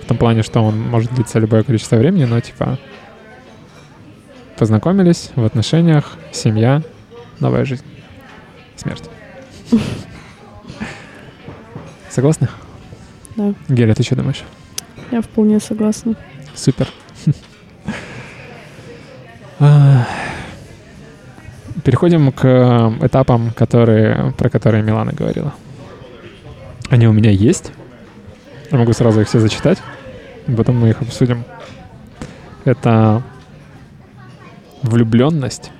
[0.06, 2.78] В том плане, что он может длиться любое количество времени, но типа
[4.56, 6.84] познакомились в отношениях, семья,
[7.40, 7.84] новая жизнь,
[8.76, 9.10] смерть.
[12.10, 12.50] Согласны?
[13.36, 13.56] Да.
[13.68, 14.44] Геля, ты что думаешь?
[15.12, 16.16] Я вполне согласна.
[16.54, 16.88] Супер.
[19.58, 20.06] А,
[21.86, 25.54] Переходим к этапам, которые, про которые Милана говорила.
[26.90, 27.72] Они у меня есть.
[28.72, 29.78] Я могу сразу их все зачитать.
[30.48, 31.44] Потом мы их обсудим.
[32.66, 33.24] Это
[34.84, 35.72] влюбленность,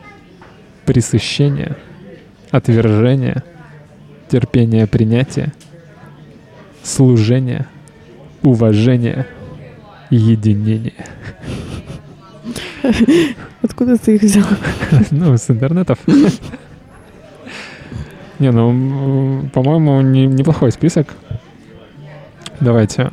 [0.86, 1.76] пресыщение,
[2.52, 3.44] отвержение,
[4.30, 5.54] терпение принятия,
[6.84, 7.68] служение,
[8.42, 9.28] уважение,
[10.10, 10.94] единение.
[13.62, 14.46] Откуда ты их взял?
[15.12, 16.00] Ну, с интернетов.
[18.40, 21.08] Не, ну, по-моему, не- неплохой список.
[22.60, 23.10] Давайте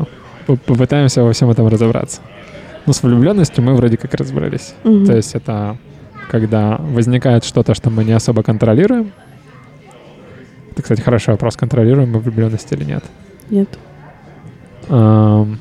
[0.46, 2.20] попытаемся во всем этом разобраться.
[2.86, 4.74] Ну, с влюбленностью мы вроде как разобрались.
[4.84, 5.06] Мгм.
[5.06, 5.76] То есть это
[6.30, 9.12] когда возникает что-то, что мы не особо контролируем.
[10.72, 13.04] Это, кстати, хороший вопрос, контролируем мы влюбленность или нет.
[13.50, 13.68] Нет.
[14.88, 15.58] Ам,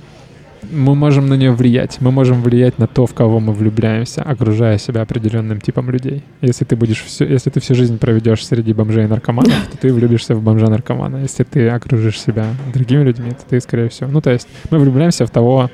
[0.71, 1.97] мы можем на нее влиять.
[2.01, 6.23] Мы можем влиять на то, в кого мы влюбляемся, окружая себя определенным типом людей.
[6.41, 9.93] Если ты будешь всю, если ты всю жизнь проведешь среди бомжей и наркоманов, то ты
[9.93, 11.17] влюбишься в бомжа-наркомана.
[11.17, 14.09] Если ты окружишь себя другими людьми, то ты, скорее всего...
[14.09, 15.69] Ну, то есть мы влюбляемся в того,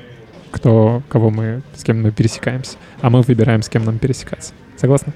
[0.50, 2.76] кто, кого мы, с кем мы пересекаемся.
[3.00, 4.52] А мы выбираем, с кем нам пересекаться.
[4.76, 5.12] Согласны?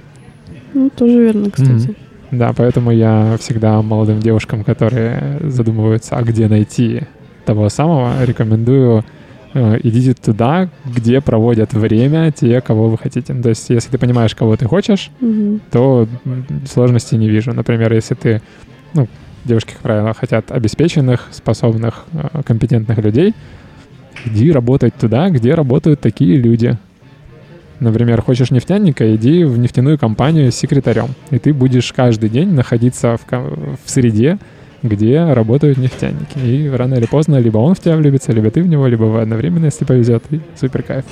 [0.74, 1.94] Ну, тоже верно, кстати.
[2.30, 7.02] Да, поэтому я всегда молодым девушкам, которые задумываются, а где найти
[7.44, 9.04] того самого, рекомендую
[9.55, 13.34] идите туда, где проводят время те, кого вы хотите.
[13.34, 15.61] То есть, если ты понимаешь, кого ты хочешь, Мгм.
[15.70, 16.09] то
[16.70, 17.53] сложностей не вижу.
[17.53, 18.42] Например, если ты,
[18.94, 19.09] ну,
[19.44, 23.34] девушки, как правило, хотят обеспеченных, способных, э, компетентных людей,
[24.24, 26.78] иди работать туда, где работают такие люди.
[27.80, 33.16] Например, хочешь нефтяника, иди в нефтяную компанию с секретарем, и ты будешь каждый день находиться
[33.16, 33.26] в,
[33.84, 34.38] в среде,
[34.82, 36.38] где работают нефтяники.
[36.38, 39.20] И рано или поздно либо он в тебя влюбится, либо ты в него, либо вы
[39.22, 40.24] одновременно, если повезет.
[40.30, 41.04] И супер кайф.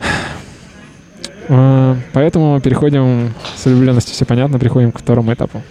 [1.50, 5.62] А, Поэтому переходим с влюбленностью, все понятно, переходим к второму этапу.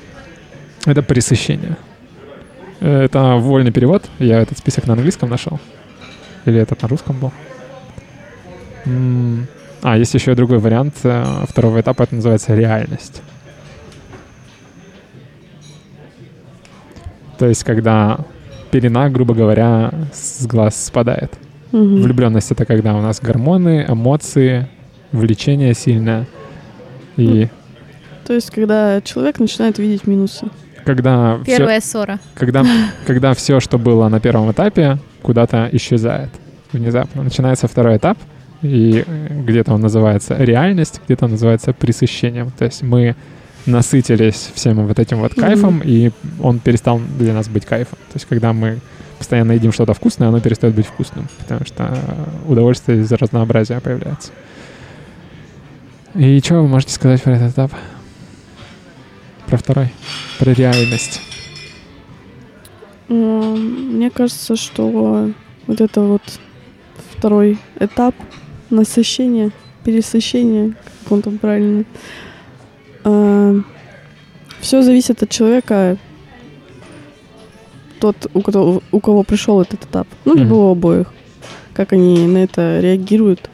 [0.88, 1.78] Это пресыщение.
[2.80, 4.10] Э, Это вольный перевод.
[4.18, 5.60] Я этот список на английском нашел.
[6.46, 7.32] Или этот на русском был?
[9.84, 13.22] А, есть еще другой вариант э, второго этапа, это называется реальность.
[17.38, 18.20] То есть, когда
[18.72, 21.34] пелена, грубо говоря, с глаз спадает.
[21.72, 22.02] Мгм.
[22.02, 24.68] Влюбленность это когда у нас гормоны, эмоции,
[25.12, 26.26] влечение сильное.
[27.18, 27.48] И
[28.26, 30.48] То есть, когда человек начинает видеть минусы.
[30.86, 32.20] когда все, Первая ссора.
[32.36, 32.66] когда,
[33.06, 36.30] когда все, что было на первом этапе, куда-то исчезает
[36.72, 37.24] внезапно.
[37.24, 38.18] Начинается второй этап,
[38.62, 39.04] и
[39.46, 42.52] где-то он называется реальность, где-то он называется пресыщением.
[42.58, 43.16] То есть мы
[43.68, 46.12] насытились всем вот этим вот кайфом, и
[46.42, 47.98] он перестал для нас быть кайфом.
[48.08, 48.80] То есть когда мы
[49.18, 51.98] постоянно едим что-то вкусное, оно перестает быть вкусным, потому что
[52.48, 54.32] удовольствие из-за разнообразия появляется.
[56.16, 57.72] И что вы можете сказать про этот этап?
[59.46, 59.92] Про второй?
[60.40, 61.22] Про реальность.
[63.08, 65.32] Мне кажется, что
[65.68, 66.22] вот это вот
[67.16, 68.16] второй этап
[68.70, 69.52] насыщения,
[69.84, 71.86] пересыщения, как он там правильно,
[74.60, 75.98] все зависит от человека,
[78.00, 80.08] тот, у кого, у кого пришел этот этап.
[80.26, 81.08] Ну, либо у обоих.
[81.74, 83.50] Как они на это реагируют.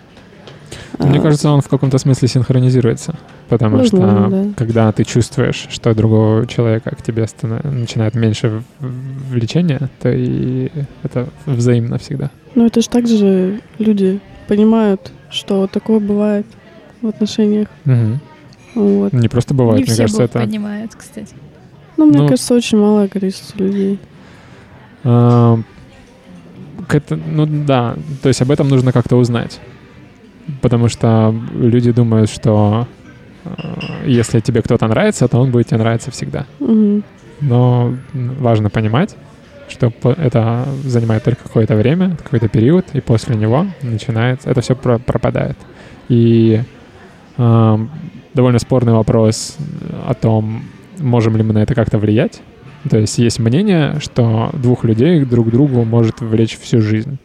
[0.99, 3.15] Мне А, кажется, он в каком-то смысле синхронизируется.
[3.49, 4.53] Потому Возможно, что да.
[4.57, 10.69] когда ты чувствуешь, что другого человека к тебе стана- начинает меньше влечения, то и
[11.03, 12.31] это взаимно всегда.
[12.55, 16.45] Ну, это же также люди понимают, что такое бывает
[17.01, 17.67] в отношениях.
[17.85, 18.19] Мгм.
[18.75, 19.13] Вот.
[19.13, 20.39] Не просто бывает, Не мне все кажется, это...
[20.39, 21.33] понимают, кстати.
[21.97, 23.99] Ну, мне Ну, кажется, очень малое количество людей.
[25.03, 25.59] а,
[26.87, 29.59] к это- ну да, то есть об этом нужно как-то узнать.
[30.61, 32.87] Потому что люди думают, что
[33.45, 36.45] а, если тебе кто-то нравится, то он будет тебе нравиться всегда.
[36.59, 37.03] Мгм.
[37.41, 39.15] но важно понимать,
[39.67, 45.57] что это занимает только какое-то время, какой-то период, и после него начинается, это все пропадает.
[46.09, 46.61] И
[47.37, 47.89] ам,
[48.33, 49.57] довольно спорный вопрос
[50.07, 50.63] о том,
[50.99, 52.41] можем ли мы на это как-то влиять.
[52.89, 57.17] То есть есть мнение, что двух людей друг другу может влечь всю жизнь.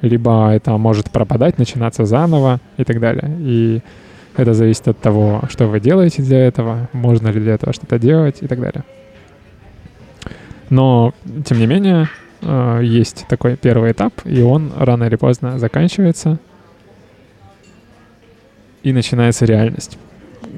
[0.00, 3.36] Либо это может пропадать, начинаться заново и так далее.
[3.40, 3.82] И
[4.36, 8.38] это зависит от того, что вы делаете для этого, можно ли для этого что-то делать
[8.40, 8.84] и так далее.
[10.70, 11.12] Но,
[11.44, 12.08] тем не менее,
[12.40, 16.38] э, есть такой первый этап, и он рано или поздно заканчивается,
[18.82, 19.98] и начинается реальность.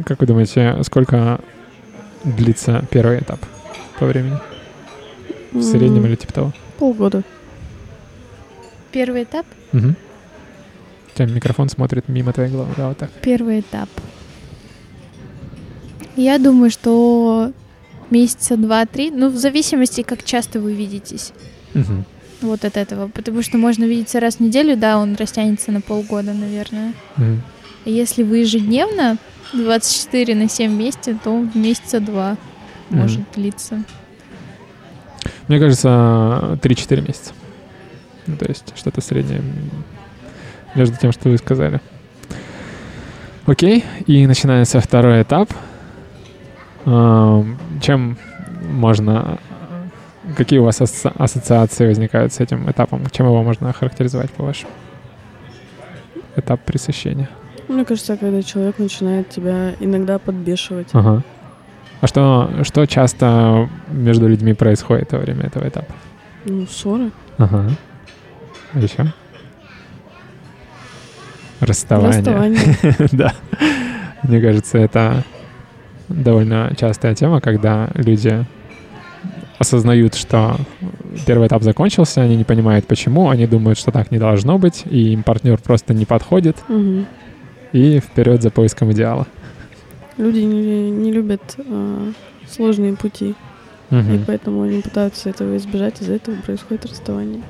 [0.04, 1.40] Как вы думаете, сколько
[2.24, 3.40] длится первый этап
[3.98, 4.38] по времени?
[5.52, 6.52] В среднем или типа того?
[6.78, 7.22] Полгода.
[8.92, 9.46] Первый этап?
[9.72, 9.88] Угу.
[9.88, 13.10] У тебя микрофон смотрит мимо твоей головы, да, вот так.
[13.22, 13.88] Первый этап.
[16.16, 17.52] Я думаю, что
[18.10, 21.32] месяца два-три, ну, в зависимости, как часто вы видитесь
[21.74, 22.04] Мгм.
[22.40, 23.08] вот от этого.
[23.08, 26.92] Потому что можно видеться раз в неделю, да, он растянется на полгода, наверное.
[27.16, 29.16] А Если вы ежедневно
[29.52, 32.36] 24 на 7 вместе, то месяца два
[32.90, 33.00] Мгм.
[33.00, 33.82] может длиться.
[35.48, 37.32] Мне кажется, 3-4 месяца.
[38.26, 39.42] Ну, то есть что-то среднее
[40.74, 41.80] между тем, что вы сказали.
[43.46, 45.52] Окей, и начинается второй этап.
[46.84, 48.18] Чем
[48.62, 49.38] можно...
[50.36, 53.04] Какие у вас ассоциации возникают с этим этапом?
[53.10, 54.70] Чем его можно охарактеризовать, по-вашему?
[56.34, 57.28] Этап пресыщения.
[57.68, 60.88] Мне кажется, когда человек начинает тебя иногда подбешивать.
[60.92, 61.22] Ага.
[62.00, 65.92] А что, что часто между людьми происходит во время этого этапа?
[66.44, 67.10] Ну, ссоры.
[67.38, 67.70] Ага.
[68.72, 69.12] А еще?
[71.60, 72.18] Расставание.
[72.18, 72.60] Расставание.
[73.12, 73.32] да.
[74.22, 75.24] Мне кажется, это
[76.08, 78.44] довольно частая тема, когда люди
[79.58, 80.56] осознают, что
[81.26, 85.12] первый этап закончился, они не понимают почему, они думают, что так не должно быть, и
[85.12, 87.06] им партнер просто не подходит, Мгм.
[87.72, 89.26] И вперед за поиском идеала.
[90.16, 92.12] Люди не, не любят а,
[92.48, 93.34] сложные пути,
[93.90, 94.24] и Мгм.
[94.26, 97.42] поэтому они пытаются этого избежать, из-за этого происходит расставание.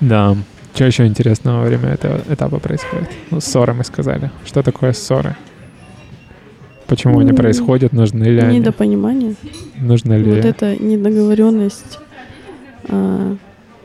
[0.00, 0.36] Да.
[0.74, 3.08] Что еще интересного во время этого этапа происходит?
[3.30, 4.30] Ну, ссоры мы сказали.
[4.44, 5.36] Что такое ссоры?
[6.86, 7.92] Почему они происходят?
[7.92, 8.58] Нужны ли они?
[8.58, 9.34] Недопонимание.
[9.78, 10.32] Нужно ли...
[10.32, 11.98] Вот эта недоговоренность
[12.88, 13.36] а,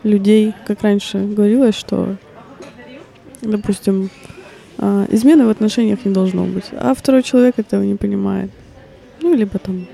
[0.03, 2.15] людей, как раньше говорилось, что,
[3.41, 4.09] допустим,
[5.09, 8.49] измены в отношениях не должно быть, а второй человек этого не понимает.
[9.21, 9.87] Ну, либо там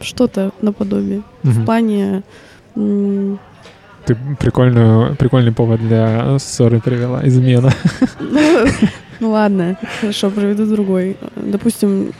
[0.00, 1.22] что-то наподобие.
[1.42, 1.62] Мгм.
[1.62, 2.22] В плане
[2.74, 3.38] м,
[4.04, 7.26] Ты прикольную, прикольный повод для ссоры привела.
[7.26, 7.70] Измена.
[8.18, 8.66] Ну,
[9.20, 11.16] ну ладно, хорошо, приведу другой.
[11.36, 12.12] Допустим,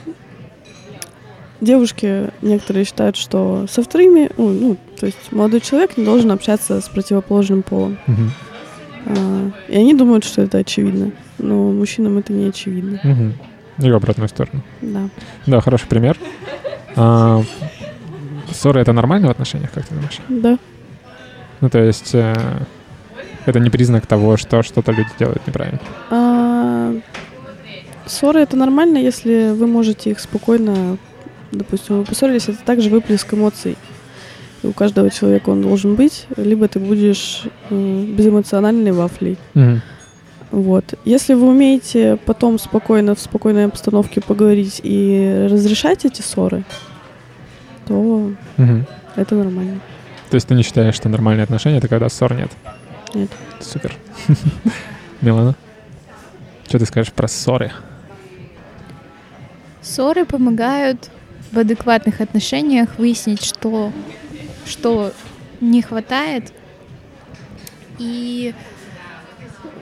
[1.59, 6.79] девушки некоторые считают, что со вторыми, ну, ну, то есть молодой человек не должен общаться
[6.79, 7.97] с противоположным полом.
[8.07, 8.31] Мгм.
[9.05, 11.11] А, и они думают, что это очевидно.
[11.37, 12.99] Но мужчинам это не очевидно.
[13.03, 13.33] Мгм.
[13.79, 14.61] И в обратную сторону.
[14.81, 15.09] Да.
[15.45, 16.17] Да, хороший пример.
[16.95, 17.41] А,
[18.51, 20.19] ссоры— это нормально в отношениях, как ты думаешь?
[20.29, 20.57] Да.
[21.61, 22.35] Ну, то есть э,
[23.45, 25.79] это не признак того, что что-то люди делают неправильно.
[26.09, 26.93] А,
[28.05, 30.97] ссоры это нормально, если вы можете их спокойно,
[31.51, 33.77] допустим, вы поссорились, это также выплеск эмоций.
[34.63, 39.37] У каждого человека он должен быть, либо ты будешь э, безэмоциональной вафлей.
[39.53, 39.81] Мгм.
[40.51, 40.93] Вот.
[41.03, 46.63] Если вы умеете потом спокойно, в спокойной обстановке поговорить и разрешать эти ссоры,
[47.87, 48.85] то Мгм.
[49.15, 49.79] это нормально.
[50.29, 52.51] То есть ты не считаешь, что нормальные отношения— это когда ссор нет?
[53.13, 53.29] Нет.
[53.59, 53.93] Супер.
[55.21, 55.55] Милана,
[56.67, 57.71] что ты скажешь про ссоры?
[59.81, 61.09] Ссоры помогают
[61.51, 63.91] в адекватных отношениях выяснить, что,
[64.65, 65.13] что
[65.61, 66.51] не хватает.
[67.99, 68.53] И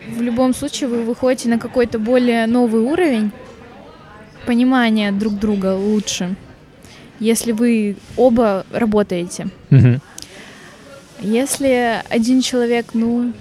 [0.07, 3.31] в любом случае вы выходите на какой-то более новый уровень
[4.45, 6.35] понимания друг друга лучше,
[7.19, 9.47] если вы оба работаете.
[9.69, 10.01] Мгм.
[11.19, 13.33] Если один человек, ну,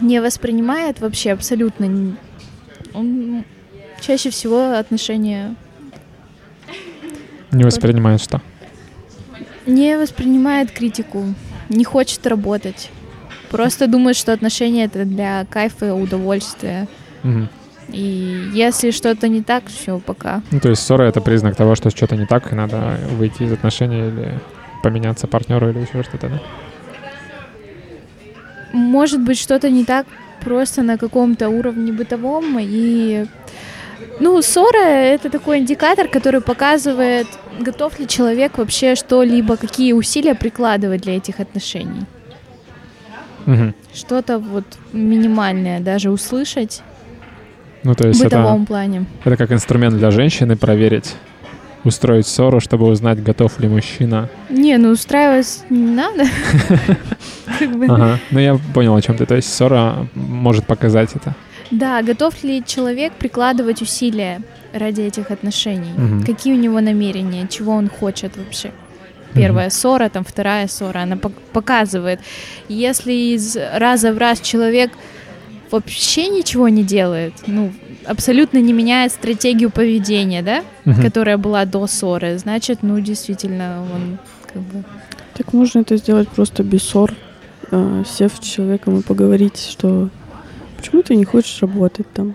[0.00, 2.16] не воспринимает вообще абсолютно,
[2.92, 3.44] он
[4.00, 5.54] чаще всего отношения
[7.52, 8.40] Не воспринимает что?
[9.66, 11.24] Не воспринимает критику,
[11.68, 12.90] не хочет работать.
[13.50, 16.88] Просто думает, что отношения это для кайфа, удовольствия.
[17.22, 17.48] Мгм.
[17.88, 20.42] И если что-то не так, все, пока.
[20.50, 23.52] Ну, то есть ссора— это признак того, что что-то не так, и надо выйти из
[23.52, 24.40] отношений или
[24.82, 26.40] поменяться партнеру или еще что-то, да?
[28.72, 30.06] Может быть, что-то не так
[30.40, 32.56] просто на каком-то уровне бытовом.
[32.58, 33.26] И,
[34.20, 37.26] ну, ссора— это такой индикатор, который показывает,
[37.62, 42.04] готов ли человек вообще что-либо, какие усилия прикладывать для этих отношений.
[43.46, 43.74] Мгм.
[43.94, 46.80] Что-то вот минимальное даже услышать
[47.82, 49.04] Ну, то в есть это, бытовом плане.
[49.24, 51.16] это как инструмент для женщины проверить,
[51.82, 54.28] устроить ссору, чтобы узнать, готов ли мужчина.
[54.48, 56.24] Не, ну устраивать не надо.
[57.88, 58.18] Ага.
[58.30, 59.26] Ну, я понял, о чем ты.
[59.26, 61.34] То есть ссора может показать это.
[61.70, 64.40] Да, готов ли человек прикладывать усилия
[64.72, 65.92] ради этих отношений?
[65.96, 66.24] Мгм.
[66.24, 68.70] Какие у него намерения, чего он хочет вообще?
[69.34, 72.20] первая ссора, там вторая ссора, она пок- показывает.
[72.68, 74.90] Если из раза в раз человек
[75.70, 77.72] вообще ничего не делает, ну,
[78.04, 81.00] абсолютно не меняет стратегию поведения, да, Мгм.
[81.02, 84.18] которая была до ссоры, значит, ну, действительно, он
[84.52, 84.84] как бы...
[85.34, 87.14] Так можно это сделать просто без ссор,
[87.70, 90.10] э, сев с человеком и поговорить, что
[90.76, 92.34] почему ты не хочешь работать там.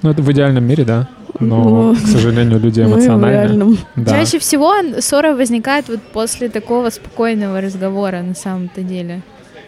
[0.00, 1.06] Ну, это в идеальном мире, да.
[1.40, 3.76] Но, Ну, к сожалению, люди Ну эмоциональны.
[3.96, 4.10] Да.
[4.12, 9.22] Чаще всего ссора возникает вот после такого спокойного разговора на самом-то деле.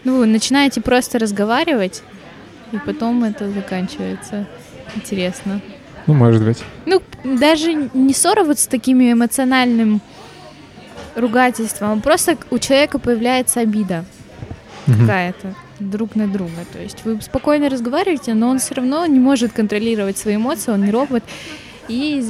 [0.04, 2.02] Ну, вы начинаете просто разговаривать,
[2.72, 4.46] и потом это заканчивается.
[4.94, 5.60] Интересно.
[6.06, 6.62] Ну, может быть.
[6.86, 10.00] Ну, даже не ссора вот с такими эмоциональным
[11.16, 14.04] ругательством, а просто у человека появляется обида
[14.86, 15.00] Мгм.
[15.00, 16.64] какая-то друг на друга.
[16.72, 20.84] То есть вы спокойно разговариваете, но он все равно не может контролировать свои эмоции, он
[20.84, 21.22] не робот.
[21.88, 22.24] И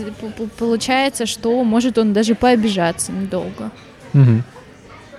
[0.59, 3.71] получается, что может он даже пообижаться недолго,
[4.13, 4.43] Мгм.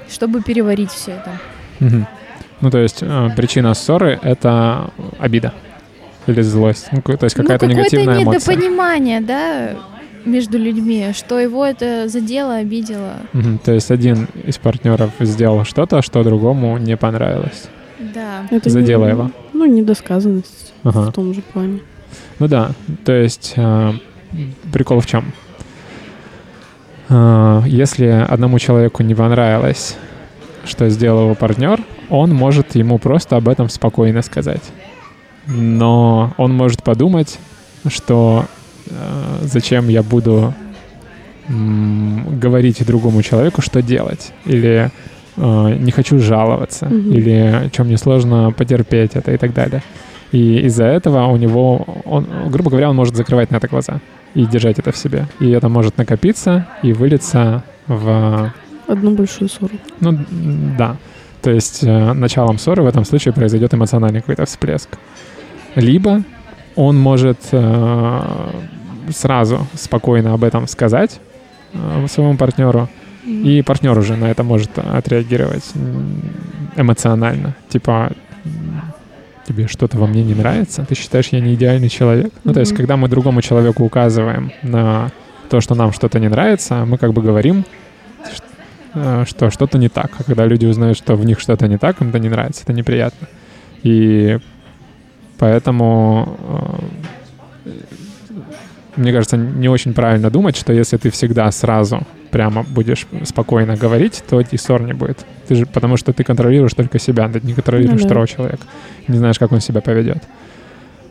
[0.10, 1.40] чтобы переварить все это.
[1.80, 2.08] Мгм.
[2.62, 5.54] Ну, то есть э, причина ссоры— это обида
[6.28, 6.90] или злость.
[6.92, 8.56] Ну, то есть какая-то ну, негативная эмоция.
[8.56, 9.76] недопонимание, да,
[10.26, 13.14] между людьми, что его это задело, обидело.
[13.34, 13.60] Мгм.
[13.60, 17.70] То есть один из партнеров сделал что-то, что другому не понравилось.
[18.00, 18.48] Да.
[18.52, 19.32] Это Задело не- его.
[19.54, 21.02] Ну, недосказанность Ага.
[21.10, 21.80] в том же плане.
[22.40, 22.72] Ну да,
[23.06, 23.94] то есть э,
[24.72, 25.32] прикол в чем?
[27.10, 29.98] Э, если одному человеку не понравилось,
[30.66, 31.80] что сделал его партнер,
[32.10, 34.64] он может ему просто об этом спокойно сказать.
[35.48, 37.40] Но он может подумать,
[37.88, 38.46] что
[38.88, 38.92] э,
[39.44, 40.54] зачем я буду
[41.48, 44.92] м, говорить другому человеку, что делать, или
[45.38, 47.12] не хочу жаловаться, Мгм.
[47.12, 49.82] или чем мне сложно потерпеть это и так далее.
[50.32, 54.00] И из-за этого у него, он, грубо говоря, он может закрывать на это глаза
[54.34, 55.28] и держать это в себе.
[55.40, 58.52] И это может накопиться и вылиться в...
[58.88, 59.74] Одну большую ссору.
[60.00, 60.18] Ну,
[60.78, 60.98] да.
[61.42, 64.90] То есть э, началом ссоры в этом случае произойдет эмоциональный какой-то всплеск.
[65.76, 66.24] Либо
[66.76, 68.22] он может э,
[69.12, 71.20] сразу спокойно об этом сказать
[71.74, 72.90] э, своему партнеру,
[73.28, 75.66] и партнер уже на это может отреагировать
[76.78, 77.56] эмоционально.
[77.68, 78.12] Типа,
[79.46, 80.86] тебе что-то во мне не нравится?
[80.88, 82.32] Ты считаешь, я не идеальный человек?
[82.44, 85.12] Ну, то есть, когда мы другому человеку указываем на
[85.50, 87.66] то, что нам что-то не нравится, мы как бы говорим,
[88.94, 90.12] э, что что-то не так.
[90.20, 92.74] А когда люди узнают, что в них что-то не так, им это не нравится, это
[92.74, 93.28] неприятно.
[93.84, 94.40] И
[95.38, 96.38] поэтому
[97.66, 97.72] э,
[98.98, 104.24] мне кажется, не очень правильно думать, что если ты всегда сразу прямо будешь спокойно говорить,
[104.30, 105.26] то и ссор не будет.
[105.48, 108.06] Ты же, потому что ты контролируешь только себя, ты не контролируешь Ну да.
[108.08, 108.64] второго человека.
[109.08, 110.24] Не знаешь, как он себя поведет.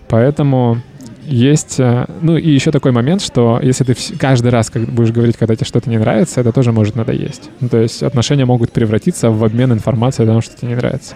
[0.09, 0.80] Поэтому
[1.24, 1.80] есть...
[1.80, 5.57] э, Ну и еще такой момент, что если ты каждый раз как будешь говорить, когда
[5.57, 7.51] тебе что-то не нравится, это тоже может надоесть.
[7.61, 11.14] Ну, то есть отношения могут превратиться в обмен информацией о том, что тебе не нравится.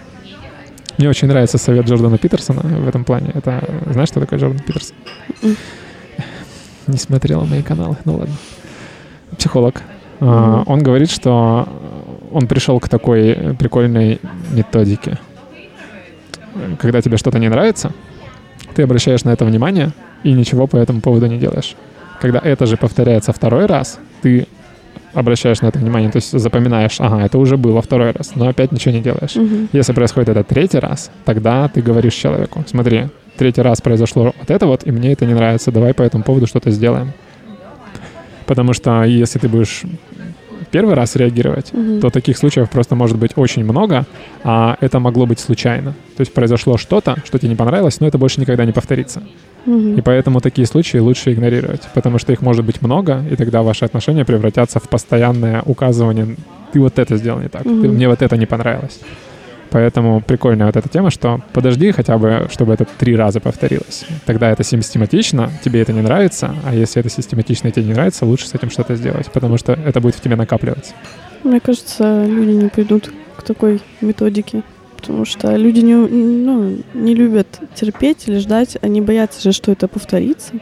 [0.97, 3.31] Мне очень нравится совет Джордана Питерсона в этом плане.
[3.33, 4.95] Это знаешь, что такое Джордан Питерсон?
[5.41, 5.55] Мгм.
[6.87, 8.35] Не смотрела мои каналы, ну ладно.
[9.37, 9.81] Психолог.
[10.19, 10.63] А.
[10.65, 11.67] Он говорит, что
[12.31, 14.19] он пришел к такой прикольной
[14.51, 15.17] методике.
[16.79, 17.91] Когда тебе что-то не нравится,
[18.75, 19.91] ты обращаешь на это внимание
[20.23, 21.75] и ничего по этому поводу не делаешь.
[22.19, 24.47] Когда это же повторяется второй раз, ты
[25.13, 28.71] обращаешь на это внимание, то есть запоминаешь, ага, это уже было второй раз, но опять
[28.71, 29.35] ничего не делаешь.
[29.35, 29.69] Мгм.
[29.73, 33.07] Если происходит это третий раз, тогда ты говоришь человеку, смотри,
[33.37, 36.47] третий раз произошло вот это вот, и мне это не нравится, давай по этому поводу
[36.47, 37.11] что-то сделаем.
[38.45, 39.83] Потому что если ты будешь
[40.71, 41.99] первый раз реагировать, Мгм.
[42.01, 44.05] то таких случаев просто может быть очень много,
[44.43, 45.91] а это могло быть случайно.
[46.15, 49.21] То есть произошло что-то, что тебе не понравилось, но это больше никогда не повторится.
[49.65, 49.95] Мгм.
[49.97, 53.85] И поэтому такие случаи лучше игнорировать, потому что их может быть много, и тогда ваши
[53.85, 56.35] отношения превратятся в постоянное указывание
[56.73, 57.93] «ты вот это сделал не так, ты- Мгм.
[57.95, 58.99] мне вот это не понравилось».
[59.71, 64.05] Поэтому прикольная вот эта тема, что подожди хотя бы, чтобы это три раза повторилось.
[64.25, 68.25] Тогда это систематично, тебе это не нравится, а если это систематично и тебе не нравится,
[68.25, 70.93] лучше с этим что-то сделать, потому что это будет в тебе накапливаться.
[71.43, 74.63] Мне кажется, люди не пойдут к такой методике.
[74.97, 78.77] Потому что люди не, ну, не любят терпеть или ждать.
[78.81, 80.53] Они боятся же, что это повторится.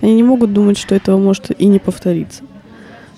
[0.00, 2.42] Они не могут думать, что этого может и не повториться.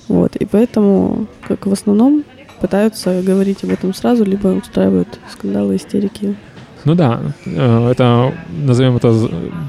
[0.07, 0.37] Вот.
[0.37, 2.25] И поэтому, как в основном,
[2.61, 6.35] пытаются говорить об этом сразу, либо устраивают скандалы, истерики.
[6.85, 9.15] Ну да, э, это, назовем это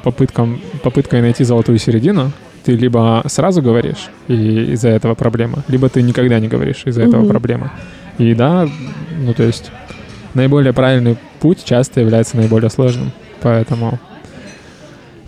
[0.04, 2.32] попытком, попыткой найти золотую середину.
[2.64, 7.22] Ты либо сразу говоришь, и из-за этого проблема, либо ты никогда не говоришь, из-за этого
[7.22, 7.30] Мгм.
[7.30, 7.72] проблема.
[8.20, 8.70] И да,
[9.20, 9.72] ну то есть
[10.36, 13.12] наиболее правильный путь часто является наиболее сложным.
[13.42, 14.00] Поэтому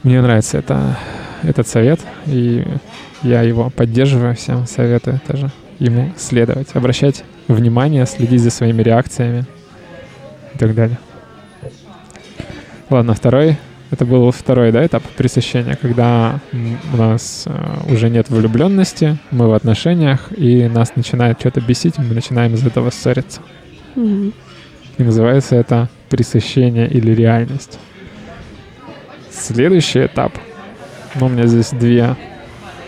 [0.03, 0.97] мне нравится это,
[1.41, 2.63] этот совет, и
[3.23, 5.49] я его поддерживаю, всем советую тоже
[5.79, 9.45] ему следовать, обращать внимание, следить за своими реакциями
[10.53, 10.97] и так далее.
[12.89, 13.57] Ладно, второй.
[13.91, 16.39] Это был второй да, этап пресыщения, когда
[16.93, 22.15] у нас э, уже нет влюбленности, мы в отношениях, и нас начинает что-то бесить, мы
[22.15, 23.41] начинаем из этого ссориться.
[23.95, 24.33] Мгм.
[24.97, 27.77] И называется это пресыщение или реальность.
[29.31, 30.33] Следующий этап.
[31.15, 32.15] Ну, у меня здесь две,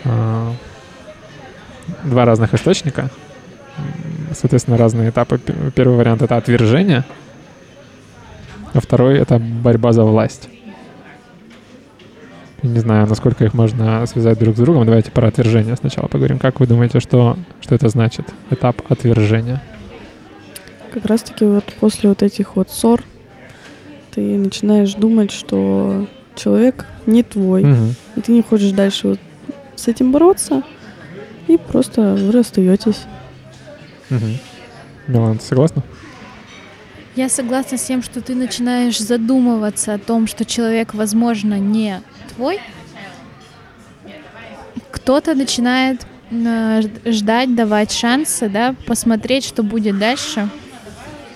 [0.04, 0.52] а,
[2.04, 3.10] два разных источника.
[4.32, 5.38] Соответственно, разные этапы.
[5.74, 7.04] Первый вариант— это отвержение,
[8.72, 10.48] а второй— это борьба за власть.
[12.62, 14.84] Не знаю, насколько их можно связать друг с другом.
[14.86, 16.38] Давайте про отвержение сначала поговорим.
[16.38, 18.26] Как вы думаете, что, что это значит?
[18.50, 19.62] Этап отвержения.
[20.92, 23.02] Как раз-таки вот после вот этих вот ссор
[24.14, 27.94] ты начинаешь думать, что человек не твой, Мгм.
[28.16, 29.20] и ты не хочешь дальше вот
[29.76, 30.62] с этим бороться,
[31.48, 33.02] и просто вы расстаетесь.
[34.10, 34.38] Мгм.
[35.08, 35.82] Милана, ты согласна?
[37.16, 42.02] Я согласна с тем, что ты начинаешь задумываться о том, что человек, возможно, не
[42.34, 42.60] твой.
[44.90, 50.48] Кто-то начинает э, ждать, давать шансы, да, посмотреть, что будет дальше.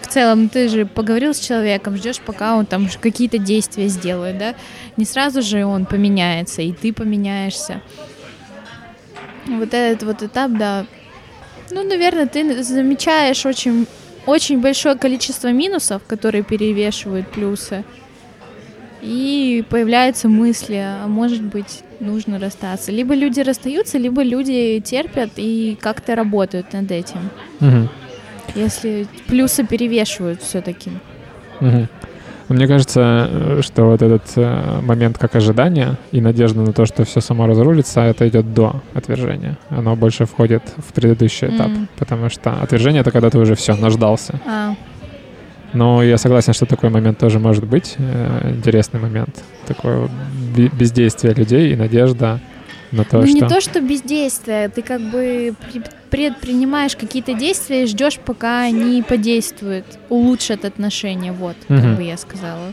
[0.03, 4.55] В целом, ты же поговорил с человеком, ждешь, пока он там какие-то действия сделает, да.
[4.97, 7.81] Не сразу же он поменяется, и ты поменяешься.
[9.47, 10.85] Вот этот вот этап, да.
[11.71, 13.87] Ну, наверное, ты замечаешь очень
[14.27, 17.85] очень большое количество минусов, которые перевешивают плюсы.
[19.03, 22.93] И появляются мысли, а может быть, нужно расстаться.
[22.93, 27.31] Либо люди расстаются, либо люди терпят и как-то работают над этим.
[27.61, 27.89] Мгм.
[28.55, 30.91] Если плюсы перевешивают все-таки.
[31.61, 31.89] Мгм.
[32.55, 37.05] Мне кажется, э, что вот этот э, момент как ожидание и надежда на то, что
[37.05, 39.57] все само разрулится, это идет до отвержения.
[39.70, 41.68] Оно больше входит в предыдущий этап.
[41.68, 41.88] М.
[41.96, 44.40] Потому что отвержение это когда ты уже все наждался.
[44.46, 44.74] А,
[45.72, 47.94] Но я согласен, что такой момент тоже может быть.
[47.98, 49.44] э, интересный момент.
[49.66, 50.09] Такое
[50.57, 52.40] бездействие людей и надежда
[52.93, 53.34] на то, ну что...
[53.34, 59.03] не то, что бездействие, ты как бы при- предпринимаешь какие-то действия и ждешь, пока они
[59.03, 61.82] подействуют, улучшат отношения, вот, Мгм.
[61.82, 62.72] как бы я сказала.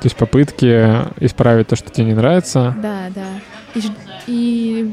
[0.00, 0.64] То есть попытки
[1.22, 2.74] исправить то, что тебе не нравится.
[2.82, 3.26] Да, да.
[3.74, 3.82] И,
[4.26, 4.92] и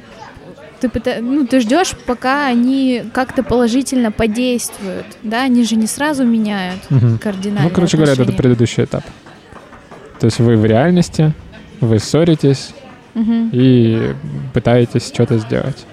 [0.82, 5.06] ты, пыта- ну, ты ждешь, пока они как-то положительно подействуют.
[5.24, 7.18] Да, они же не сразу меняют Мгм.
[7.20, 7.70] кардинально.
[7.70, 8.38] Ну, короче говоря, это отношения.
[8.44, 9.04] предыдущий этап.
[10.20, 11.34] То есть вы в реальности,
[11.80, 12.72] вы ссоритесь
[13.52, 14.14] И
[14.54, 15.86] пытаетесь что-то сделать.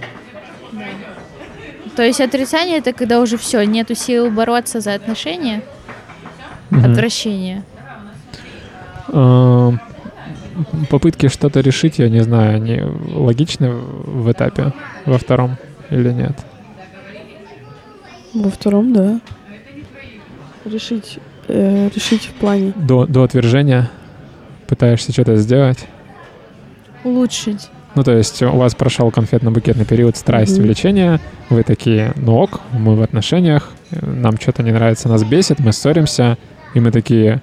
[1.97, 5.63] То есть отрицание это когда уже все, нету сил бороться за отношения,
[6.71, 6.91] Мгм.
[6.93, 7.63] отвращение.
[9.09, 9.81] Эм,
[10.89, 12.81] Попытки что-то решить, я не знаю, они
[13.13, 14.73] логичны в этапе
[15.05, 15.57] во втором
[15.91, 16.33] или нет?
[18.35, 19.21] Во втором, да.
[20.65, 21.19] Решить,
[21.49, 22.73] э, решить в плане.
[22.77, 23.91] До, до отвержения
[24.69, 25.87] пытаешься что-то сделать.
[27.05, 27.69] Улучшить.
[27.95, 30.63] Ну, то есть у вас прошел конфетно-букетный период страсть, Мгм.
[30.67, 35.73] влечения, вы такие, ну ок, мы в отношениях, нам что-то не нравится, нас бесит, мы
[35.73, 36.37] ссоримся,
[36.75, 37.41] и мы такие,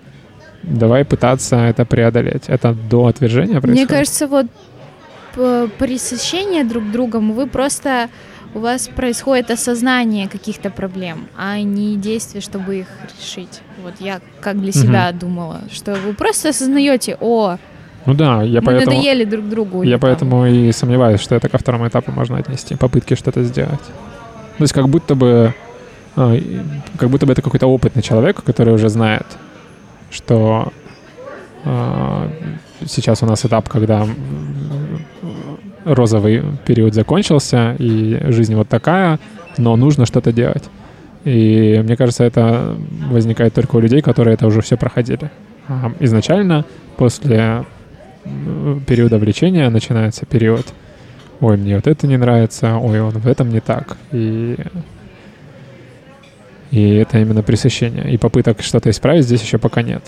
[0.63, 2.43] давай пытаться это преодолеть.
[2.47, 3.89] Это до отвержения происходит?
[3.89, 4.47] Мне кажется, вот
[5.77, 8.09] пресыщение друг другом, вы просто
[8.53, 12.87] у вас происходит осознание каких-то проблем, а не действия, чтобы их
[13.17, 13.61] решить.
[13.81, 17.57] Вот я как для себя думала, что вы просто осознаете, о,
[18.05, 18.97] Ну да, я мы поэтому...
[18.97, 19.83] надоели друг другу.
[19.83, 19.99] Я там.
[20.01, 22.75] поэтому и сомневаюсь, что это ко второму этапу можно отнести.
[22.75, 23.81] Попытки что-то сделать.
[24.57, 25.53] То есть как будто бы...
[26.15, 26.35] а,
[26.97, 29.25] Как будто бы это какой-то опытный человек, который уже знает,
[30.09, 30.71] что
[31.63, 32.29] а,
[32.85, 34.07] сейчас у нас этап, когда
[35.85, 39.19] розовый период закончился, и жизнь вот такая,
[39.57, 40.63] но нужно что-то делать.
[41.23, 42.75] И мне кажется, это
[43.11, 45.29] возникает только у людей, которые это уже все проходили.
[45.67, 46.65] А изначально,
[46.97, 47.65] после
[48.85, 50.73] периода влечения начинается период
[51.41, 53.97] ой, мне вот это не нравится, ой, он в этом не так.
[54.11, 54.57] И,
[56.69, 58.11] и это именно пресыщение.
[58.11, 60.03] И попыток что-то исправить здесь еще пока нет.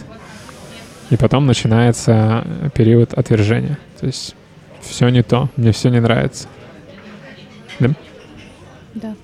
[1.10, 3.78] И потом начинается период отвержения.
[4.00, 4.36] То есть
[4.82, 6.48] все не то, мне все не нравится.
[8.94, 9.16] Да.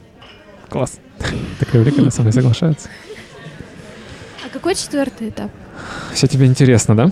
[0.68, 0.99] Класс.
[1.60, 2.90] Так увлекательно со мной соглашаются.
[4.45, 5.52] А какой четвертый этап?
[6.14, 7.11] Все тебе интересно, да?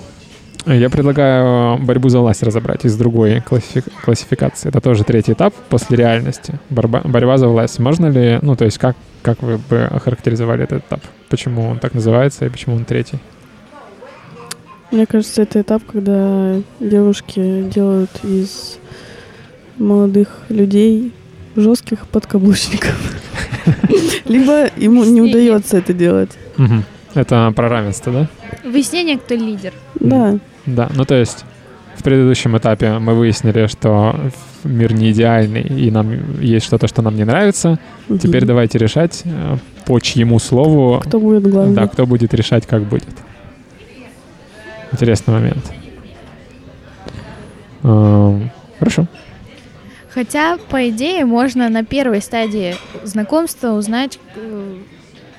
[0.68, 4.68] Я предлагаю борьбу за власть разобрать из другой классифи- классификации.
[4.70, 6.60] Это тоже третий этап после реальности.
[6.70, 7.80] Борьба, борьба за власть.
[7.80, 11.00] Можно ли, ну, то есть как, как вы бы охарактеризовали этот этап?
[11.30, 13.18] Почему он так называется и почему он третий?
[14.92, 18.78] Мне кажется, это этап, когда девушки делают из
[19.78, 21.14] молодых людей
[21.56, 22.96] жестких подкаблучников.
[24.26, 26.32] Либо ему не удается это делать.
[27.14, 28.28] Это про равенство, да?
[28.70, 29.74] Выяснение, кто лидер.
[30.00, 30.38] Да.
[30.68, 31.44] Да, ну то есть
[31.96, 34.16] в предыдущем этапе мы выяснили, что
[34.64, 37.80] мир не идеальный, и нам есть что-то, что нам не нравится.
[38.08, 38.48] Теперь Мгм.
[38.48, 41.74] давайте решать, э, по чьему слову, Кто будет главным?
[41.74, 43.08] да, кто будет решать, как будет.
[44.92, 45.72] Интересный момент.
[47.84, 49.08] Эм, Хорошо.
[50.10, 54.76] Хотя, по идее, можно на первой стадии знакомства узнать э,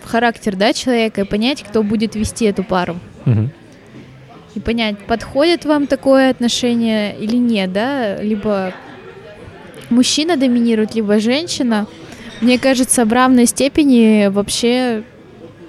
[0.04, 2.96] характер да, человека и понять, кто будет вести эту пару.
[3.24, 3.50] Мгм.
[4.58, 8.20] И понять, подходит вам такое отношение или нет, да?
[8.20, 8.74] Либо
[9.88, 11.86] мужчина доминирует, либо женщина.
[12.40, 15.04] Мне кажется, в равной степени вообще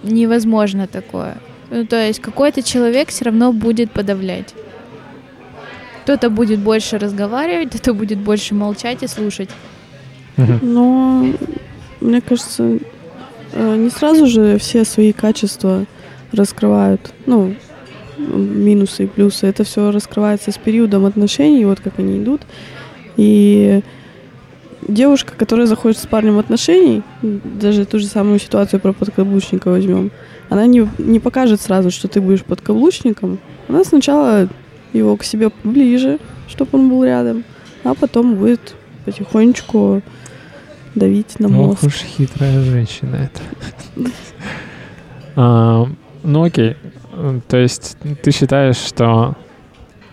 [0.02, 1.38] невозможно такое.
[1.70, 4.56] Ну, то есть какой-то человек все равно будет подавлять.
[6.02, 9.52] Кто-то будет больше разговаривать, кто-то будет больше молчать и слушать.
[10.64, 11.28] Но,
[12.02, 12.80] мне кажется,
[13.54, 15.86] э, не сразу же все свои качества
[16.32, 17.14] раскрывают.
[17.28, 17.54] Ну,
[18.20, 19.48] минусы и плюсы.
[19.48, 22.42] Это все раскрывается с периодом отношений, вот как они идут.
[23.18, 23.82] И
[24.88, 30.12] девушка, которая заходит с парнем в отношений, даже ту же самую ситуацию про подкаблучника возьмем,
[30.50, 33.40] она не, не покажет сразу, что ты будешь подкаблучником.
[33.68, 34.48] Она сначала
[34.94, 37.44] его к себе ближе, чтобы он был рядом,
[37.84, 38.76] а потом будет
[39.06, 40.02] потихонечку
[40.96, 41.84] давить на мозг.
[41.84, 44.12] Ох уж хитрая женщина это.
[45.36, 45.88] А,
[46.24, 46.76] Ну окей.
[47.48, 49.36] То есть ты считаешь, что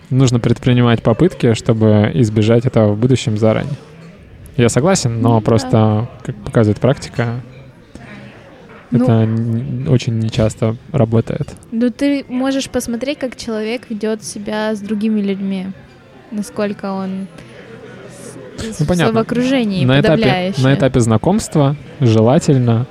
[0.09, 3.73] нужно предпринимать попытки, чтобы избежать этого в будущем заранее?
[4.55, 5.45] Я согласен, но Ну, да.
[5.45, 7.41] просто, как показывает практика,
[8.89, 11.53] Ну- это очень нечасто работает.
[11.71, 15.67] Ну, ты можешь посмотреть, как человек ведет себя с другими людьми.
[16.31, 17.27] Насколько он
[18.79, 19.13] Ну, понятно.
[19.13, 22.87] в окружении На этапе, на этапе знакомства желательно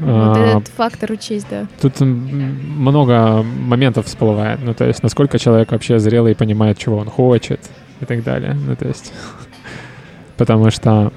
[0.00, 1.66] Вот а, этот фактор учесть, да.
[1.80, 4.60] Тут много моментов всплывает.
[4.62, 7.60] Ну, то есть, насколько человек вообще зрелый и понимает, чего он хочет
[8.00, 8.54] и так далее.
[8.54, 9.12] Ну, то есть,
[10.36, 11.12] потому что,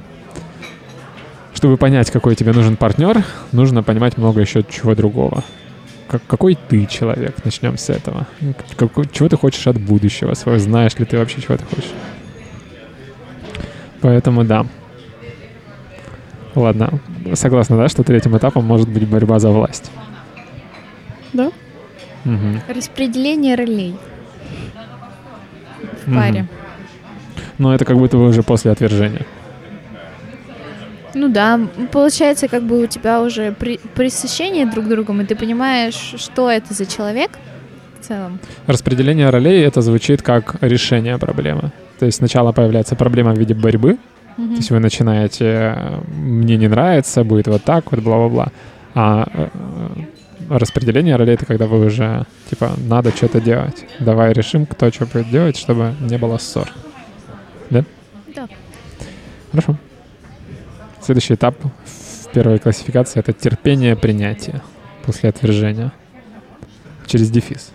[1.54, 3.24] чтобы понять, какой тебе нужен партнер,
[3.54, 5.44] нужно понимать много еще чего другого.
[6.10, 7.36] Как, какой ты человек?
[7.46, 8.28] Начнем с этого.
[8.76, 10.60] Какой- чего ты хочешь от будущего своего?
[10.60, 11.92] Знаешь ли ты вообще, чего ты хочешь?
[14.02, 14.66] Поэтому да.
[16.56, 17.00] Ладно,
[17.34, 19.92] согласна, да, что третьим этапом может быть борьба за власть.
[21.34, 21.52] Да?
[22.26, 22.62] Мгм.
[22.68, 23.96] Распределение ролей
[26.06, 26.48] в паре.
[27.58, 29.26] Но это как будто бы уже после отвержения.
[31.16, 31.60] Ну да,
[31.92, 36.74] получается, как бы у тебя уже при, пресыщение друг другом, и ты понимаешь, что это
[36.74, 37.32] за человек
[38.00, 38.40] в целом.
[38.66, 41.72] Распределение ролей это звучит как решение проблемы.
[42.00, 43.98] То есть сначала появляется проблема в виде борьбы,
[44.38, 44.50] Мгм.
[44.50, 48.48] то есть вы начинаете э, «мне не нравится», будет вот так, вот бла-бла-бла.
[48.96, 49.48] А э,
[50.50, 53.86] распределение ролей это когда вы уже типа надо что-то делать.
[54.00, 56.70] Давай решим, кто что будет делать, чтобы не было ссор.
[57.70, 57.84] Да?
[58.36, 58.48] Да.
[59.52, 59.76] Хорошо.
[61.02, 64.62] Следующий этап в первой классификации это терпение принятия
[65.06, 65.92] после отвержения.
[67.06, 67.72] Через дефис.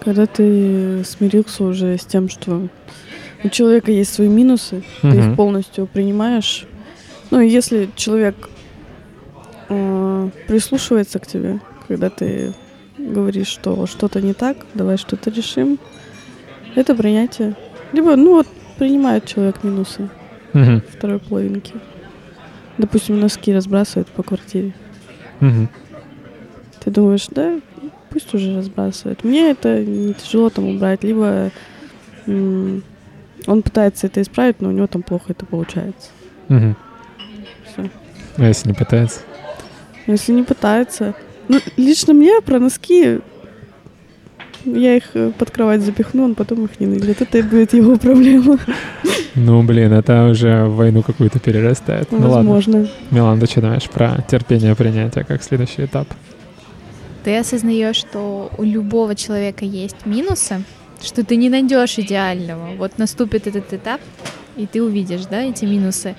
[0.00, 2.68] Когда ты смирился уже с тем, что
[3.44, 5.18] у человека есть свои минусы, ты Мгм.
[5.30, 6.66] их полностью принимаешь.
[7.30, 8.34] Ну, и если человек
[9.68, 12.52] э, прислушивается к тебе, когда ты
[12.98, 15.78] говоришь, что что-то не так, давай что-то решим,
[16.74, 17.54] это принятие.
[17.92, 18.46] Либо, ну вот,
[18.78, 20.08] принимает человек минусы
[20.52, 20.82] Мгм.
[20.92, 21.72] второй половинки.
[22.78, 24.72] Допустим, носки разбрасывает по квартире.
[25.40, 25.68] Мгм.
[26.80, 27.58] Ты думаешь, да,
[28.10, 29.24] пусть уже разбрасывает.
[29.24, 31.50] Мне это не тяжело там убрать, либо
[33.46, 36.10] он пытается это исправить, но у него там плохо это получается.
[36.48, 36.76] Мгм.
[37.64, 37.90] Все.
[38.36, 39.20] А если не пытается?
[40.06, 41.14] Если не пытается.
[41.48, 43.20] Ну, лично мне про носки
[44.66, 47.22] я их э, под кровать запихну, он потом их не найдет.
[47.22, 48.58] Это и будет его проблема.
[49.34, 52.10] Ну, блин, это уже войну какую-то перерастает.
[52.10, 52.52] Ну ладно.
[52.52, 52.88] Возможно.
[53.10, 56.08] Милан, ты что думаешь про терпение принятия как следующий этап?
[57.22, 60.62] Ты осознаешь, что у любого человека есть минусы,
[61.02, 62.74] что ты не найдешь идеального.
[62.76, 64.00] Вот наступит этот этап,
[64.56, 66.16] и ты увидишь, да, эти минусы.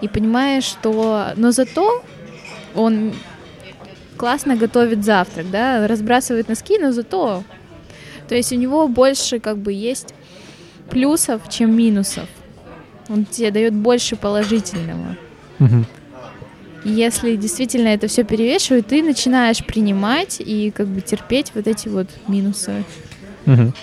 [0.00, 1.32] И понимаешь, что...
[1.36, 2.02] Но зато
[2.74, 3.12] он
[4.16, 7.42] классно готовит завтрак, да, разбрасывает носки, но зато...
[8.28, 10.14] То есть у него больше как бы есть
[10.90, 12.28] плюсов, чем минусов.
[13.08, 15.16] Он тебе дает больше положительного.
[16.84, 22.08] Если действительно это все перевешивает, ты начинаешь принимать и как бы терпеть вот эти вот
[22.28, 22.84] минусы.
[23.46, 23.74] Мгм.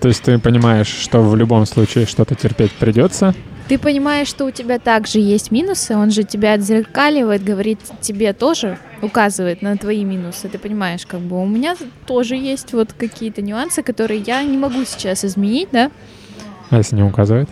[0.00, 3.34] То есть ты понимаешь, что в любом случае что-то терпеть придется,
[3.68, 8.78] ты понимаешь, что у тебя также есть минусы, он же тебя отзеркаливает, говорит тебе тоже,
[9.02, 10.48] указывает на твои минусы.
[10.48, 11.74] Ты понимаешь, как бы у меня
[12.06, 15.90] тоже есть вот какие-то нюансы, которые я не могу сейчас изменить, да?
[16.70, 17.48] А если не указывает?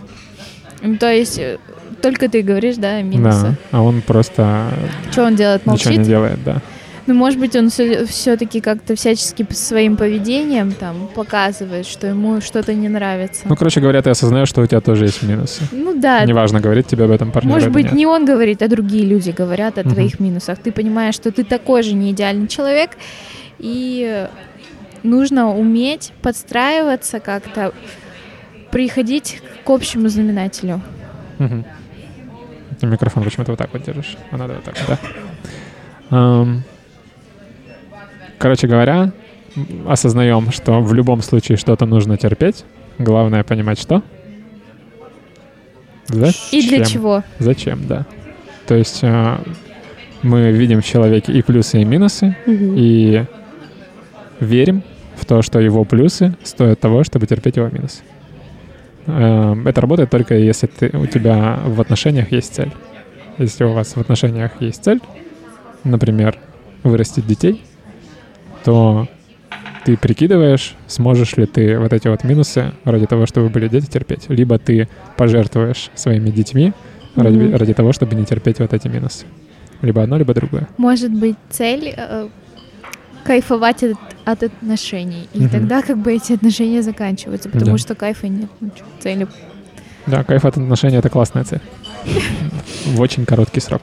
[0.81, 1.57] Ну, то есть э,
[2.01, 3.41] только ты говоришь, да, минусы.
[3.41, 4.69] Да, а он просто
[5.11, 5.65] Что он делает?
[5.65, 5.87] Молчит?
[5.87, 6.61] ничего не делает, да.
[7.07, 12.89] Ну, может быть, он все-таки как-то всячески своим поведением там показывает, что ему что-то не
[12.89, 13.43] нравится.
[13.45, 15.61] Ну, короче говоря, ты осознаешь, что у тебя тоже есть минусы.
[15.71, 17.93] Ну да, Неважно, говорит тебе об этом партнер может быть, нет.
[17.93, 19.91] не он говорит, а другие люди говорят о Мгм.
[19.93, 20.57] твоих минусах.
[20.57, 22.91] Ты понимаешь, что ты такой же не идеальный человек,
[23.59, 24.27] и
[25.03, 27.71] нужно уметь подстраиваться как-то,
[28.71, 30.81] приходить к общему знаменателю.
[31.37, 31.65] Мгм.
[32.79, 34.17] Ты микрофон почему-то вот так вот держишь.
[34.31, 34.99] А надо вот так, да?
[36.09, 36.63] Ам,
[38.37, 39.11] Короче говоря,
[39.87, 42.65] осознаем, что в любом случае что-то нужно терпеть.
[42.97, 44.01] Главное понимать, что.
[46.07, 46.59] Зачем?
[46.59, 47.23] И для чего?
[47.39, 48.05] Зачем, да.
[48.67, 49.41] То есть а,
[50.21, 52.75] мы видим в человеке и плюсы, и минусы, Мгм.
[52.77, 53.25] и
[54.39, 54.83] верим
[55.15, 58.01] в то, что его плюсы стоят того, чтобы терпеть его минусы.
[59.07, 62.71] Эм, Это работает только если ты, у тебя в отношениях есть цель.
[63.37, 64.99] Если у вас в отношениях есть цель,
[65.83, 66.37] например,
[66.83, 67.63] вырастить детей,
[68.65, 69.07] то
[69.85, 74.25] ты прикидываешь, сможешь ли ты вот эти вот минусы ради того, чтобы были дети, терпеть.
[74.29, 76.73] Либо ты пожертвуешь своими детьми
[77.15, 77.55] ради, Мгм.
[77.55, 79.25] ради того, чтобы не терпеть вот эти минусы.
[79.81, 80.67] Либо одно, либо другое.
[80.77, 82.27] Может быть, цель э,
[83.23, 85.29] кайфовать от, от отношений.
[85.33, 85.49] И Мгм.
[85.49, 87.77] тогда как бы эти отношения заканчиваются, потому Да.
[87.77, 88.49] что кайфа нет.
[88.59, 89.27] Ну, чё, цели
[90.07, 91.61] Да, кайф от отношений— это классная цель.
[92.85, 93.81] В очень короткий срок.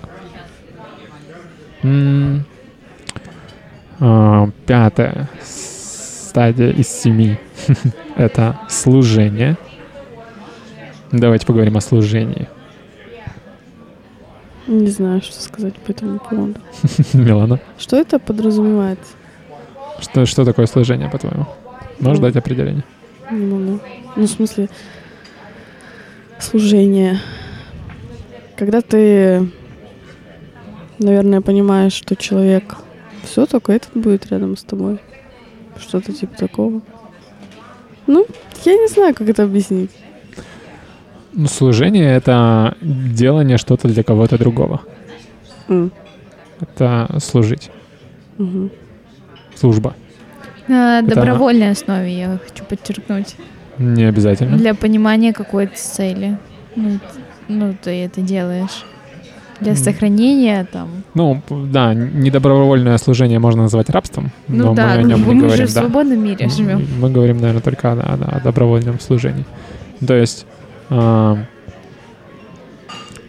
[1.82, 2.44] М,
[4.66, 7.36] Пятая стадия из семи—
[8.16, 9.56] это служение.
[11.12, 12.48] Давайте поговорим о служении.
[14.66, 16.54] Не знаю, что сказать по этому поводу.
[17.12, 18.98] Милана, Что это подразумевает?
[20.00, 21.46] что, что такое служение, по-твоему?
[22.00, 22.26] Можешь Ну.
[22.26, 22.82] дать определение?
[23.30, 23.80] Не могу.
[24.16, 24.68] Ну, в смысле,
[26.40, 27.20] служение.
[28.56, 29.48] Когда ты,
[30.98, 32.74] наверное, понимаешь, что человек
[33.23, 34.99] все, только этот будет рядом с тобой.
[35.78, 36.81] Что-то типа такого.
[38.07, 38.27] Ну,
[38.65, 39.90] я не знаю, как это объяснить.
[41.32, 44.82] Ну, служение— это делание что-то для кого-то другого.
[45.69, 45.90] М,
[46.61, 47.70] Это служить.
[48.39, 48.70] мгм.
[49.55, 49.94] Служба.
[50.69, 53.36] на Это- добровольной основе, я хочу подчеркнуть.
[53.78, 54.57] Не обязательно.
[54.57, 56.39] Для понимания какой-то цели.
[56.77, 56.99] Ну,
[57.49, 58.85] ну, ты это делаешь.
[59.62, 60.89] Для сохранения там.
[61.14, 65.40] Ну, да, недобровольное служение можно назвать рабством, Ну но да, мы о нем мы не
[65.40, 65.80] же говорим, в да.
[65.80, 66.86] свободном мире живем.
[67.01, 69.44] Мы говорим, наверное, только о, о- о добровольном служении.
[70.06, 70.47] То есть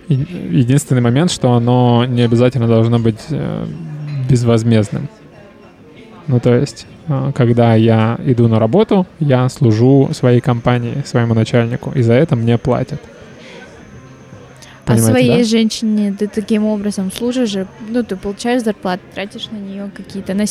[0.10, 3.66] е- единственный момент, что оно не обязательно должно быть э,
[4.30, 5.08] безвозмездным.
[6.28, 11.92] Ну, то есть, а, когда я иду на работу, я служу своей компании, своему начальнику,
[11.94, 13.02] и за это мне платят.
[14.86, 15.44] А Понимаете, своей да?
[15.44, 20.44] женщине ты таким образом служишь же, ну, ты получаешь зарплату, тратишь на нее какие-то, на,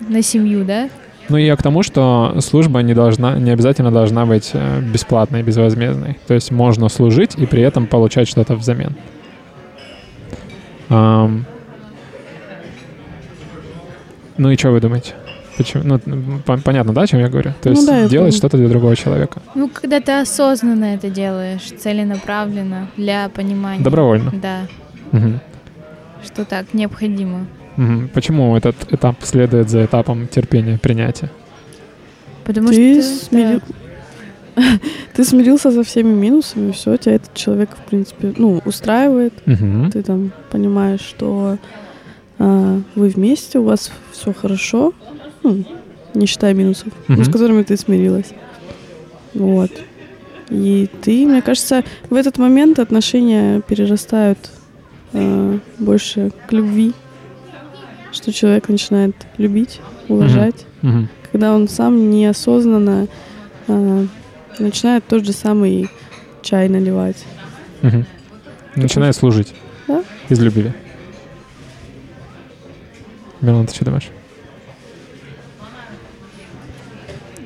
[0.00, 0.90] на семью, да?
[1.30, 6.18] Ну я к тому, что служба не должна, не обязательно должна быть э, бесплатной, безвозмездной.
[6.26, 8.96] То есть можно служить и при этом получать что-то взамен.
[10.88, 11.46] Ам.
[14.36, 15.14] Ну и что вы думаете?
[15.60, 16.00] Почему?
[16.06, 17.50] Ну, понятно, да, о чем я говорю?
[17.60, 19.42] То Ну есть да, я делать что-то для другого человека.
[19.54, 23.82] Ну, когда ты осознанно это делаешь, целенаправленно, для понимания.
[23.84, 24.32] Добровольно.
[24.42, 24.66] Да,
[25.12, 25.40] Мгм.
[26.24, 27.46] что так необходимо.
[27.76, 28.08] Мгм.
[28.14, 31.30] Почему этот этап следует за этапом терпения, принятия?
[32.44, 33.12] Потому Ты, что...
[33.36, 33.62] смири-
[35.14, 39.34] ты смирился со всеми минусами, все, тебя этот человек, в принципе, ну, устраивает.
[39.46, 39.90] Мгм.
[39.90, 41.58] Ты там понимаешь, что
[42.38, 44.92] а, вы вместе, у вас все хорошо,
[45.42, 45.64] ну,
[46.14, 48.32] не считая минусов, ну, с которыми ты смирилась.
[49.34, 49.70] Вот.
[50.48, 54.38] И ты, мне кажется, в этот момент отношения перерастают
[55.12, 56.92] а, больше к любви,
[58.12, 61.08] что человек начинает любить, уважать, Мгм.
[61.30, 63.06] когда он сам неосознанно
[63.68, 64.06] а,
[64.58, 65.88] начинает тот же самый
[66.42, 67.24] чай наливать.
[67.82, 68.04] Мгм.
[68.74, 69.54] Начинает служить.
[69.86, 70.02] Да.
[70.28, 70.72] Из любви.
[73.40, 74.10] Милан, ты что думаешь?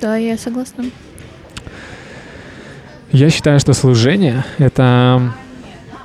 [0.05, 0.85] Да, я согласна.
[3.11, 5.33] Я считаю, что служение— это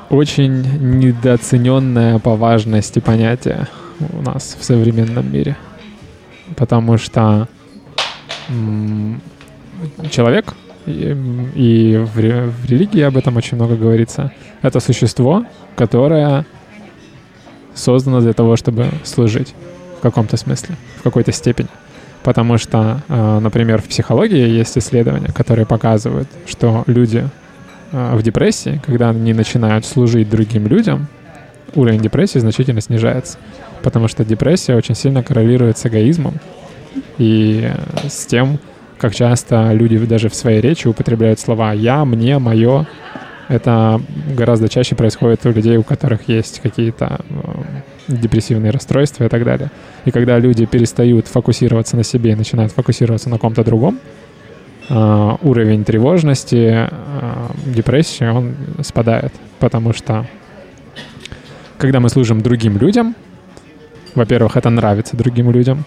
[0.10, 0.62] очень
[1.02, 3.68] недооцененное по важности понятие
[4.00, 5.58] у нас в современном мире.
[6.56, 7.50] Потому что
[10.10, 10.54] человек
[10.86, 11.18] и,
[11.56, 14.32] и в, в религии об этом очень много говорится,
[14.62, 15.46] это существо,
[15.76, 16.46] которое
[17.76, 19.54] создано для того, чтобы служить
[19.98, 21.68] в каком-то смысле, в какой-то степени.
[22.24, 27.28] Потому что, э, например, в психологии есть исследования, которые показывают, что люди
[27.92, 31.08] э, в депрессии, когда они начинают служить другим людям,
[31.76, 33.38] уровень депрессии значительно снижается.
[33.82, 36.36] Потому что депрессия очень сильно коррелирует с эгоизмом
[37.18, 37.72] и
[38.08, 38.60] с тем,
[38.98, 42.86] как часто люди даже в своей речи употребляют слова «я», «мне», «моё».
[43.48, 44.00] Это
[44.36, 47.44] гораздо чаще происходит у людей, у которых есть какие-то э,
[48.10, 49.72] депрессивные расстройства и так далее.
[50.06, 54.00] И когда люди перестают фокусироваться на себе и начинают фокусироваться на ком-то другом,
[54.90, 56.90] э, уровень тревожности, э,
[57.66, 59.32] депрессии, он спадает.
[59.60, 60.26] Потому что
[61.78, 63.16] когда мы служим другим людям,
[64.16, 65.86] во-первых, это нравится другим людям,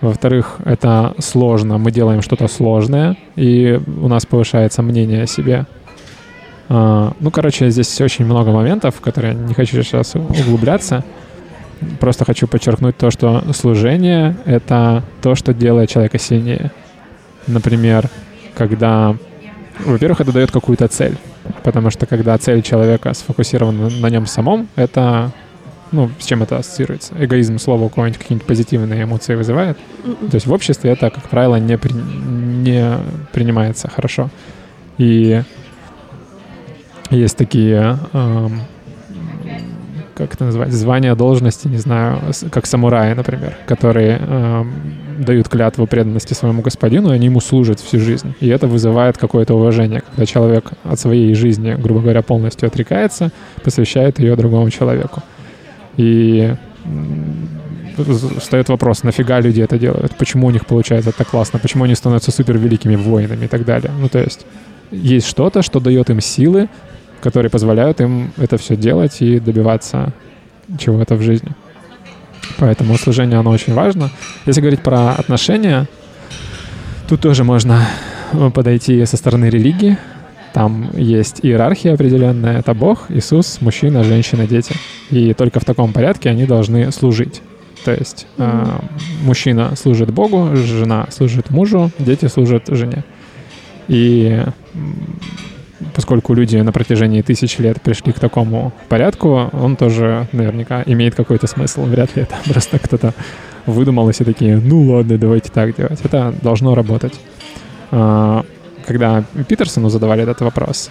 [0.00, 5.66] во-вторых, это сложно, мы делаем что-то сложное, и у нас повышается мнение о себе.
[6.68, 11.04] А, ну, короче, здесь очень много моментов, в которые не хочу сейчас углубляться.
[12.00, 16.70] Просто хочу подчеркнуть то, что служение— это то, что делает человека сильнее.
[17.46, 18.08] Например,
[18.54, 19.16] когда...
[19.84, 21.16] Во-первых, это дает какую-то цель.
[21.62, 25.32] Потому что когда цель человека сфокусирована на нем самом, это
[25.94, 27.14] ну, с чем это ассоциируется?
[27.18, 29.78] Эгоизм слова у кого-нибудь какие-нибудь позитивные эмоции вызывает?
[30.04, 30.28] Mm-mm.
[30.30, 32.98] То есть в обществе это, как правило, не, при, не
[33.32, 34.28] принимается хорошо.
[34.98, 35.42] И
[37.10, 38.62] есть такие, эм,
[40.14, 42.20] как это называть, звания, должности, не знаю,
[42.50, 44.72] как самураи, например, которые эм,
[45.18, 48.34] дают клятву преданности своему господину, и они ему служат всю жизнь.
[48.40, 53.30] И это вызывает какое-то уважение, когда человек от своей жизни, грубо говоря, полностью отрекается,
[53.62, 55.22] посвящает ее другому человеку.
[55.96, 56.54] И
[58.38, 62.32] встает вопрос, нафига люди это делают, почему у них получается так классно, почему они становятся
[62.32, 63.90] супер великими воинами и так далее.
[63.96, 64.46] Ну, то есть
[64.90, 66.68] есть что-то, что дает им силы,
[67.24, 70.12] которые позволяют им это все делать и добиваться
[70.78, 71.52] чего-то в жизни.
[72.58, 74.10] Поэтому служение, оно очень важно.
[74.44, 75.88] Если говорить про отношения,
[77.08, 77.88] тут тоже можно
[78.52, 79.96] подойти со стороны религии,
[80.52, 82.58] там есть иерархия определенная.
[82.58, 84.74] Это Бог, Иисус, мужчина, женщина, дети.
[85.10, 87.40] И только в таком порядке они должны служить.
[87.86, 88.78] То есть э,
[89.22, 93.02] мужчина служит Богу, жена служит мужу, дети служат жене.
[93.88, 94.42] И
[95.94, 101.46] поскольку люди на протяжении тысяч лет пришли к такому порядку, он тоже наверняка имеет какой-то
[101.46, 101.84] смысл.
[101.84, 103.14] Вряд ли это просто кто-то
[103.66, 106.00] выдумал и все такие, ну ладно, давайте так делать.
[106.02, 107.18] Это должно работать.
[107.90, 108.44] А,
[108.86, 110.90] когда Питерсону задавали этот вопрос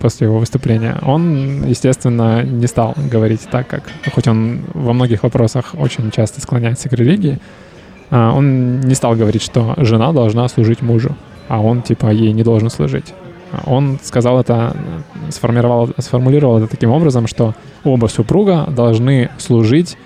[0.00, 5.74] после его выступления, он, естественно, не стал говорить так, как, хоть он во многих вопросах
[5.78, 7.38] очень часто склоняется к религии,
[8.10, 11.16] а, он не стал говорить, что жена должна служить мужу,
[11.48, 13.14] а он, типа, ей не должен служить.
[13.66, 14.76] Он сказал это,
[15.30, 17.54] сформировал, сформулировал это таким образом, что
[17.84, 19.96] оба супруга должны служить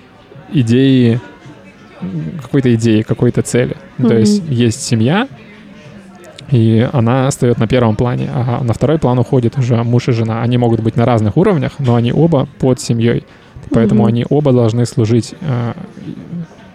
[0.51, 1.19] идее,
[2.41, 3.75] какой-то идее, какой-то цели.
[3.97, 4.07] Mm-hmm.
[4.07, 5.27] То есть есть семья,
[6.51, 10.41] и она встает на первом плане, а на второй план уходит уже муж и жена.
[10.41, 13.23] Они могут быть на разных уровнях, но они оба под семьей.
[13.71, 14.09] Поэтому mm-hmm.
[14.09, 15.73] они оба должны служить э,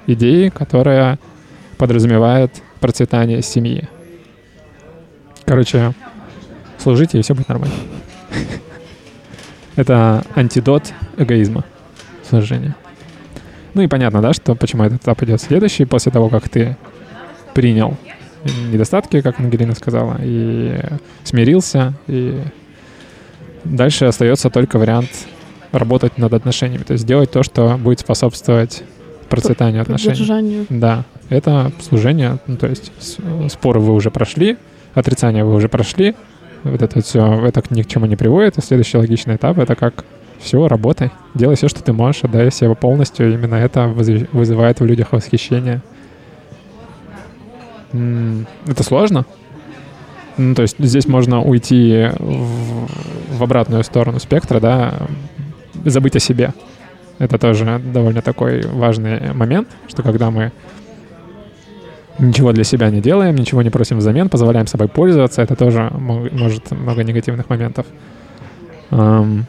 [0.06, 1.18] идее, которая
[1.76, 3.88] подразумевает процветание семьи.
[5.46, 5.92] Короче,
[6.78, 7.74] служите, и все будет нормально.
[9.76, 11.64] Это антидот эгоизма,
[12.28, 12.74] служение.
[13.74, 16.76] Ну и понятно, да, что почему этот этап идет следующий, после того, как ты
[17.54, 17.96] принял
[18.70, 20.78] недостатки, как Ангелина сказала, и
[21.24, 22.40] смирился, и
[23.64, 25.10] дальше остается только вариант
[25.72, 28.84] работать над отношениями, то есть делать то, что будет способствовать
[29.28, 30.66] процветанию отношений.
[30.68, 32.92] Да, это служение, ну, то есть
[33.50, 34.56] споры вы уже прошли,
[34.94, 36.14] отрицание вы уже прошли,
[36.62, 40.04] вот это все, это ни к чему не приводит, следующий логичный этап— это как
[40.38, 45.12] все, работай, делай все, что ты можешь, отдай себя полностью, именно это вызывает в людях
[45.12, 45.80] восхищение—
[48.66, 49.24] это сложно?
[50.36, 52.88] Ну, то есть здесь можно уйти в,
[53.38, 54.94] в обратную сторону спектра, да,
[55.84, 56.52] забыть о себе.
[57.20, 60.50] Это тоже довольно такой важный момент, что когда мы
[62.18, 66.70] ничего для себя не делаем, ничего не просим взамен, позволяем собой пользоваться, это тоже может
[66.70, 67.86] много негативных моментов
[68.90, 69.46] эм,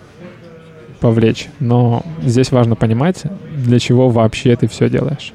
[0.99, 1.47] повлечь.
[1.59, 3.23] Но здесь важно понимать,
[3.55, 5.33] для чего вообще ты все делаешь.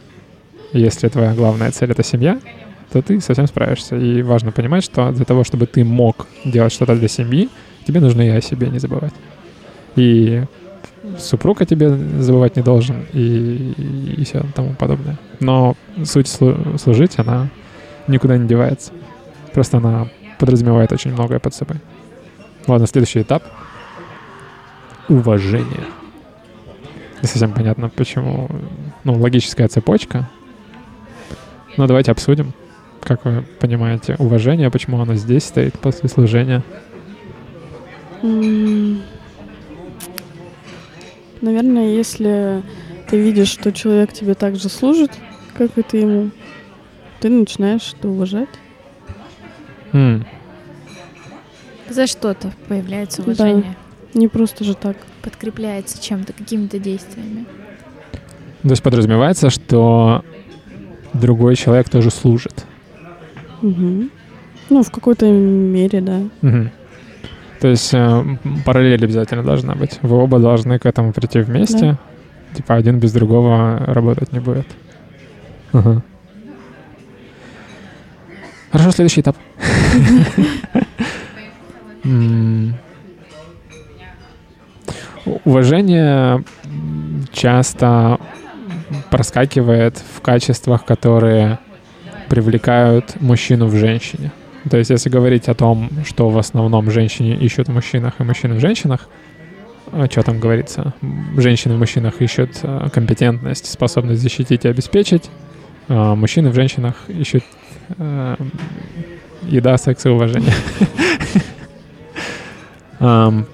[0.72, 2.38] Если твоя главная цель— это семья,
[2.92, 3.96] то ты совсем справишься.
[3.96, 7.48] И важно понимать, что для того, чтобы ты мог делать что-то для семьи,
[7.86, 9.14] тебе нужно и о себе не забывать.
[9.96, 10.42] И
[11.18, 11.88] супруг о тебе
[12.20, 13.72] забывать не должен, и,
[14.18, 15.18] и, все тому подобное.
[15.40, 17.48] Но суть служить, она
[18.06, 18.92] никуда не девается.
[19.52, 20.08] Просто она
[20.38, 21.76] подразумевает очень многое под собой.
[22.66, 23.42] Ладно, следующий этап.
[25.08, 25.86] Уважение.
[27.22, 28.48] Не совсем понятно, почему.
[29.04, 30.28] Ну, логическая цепочка.
[31.76, 32.52] Но давайте обсудим.
[33.02, 36.62] Как вы понимаете, уважение, почему оно здесь стоит после служения?
[41.40, 42.62] Наверное, если
[43.08, 45.12] ты видишь, что человек тебе так же служит,
[45.54, 46.30] как и ты ему,
[47.20, 48.48] ты начинаешь это уважать.
[49.92, 50.24] М,
[51.88, 53.74] За что-то появляется уважение.
[54.14, 54.96] Не просто же так.
[55.22, 57.44] Подкрепляется чем-то, какими-то действиями.
[58.62, 60.24] То есть подразумевается, что
[61.14, 62.64] другой человек тоже служит.
[63.62, 64.10] Мгм.
[64.68, 66.20] Ну, в какой-то мере, да.
[66.42, 66.70] Мгм.
[67.60, 68.24] То есть э,
[68.64, 69.98] параллель обязательно должна быть.
[70.02, 71.96] Вы оба должны к этому прийти вместе.
[72.54, 74.66] Типа один без другого работать не будет.
[75.72, 76.02] Ага.
[78.72, 79.36] Хорошо, следующий этап.
[85.44, 86.42] Уважение
[87.32, 88.18] часто
[89.10, 91.58] проскакивает в качествах, которые
[92.28, 94.32] привлекают мужчину в женщине.
[94.68, 98.54] То есть, если говорить о том, что в основном женщины ищут в мужчинах и мужчины
[98.54, 99.08] в женщинах,
[100.10, 100.94] что там говорится?
[101.36, 105.30] Женщины в мужчинах ищут э, компетентность, способность защитить и обеспечить.
[105.88, 107.42] а мужчины в женщинах ищут
[107.98, 108.36] э,
[109.42, 110.52] еда, секс и уважение.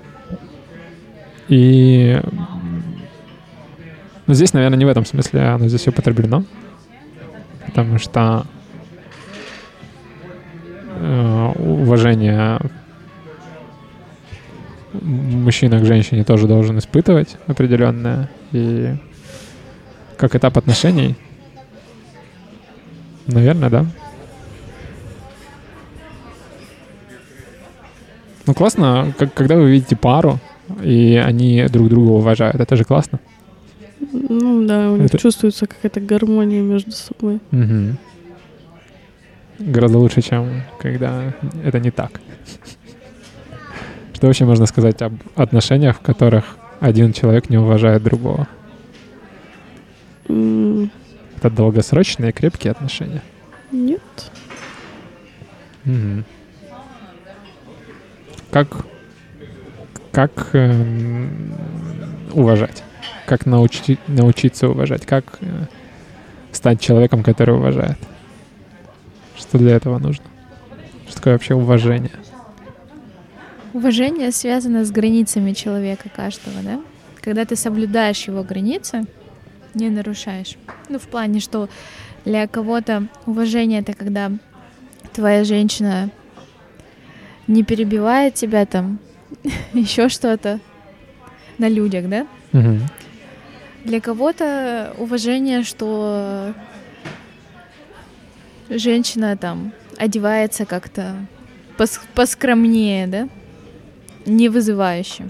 [1.48, 2.20] И
[4.26, 6.44] ну, здесь, наверное, не в этом смысле оно здесь употреблено,
[7.64, 8.44] потому что
[11.96, 12.58] уважение
[15.02, 18.28] мужчина к женщине тоже должен испытывать определенное.
[18.52, 18.94] И
[20.16, 21.16] как этап отношений,
[23.26, 23.86] наверное, да.
[28.46, 30.38] Ну, классно, как- когда вы видите пару,
[30.82, 32.60] и они друг друга уважают.
[32.60, 33.18] Это же классно.
[34.12, 37.40] Ну да, у них Это- чувствуется какая-то гармония между собой.
[37.50, 37.98] Мгм.
[39.58, 41.32] Гораздо лучше, чем когда
[41.64, 42.20] это не так.
[44.14, 48.48] Что вообще можно сказать об отношениях, в которых один человек не уважает другого?
[50.28, 50.90] М,
[51.36, 53.22] Это долгосрочные крепкие отношения.
[53.72, 54.00] Нет.
[55.84, 56.24] Мгм.
[58.50, 58.68] Как
[60.12, 61.54] как эм,
[62.32, 62.82] уважать?
[63.26, 65.04] Как научи- научиться уважать?
[65.04, 65.46] Как э,
[66.52, 67.98] стать человеком, который уважает?
[69.56, 70.24] Что для этого нужно?
[71.06, 72.10] Что такое вообще уважение?
[73.72, 76.78] Уважение связано с границами человека каждого, да?
[77.22, 79.06] Когда ты соблюдаешь его границы,
[79.72, 80.58] не нарушаешь.
[80.90, 81.70] Ну, в плане, что
[82.26, 84.30] для кого-то уважение это когда
[85.14, 86.10] твоя женщина
[87.46, 88.98] не перебивает тебя там,
[89.72, 90.60] еще что-то
[91.56, 92.26] на людях, да?
[92.52, 92.80] Мгм.
[93.84, 96.52] Для кого-то уважение, что
[98.70, 101.16] женщина там одевается как-то
[101.78, 103.28] пос- поскромнее, да?
[104.26, 105.24] Не вызывающе.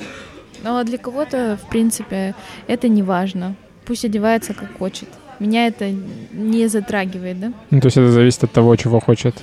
[0.62, 2.34] Но для кого-то, в принципе,
[2.66, 3.54] это не важно.
[3.84, 5.08] Пусть одевается как хочет.
[5.38, 5.90] Меня это
[6.32, 7.52] не затрагивает, да?
[7.70, 9.34] Ну, то есть это зависит от того, чего хочет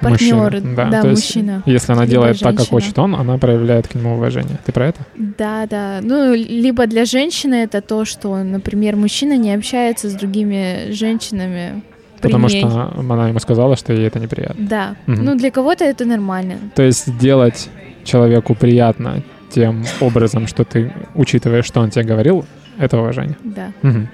[0.00, 0.74] Партнер, мужчина.
[0.90, 1.62] да, то есть мужчина.
[1.64, 2.80] Если она либо делает так, как женщина.
[2.80, 4.58] хочет он, она проявляет к нему уважение.
[4.64, 5.00] Ты про это?
[5.16, 6.00] Да, да.
[6.02, 11.82] Ну, либо для женщины это то, что, например, мужчина не общается с другими женщинами.
[12.22, 12.60] Потому ней.
[12.60, 14.66] что она ему сказала, что ей это неприятно.
[14.66, 14.96] Да.
[15.06, 15.24] Мгм.
[15.24, 16.56] Ну, для кого-то это нормально.
[16.74, 17.68] То есть делать
[18.04, 22.44] человеку приятно тем образом, что ты учитываешь, что он тебе говорил,
[22.78, 23.36] это уважение.
[23.44, 23.72] Да.
[23.82, 24.08] Мгм.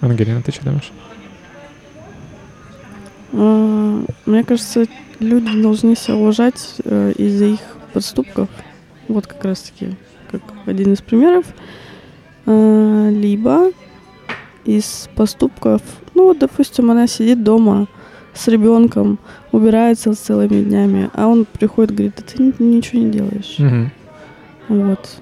[0.00, 0.92] Ангелина, ты что думаешь?
[3.32, 4.84] А, Мне кажется,
[5.20, 7.60] люди должны себя уважать э, из-за их
[7.92, 8.48] поступков.
[9.08, 9.96] Вот как раз-таки,
[10.30, 11.44] как один из примеров.
[12.46, 13.70] А, Либо
[14.64, 15.82] из поступков,
[16.14, 17.86] ну вот, допустим, она сидит дома
[18.34, 19.18] с ребенком,
[19.52, 23.54] убирается целыми днями, а он приходит и говорит, да ты ни- ничего не делаешь.
[23.58, 23.90] Мгм.
[24.68, 25.18] Вот.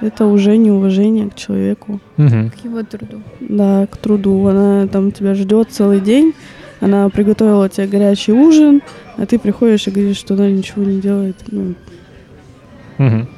[0.00, 2.00] Это уже неуважение к человеку.
[2.16, 2.50] Мгм.
[2.50, 3.22] К его труду.
[3.40, 4.46] Да, к труду.
[4.46, 6.34] Она там тебя ждет целый день.
[6.80, 8.82] Она приготовила тебе горячий ужин,
[9.16, 11.36] а ты приходишь и говоришь, что она ничего не делает.
[11.50, 11.74] Ну,
[12.98, 13.28] Мгм.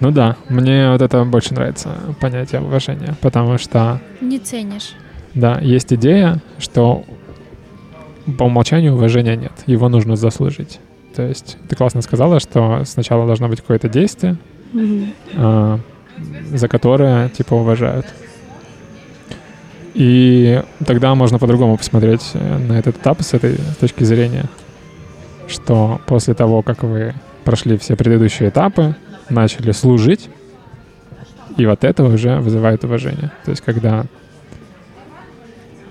[0.00, 1.88] Ну да, мне вот это больше нравится
[2.20, 4.92] понятие уважения, потому что, Не ценишь.
[5.36, 7.04] Да, есть идея, что
[8.38, 10.80] по умолчанию уважения нет, его нужно заслужить.
[11.14, 14.38] То есть ты классно сказала, что сначала должно быть какое-то действие,
[14.72, 15.12] мгм.
[15.34, 15.78] а,
[16.52, 18.06] за которое типа уважают.
[19.92, 24.46] И тогда можно по-другому посмотреть э, на этот этап с этой точки зрения.
[25.48, 27.14] что после того, как вы
[27.44, 28.96] прошли все предыдущие этапы,
[29.30, 30.28] начали служить,
[31.56, 33.30] и вот это уже вызывает уважение.
[33.44, 34.06] То есть когда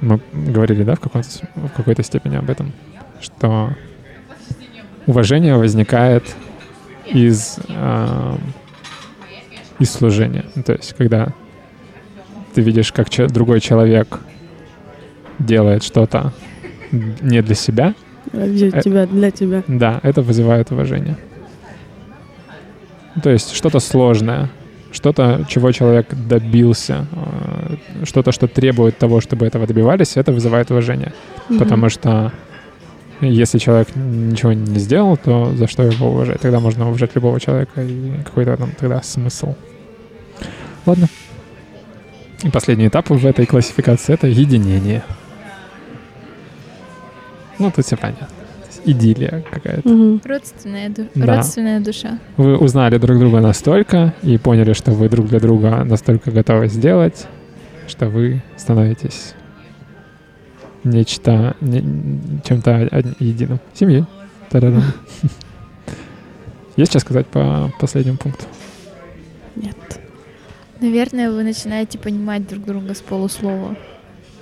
[0.01, 2.71] мы говорили, да, в, в какой-то степени об этом,
[3.21, 3.73] что
[5.05, 6.23] уважение возникает
[7.05, 8.35] из, э,
[9.79, 10.45] из служения.
[10.65, 11.29] То есть когда
[12.53, 14.19] ты видишь, как че- другой человек
[15.39, 16.33] делает что-то
[16.91, 17.93] не для себя.
[18.31, 19.63] А для э- тебя, для тебя.
[19.67, 21.17] Да, это вызывает уважение.
[23.21, 24.49] То есть что-то сложное,
[24.91, 27.05] что-то, чего человек добился,
[28.03, 31.13] что-то, что требует того, чтобы этого добивались, это вызывает уважение.
[31.49, 31.59] Mm-hmm.
[31.59, 32.31] Потому что
[33.21, 36.41] если человек ничего не сделал, то за что его уважать?
[36.41, 39.55] Тогда можно уважать любого человека, и какой-то там тогда смысл.
[40.85, 41.07] Ладно.
[42.43, 45.03] И последний этап в этой классификации— это единение.
[47.57, 48.27] Ну, тут все понятно.
[48.83, 49.89] Идиллия какая-то.
[49.89, 50.21] Угу.
[50.25, 51.37] Родственная, ду- да.
[51.37, 52.19] родственная душа.
[52.37, 57.25] Вы узнали друг друга настолько и поняли, что вы друг для друга настолько готовы сделать,
[57.87, 59.33] что вы становитесь
[60.83, 61.81] нечто, не,
[62.43, 62.89] чем-то
[63.19, 63.59] единым.
[63.73, 64.05] Семьей.
[64.49, 64.81] Та-да-да.
[66.77, 68.45] Есть что сказать по последнему пункту?
[69.55, 69.75] Нет.
[70.79, 73.75] Наверное, вы начинаете понимать друг друга с полуслова.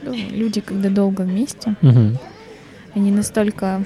[0.01, 2.17] Ну, люди, когда долго вместе, угу.
[2.95, 3.83] они настолько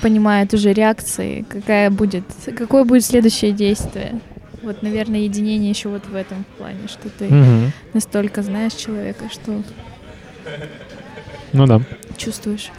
[0.00, 2.24] понимают уже реакции, какая будет,
[2.56, 4.20] какое будет следующее действие.
[4.68, 7.72] Вот, наверное, единение еще вот в этом плане, что ты угу.
[7.94, 9.62] настолько знаешь человека, что
[11.54, 11.80] ну да.
[12.18, 12.70] чувствуешь.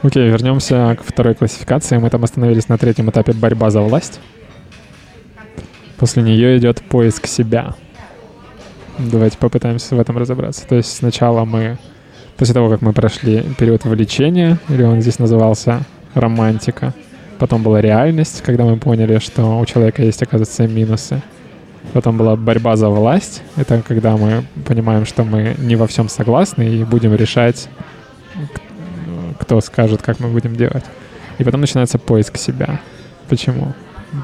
[0.00, 1.98] Окей, вернемся к второй классификации.
[1.98, 4.18] Мы там остановились на третьем этапе борьба за власть.
[5.98, 7.74] После нее идет поиск себя.
[8.96, 10.66] Давайте попытаемся в этом разобраться.
[10.66, 11.76] То есть сначала мы,
[12.38, 16.94] после того, как мы прошли период влечения, или он здесь назывался романтика,
[17.44, 21.20] потом была реальность, когда мы поняли, что у человека есть, оказывается, минусы.
[21.92, 23.42] Потом была борьба за власть.
[23.56, 27.68] Это когда мы понимаем, что мы не во всем согласны и будем решать,
[29.38, 30.84] кто скажет, как мы будем делать.
[31.36, 32.80] И потом начинается поиск себя.
[33.28, 33.74] Почему?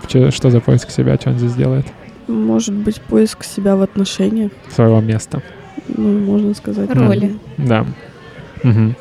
[0.09, 1.17] Что за поиск себя?
[1.17, 1.85] Что он здесь делает?
[2.27, 4.51] Может быть, поиск себя в отношениях.
[4.75, 5.43] Своего места.
[5.89, 6.89] Ну, можно сказать.
[6.95, 7.39] Роли.
[7.59, 7.85] Да.
[8.65, 8.95] Угу.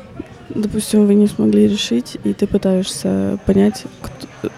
[0.54, 4.48] Допустим, вы не смогли решить, и ты пытаешься понять, кто,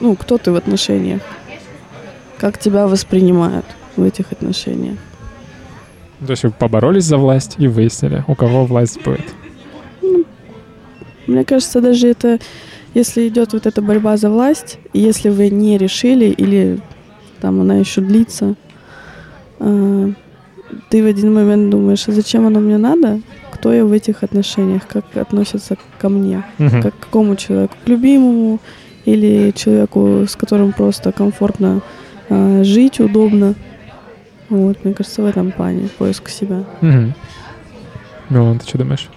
[0.00, 1.20] ну, кто ты в отношениях.
[2.38, 4.96] Как тебя воспринимают в этих отношениях.
[6.24, 9.26] То есть вы поборолись за власть и выяснили, у кого власть будет.
[10.02, 10.24] Ну,
[11.26, 12.38] мне кажется, даже это,
[12.94, 16.80] если идет вот эта борьба за власть, если вы не решили или
[17.40, 18.54] там она еще длится,
[19.60, 20.12] э,
[20.90, 23.20] ты в один момент думаешь, а зачем оно мне надо?
[23.58, 24.86] Кто я в этих отношениях?
[24.86, 26.44] Как относятся ко мне?
[26.58, 26.82] Угу.
[26.82, 27.74] Как к какому человеку?
[27.84, 28.60] К любимому
[29.04, 31.80] или человеку, с которым просто комфортно
[32.28, 33.54] э, жить, удобно?
[34.48, 36.64] Вот, мне кажется, в этом плане поиск себя.
[36.82, 37.12] Угу.
[38.30, 39.08] Милан, ты что думаешь?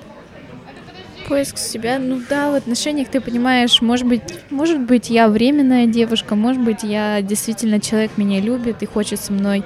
[1.31, 6.35] поиск себя, ну да, в отношениях ты понимаешь, может быть, может быть, я временная девушка,
[6.35, 9.63] может быть, я действительно человек меня любит и хочет со мной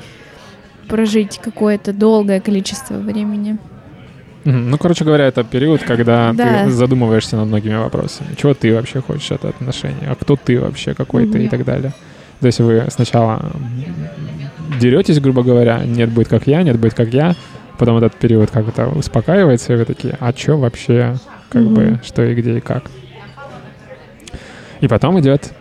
[0.88, 3.58] прожить какое-то долгое количество времени.
[4.46, 6.66] Ну, короче говоря, это период, когда да.
[6.66, 8.36] ты задумываешься над многими вопросами.
[8.38, 10.06] Чего ты вообще хочешь от отношений?
[10.08, 11.46] А кто ты вообще какой-то mm-hmm.
[11.46, 11.94] и так далее.
[12.42, 13.52] То есть вы сначала
[14.80, 17.36] деретесь, грубо говоря, нет, будет как я, нет, будет как я,
[17.80, 21.16] потом этот период как-то успокаивается, и вы такие, а что вообще,
[21.50, 21.98] как mm-hmm.
[21.98, 22.84] бы, что и где и как.
[24.82, 25.54] И потом идет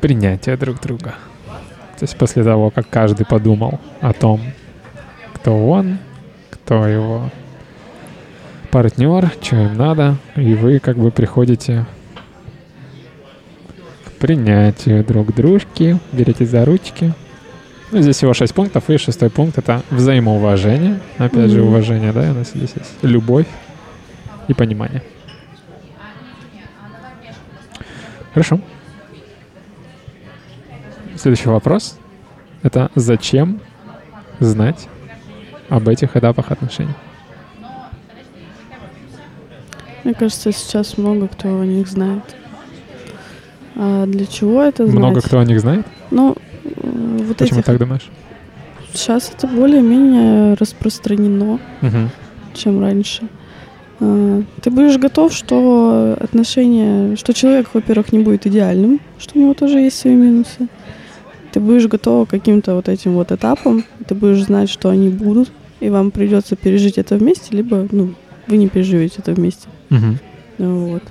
[0.00, 1.14] принятие друг друга.
[1.98, 4.40] То есть после того, как каждый подумал о том,
[5.34, 5.98] кто он,
[6.50, 7.30] кто его
[8.72, 11.84] партнер, что им надо, и вы как бы приходите
[14.06, 17.12] к принятию друг дружки, берете за ручки.
[17.92, 21.00] Ну, здесь всего шесть пунктов, и шестой пункт— это взаимоуважение.
[21.18, 21.54] Опять mm-hmm.
[21.54, 23.46] же, уважение, да, у нас здесь есть любовь
[24.48, 25.02] и понимание.
[28.32, 28.58] Хорошо.
[31.16, 31.98] Следующий вопрос—
[32.62, 33.60] это зачем
[34.40, 34.88] знать
[35.68, 36.94] об этих этапах отношений?
[40.04, 42.22] Мне кажется, сейчас много кто о них знает.
[43.76, 44.98] А для чего это знать?
[44.98, 45.86] Много кто о них знает?
[46.10, 46.70] Ну, э,
[47.26, 47.66] вот Почему этих...
[47.66, 48.10] так думаешь?
[48.92, 52.10] Сейчас это более-менее распространено, угу.
[52.54, 53.28] чем раньше.
[54.00, 59.54] А, ты будешь готов, что отношения, что человек, во-первых, не будет идеальным, что у него
[59.54, 60.68] тоже есть свои минусы.
[61.52, 65.50] Ты будешь готов к каким-то вот этим вот этапам, ты будешь знать, что они будут,
[65.80, 68.14] и вам придется пережить это вместе, либо, ну,
[68.46, 69.68] вы не переживете это вместе.
[69.90, 70.18] Угу.
[70.58, 71.02] Вот.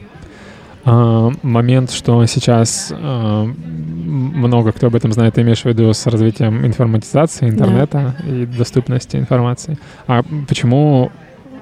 [0.84, 6.06] А, момент, что сейчас а, много кто об этом знает, ты имеешь в виду с
[6.08, 8.36] развитием информатизации, интернета да.
[8.36, 9.78] и доступности информации.
[10.08, 11.12] А почему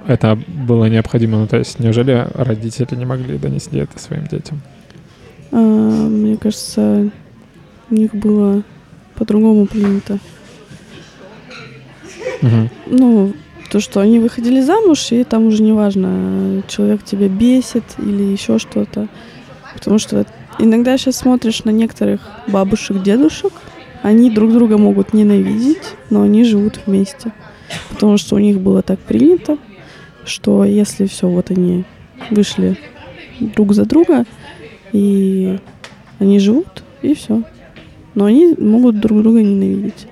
[0.08, 1.40] это было необходимо?
[1.40, 4.62] Ну, то есть неужели родители не могли донести это своим детям?
[5.52, 7.12] А, мне кажется,
[7.90, 8.64] у них было
[9.16, 10.18] по-другому принято.
[12.42, 12.70] Угу.
[12.88, 13.34] Ну,
[13.70, 18.58] то, что они выходили замуж, и там уже не важно, человек тебя бесит или еще
[18.58, 19.08] что-то.
[19.74, 20.26] Потому что
[20.58, 23.54] иногда сейчас смотришь на некоторых бабушек, дедушек,
[24.02, 27.32] они друг друга могут ненавидеть, но они живут вместе.
[27.90, 29.58] Потому что у них было так принято,
[30.26, 31.84] что если все, вот они
[32.32, 32.78] вышли
[33.40, 34.26] друг за друга,
[34.92, 35.60] и
[36.18, 37.44] они живут, и все.
[38.16, 40.08] Но они могут друг друга ненавидеть.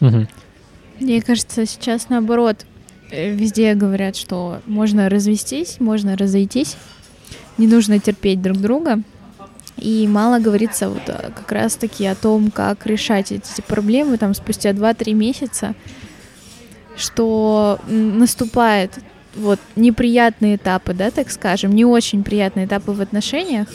[0.00, 0.26] Угу.
[1.00, 2.64] Мне кажется, сейчас наоборот,
[3.10, 6.76] э, везде говорят, что можно развестись, можно разойтись,
[7.58, 9.02] не нужно терпеть друг друга.
[9.76, 14.70] И мало говорится вот э, как раз-таки о том, как решать эти проблемы там спустя
[14.70, 15.74] 2-3 месяца,
[16.96, 18.98] что наступает
[19.34, 23.68] вот неприятные этапы, да, так скажем, не очень приятные этапы в отношениях,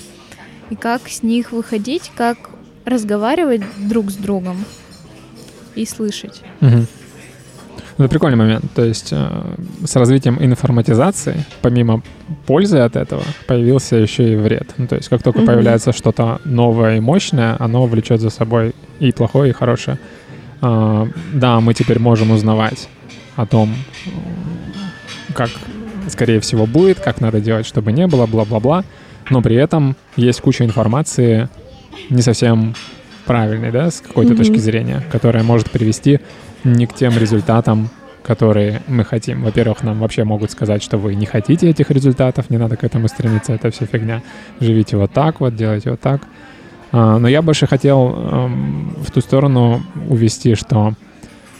[0.71, 2.49] и как с них выходить, как
[2.83, 4.65] разговаривать друг с другом
[5.75, 6.41] и слышать.
[6.61, 6.87] Угу.
[7.97, 8.65] Это прикольный момент.
[8.73, 9.55] То есть э,
[9.85, 12.01] с развитием информатизации, помимо
[12.45, 14.73] пользы от этого, появился еще и вред.
[14.77, 15.45] Ну, то есть как только mm-hmm.
[15.45, 19.97] появляется что-то новое и мощное, оно влечет за собой и плохое, и хорошее.
[20.61, 22.87] Э, да, мы теперь можем узнавать
[23.35, 23.73] о том,
[25.33, 25.49] как,
[26.07, 28.83] скорее всего, будет, как надо делать, чтобы не было, бла-бла-бла.
[29.29, 31.49] Но при этом есть куча информации
[32.09, 32.73] не совсем
[33.25, 34.37] правильной, да, с какой-то mm-hmm.
[34.37, 36.19] точки зрения, которая может привести
[36.63, 37.89] не к тем результатам,
[38.23, 39.43] которые мы хотим.
[39.43, 43.07] Во-первых, нам вообще могут сказать, что вы не хотите этих результатов, не надо к этому
[43.07, 44.21] стремиться, это все фигня.
[44.59, 46.21] Живите вот так вот, делайте вот так.
[46.91, 50.93] А, но я больше хотел в ту сторону увести, что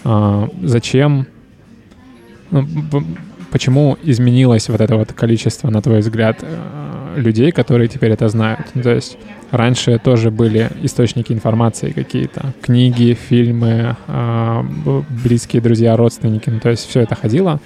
[0.04, 1.28] а, зачем,
[2.52, 2.66] ну,
[3.52, 8.68] почему изменилось вот это вот количество, на твой взгляд, э, людей, которые теперь это знают.
[8.74, 9.18] Ну, то есть
[9.52, 14.66] раньше тоже были источники информации какие-то, книги, фильмы, а,
[15.24, 17.60] близкие друзья, родственники, ну, то есть все это ходило.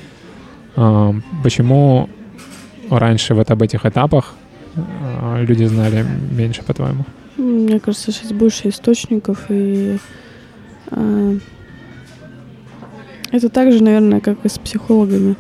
[0.76, 1.14] А,
[1.44, 2.10] почему
[2.90, 4.34] раньше вот об этих этапах
[4.76, 7.06] а, люди знали меньше, по-твоему?
[7.38, 9.98] Мне кажется, сейчас больше источников, и
[13.32, 15.36] это так же, наверное, как и с психологами.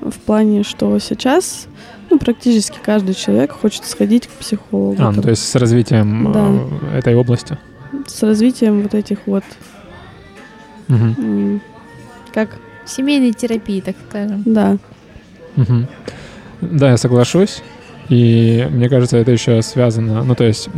[0.00, 1.66] В плане, что сейчас
[2.10, 4.96] ну, практически каждый человек хочет сходить к психологу.
[5.02, 6.48] А, ну, то есть с развитием да.
[6.92, 7.58] Э, этой области?
[8.06, 9.44] С развитием вот этих вот...
[10.88, 11.60] Угу.
[12.32, 12.50] Как?
[12.84, 14.42] Семейной терапии, так скажем.
[14.44, 14.76] Да.
[15.56, 15.86] Угу.
[16.60, 17.62] Да, я соглашусь.
[18.08, 20.68] И мне кажется, это еще связано, ну, то есть,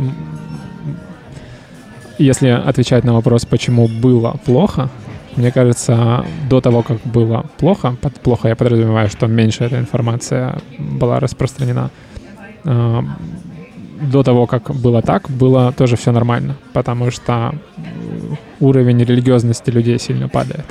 [2.17, 4.89] если отвечать на вопрос, почему было плохо,
[5.37, 10.59] мне кажется, до того, как было плохо, под плохо я подразумеваю, что меньше эта информация
[10.77, 11.91] была распространена,
[12.65, 13.03] а,
[14.01, 17.53] до того, как было так, было тоже все нормально, потому что
[18.59, 20.65] уровень религиозности людей сильно падает.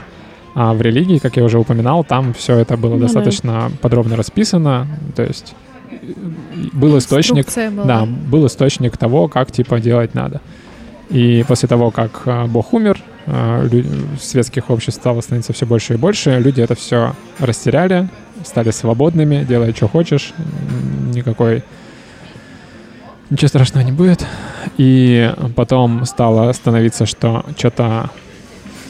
[0.54, 3.76] А в религии, как я уже упоминал, там все это было ну, достаточно да.
[3.80, 5.54] подробно расписано, то есть
[6.72, 7.84] был источник, была.
[7.84, 10.40] да, был источник того, как типа делать надо.
[11.10, 13.00] И после того, как а, Бог умер,
[14.20, 18.08] светских обществ стало становиться все больше и больше, люди это все растеряли,
[18.44, 20.32] стали свободными, делай, что хочешь,
[21.12, 21.62] никакой...
[23.28, 24.24] Ничего страшного не будет.
[24.76, 28.10] И потом стало становиться, что что-то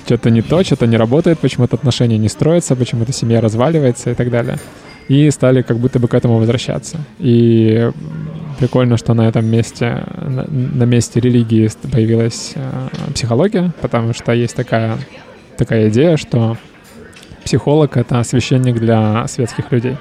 [0.05, 4.31] что-то не то, что-то не работает, почему-то отношения не строятся, почему-то семья разваливается и так
[4.31, 4.59] далее.
[5.09, 6.99] И стали как будто бы к этому возвращаться.
[7.19, 7.91] И
[8.59, 14.99] прикольно, что на этом месте, на, месте религии появилась э, психология, потому что есть такая,
[15.57, 16.57] такая идея, что
[17.45, 19.97] психолог— это священник для светских людей.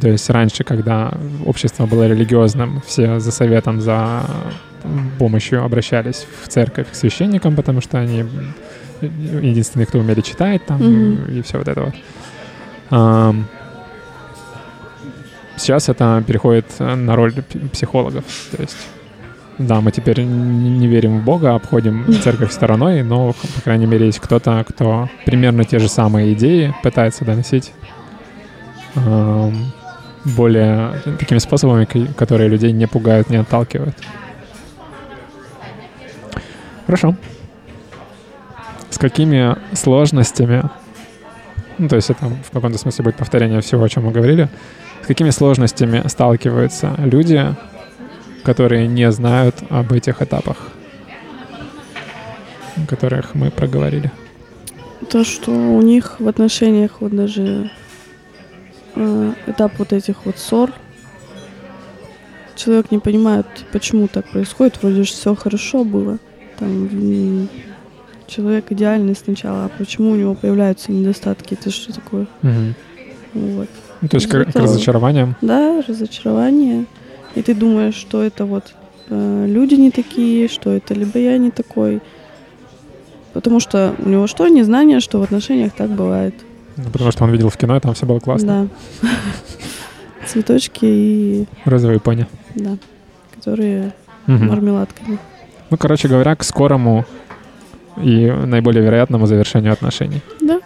[0.00, 1.12] То есть раньше, когда
[1.44, 4.22] общество было религиозным, все за советом, за
[5.18, 8.24] помощью обращались в церковь к священникам, потому что они
[9.00, 11.38] единственные, кто умели читать там mm-hmm.
[11.38, 11.94] и все вот это вот.
[15.60, 17.34] Сейчас это переходит э, на роль
[17.70, 18.24] психологов.
[18.50, 18.78] То есть,
[19.58, 24.20] да, мы теперь не верим в Бога, обходим церковь стороной, но, по крайней мере, есть
[24.20, 27.72] кто-то, кто примерно те же самые идеи пытается доносить
[28.94, 29.52] э,
[30.24, 31.84] более такими способами,
[32.16, 33.96] которые людей не пугают, не отталкивают.
[36.86, 37.16] Хорошо.
[38.88, 40.70] С какими сложностями
[41.76, 44.50] ну, то есть это в каком-то смысле будет повторение всего, о чем мы говорили,
[45.10, 47.44] какими сложностями сталкиваются люди,
[48.44, 50.68] которые не знают об этих этапах,
[52.88, 54.12] которых мы проговорили?
[55.08, 57.72] То, что у них в отношениях вот даже
[58.94, 60.70] э, этап вот этих вот ссор,
[62.54, 66.18] человек не понимает, почему так происходит, вроде же все хорошо было,
[66.56, 67.48] там
[68.28, 72.28] человек идеальный сначала, а почему у него появляются недостатки, это что такое?
[72.42, 72.76] Мгм.
[73.34, 73.68] Вот.
[74.00, 75.36] То есть Из к, разочарованиям.
[75.42, 76.86] Да, разочарование.
[77.34, 78.72] И ты думаешь, что это вот
[79.08, 82.00] э, люди не такие, что это либо я не такой.
[83.32, 86.34] Потому что у него что, незнание, что в отношениях так бывает.
[86.76, 88.68] Ну, потому что он видел в кино, и там все было классно.
[89.02, 89.08] Да.
[90.26, 92.26] Цветочки и, Розовые пони.
[92.54, 92.76] да,
[93.34, 93.92] которые
[94.26, 95.18] мармеладками.
[95.70, 97.04] Ну, короче говоря, к скорому
[97.96, 100.20] и наиболее вероятному завершению отношений.
[100.40, 100.60] Да.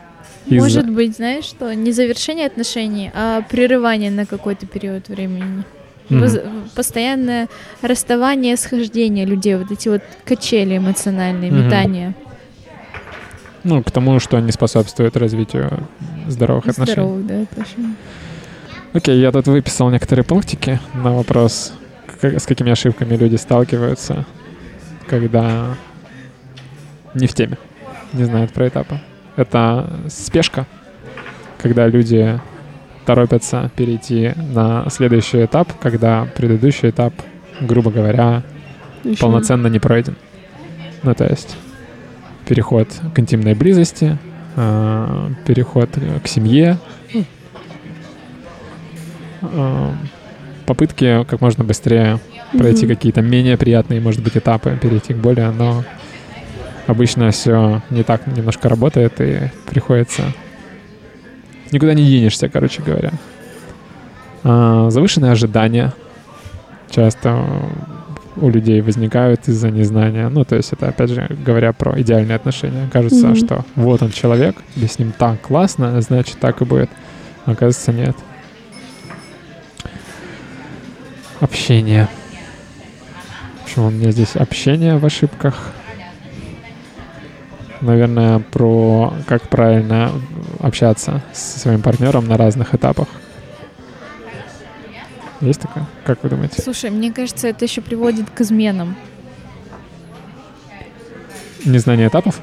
[0.47, 5.65] Из- Может быть, знаешь что, не завершение отношений, а прерывание на какой-то период времени.
[6.11, 6.39] Воз-
[6.75, 7.49] Постоянное
[7.81, 11.65] расставание, схождение людей, вот эти вот качели эмоциональные, Мгм.
[11.65, 12.15] метания.
[13.63, 15.89] Ну, к тому, что не способствует развитию
[16.29, 16.93] здоровых отношений.
[16.95, 17.95] Здоровых, да, отношений.
[18.93, 21.73] Окей, я тут выписал некоторые пунктики на вопрос,
[22.21, 24.27] к- с какими ошибками люди сталкиваются,
[25.07, 25.77] когда
[27.15, 27.57] не в теме,
[28.13, 29.01] не знают про этапы.
[29.37, 30.67] Это спешка,
[31.59, 32.41] когда люди
[33.05, 37.13] торопятся перейти на следующий этап, когда предыдущий этап,
[37.61, 38.43] грубо говоря,
[39.03, 40.17] Ещё полноценно не пройден.
[41.03, 41.57] Ну, то есть
[42.47, 44.17] переход к интимной близости,
[44.57, 45.91] а, переход
[46.23, 46.79] к семье,
[49.43, 49.93] а,
[50.67, 52.19] попытки как можно быстрее
[52.53, 52.95] пройти Мгм.
[52.95, 55.85] какие-то менее приятные, может быть, этапы, перейти к более, но
[56.87, 60.23] обычно все не так немножко работает и приходится...
[61.71, 63.11] Никуда не денешься, короче говоря.
[64.45, 65.93] А, Завышенные ожидания
[66.91, 67.45] часто
[68.37, 70.29] у людей возникают из-за незнания.
[70.29, 72.89] Ну, то есть это, опять же, говоря про идеальные отношения.
[72.93, 73.37] Кажется, Мгм.
[73.37, 76.91] что вот он человек, тебе с ним так классно, значит, так и будет.
[77.47, 78.17] А Оказывается, нет.
[81.41, 82.09] Общение.
[83.65, 85.73] Почему у меня здесь общение в ошибках?
[87.85, 90.11] Наверное, про как правильно
[90.61, 93.09] общаться со своим партнером на разных этапах.
[95.43, 95.85] Есть такое?
[96.07, 96.63] Как вы думаете?
[96.63, 98.97] Слушай, мне кажется, это еще приводит к изменам.
[101.67, 102.41] Незнание этапов?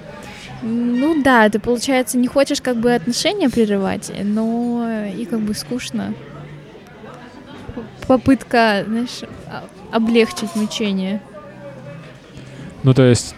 [0.62, 6.14] Ну да, ты, получается, не хочешь как бы отношения прерывать, но и как бы скучно.
[8.08, 11.20] Попытка, знаешь, а- облегчить мучение.
[12.84, 13.34] Ну, то есть,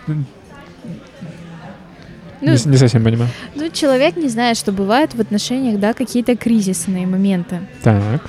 [2.45, 3.29] Ну, не, не совсем понимаю.
[3.55, 7.59] ну, человек не знает, что бывают в отношениях, да, какие-то кризисные моменты.
[7.83, 8.21] Так,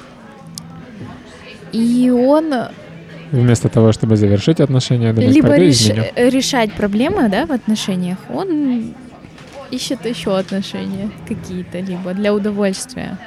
[1.73, 2.53] И он
[3.33, 6.05] вместо того, чтобы завершить отношения, думает, либо реш- изменю.
[6.17, 8.95] решать проблемы, да, в отношениях, он
[9.73, 13.19] ищет еще отношения какие-то, либо для удовольствия.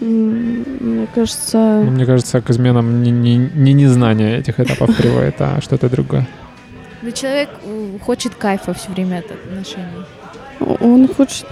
[0.00, 5.60] Мне Ну, кажется, мне кажется, к изменам не, не, не незнание этих этапов приводит, а
[5.60, 6.26] что-то другое.
[7.02, 10.04] Но человек э, хочет кайфа все время от отношений.
[10.60, 11.46] Он хочет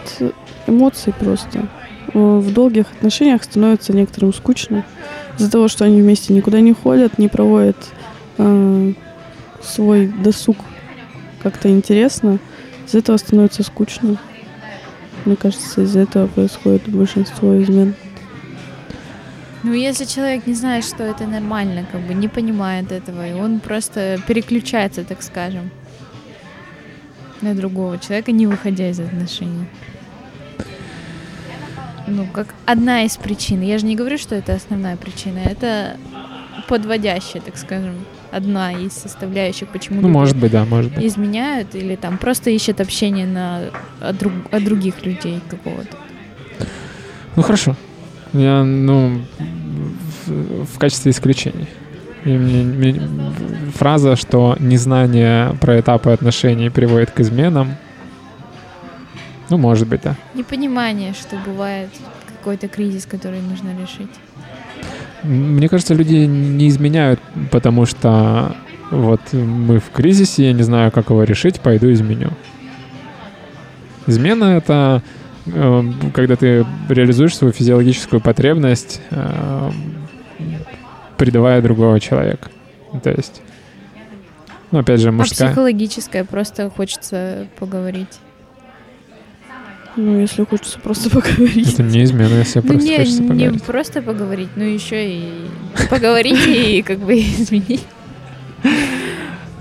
[0.67, 1.67] эмоций просто.
[2.13, 4.85] Э, В долгих отношениях становится некоторым скучно.
[5.39, 7.77] Из-за того, что они вместе никуда не ходят, не проводят
[8.39, 8.93] э,
[9.63, 10.57] свой досуг
[11.43, 12.39] как-то интересно,
[12.87, 14.17] из-за этого становится скучно.
[15.25, 17.95] Мне кажется, из-за этого происходит большинство измен.
[19.63, 23.61] Ну, если человек не знает, что это нормально, как бы не понимает этого, и он
[23.61, 25.71] просто переключается, так скажем,
[27.43, 29.67] на другого человека, не выходя из отношений.
[32.07, 33.63] Ну, как одна из причин.
[33.63, 35.39] Я же не говорю, что это основная причина.
[35.39, 35.97] Это
[36.69, 37.95] подводящая, так скажем,
[38.31, 41.05] одна из составляющих, почему Ну, может быть, да, может быть.
[41.05, 43.71] изменяют или там просто ищут общение на,
[44.01, 45.97] от, друг- от других людей какого-то.
[47.37, 47.77] Ну, хорошо.
[48.33, 49.23] Я, ну,
[50.27, 51.69] в, в качестве исключений.
[52.25, 53.01] И
[53.75, 57.77] фраза, что незнание про этапы отношений приводит к изменам,
[59.51, 60.17] ну, может быть, да.
[60.35, 61.91] Непонимание, что бывает
[62.27, 64.11] какой-то кризис, который нужно решить.
[65.23, 67.21] Мне кажется, люди не изменяют,
[67.51, 68.55] потому что
[68.91, 72.31] вот мы в кризисе, я не знаю, как его решить, пойду изменю.
[74.07, 75.03] Измена— это
[75.47, 75.83] э,
[76.13, 79.71] когда ты реализуешь свою физиологическую потребность, э,
[81.17, 82.49] предавая другого человека.
[83.03, 83.41] То есть,
[84.71, 85.49] ну, опять же, А мужская...
[85.49, 88.19] психологическое просто хочется поговорить.
[89.97, 91.73] Ну, если хочется просто поговорить.
[91.75, 93.63] Это не измена, если Ну просто не, хочется не поговорить.
[93.63, 95.33] просто поговорить, но еще и
[95.89, 97.85] поговорить и как бы изменить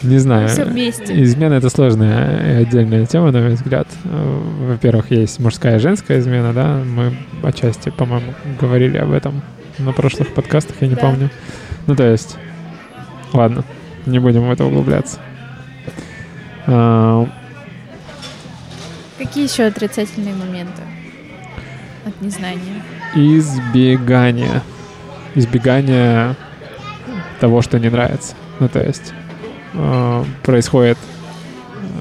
[0.02, 0.48] Не знаю.
[0.50, 1.22] все вместе.
[1.24, 3.88] Измена— это сложная и отдельная тема, на мой взгляд.
[4.04, 6.82] Во-первых, есть мужская и женская измена, да?
[6.84, 7.14] Мы
[7.44, 9.42] отчасти, по-моему, говорили об этом
[9.80, 11.02] на прошлых подкастах, я не Да.
[11.02, 11.30] помню.
[11.88, 12.38] Ну, то есть,
[13.34, 13.64] ладно,
[14.06, 15.20] не будем в это углубляться.
[16.68, 17.28] А,
[19.18, 20.82] Какие еще отрицательные моменты
[22.06, 22.82] от незнания?
[23.16, 24.62] Избегание.
[25.36, 26.36] Избегание
[27.40, 28.36] того, что не нравится.
[28.60, 29.14] Ну, то есть
[29.74, 30.98] э, происходит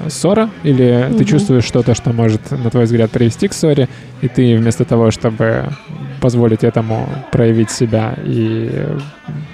[0.09, 1.25] ссора, или ты Мгм.
[1.25, 3.89] чувствуешь что-то, что может, на твой взгляд, привести к ссоре,
[4.21, 5.69] и ты вместо того, чтобы
[6.23, 8.87] позволить этому проявить себя и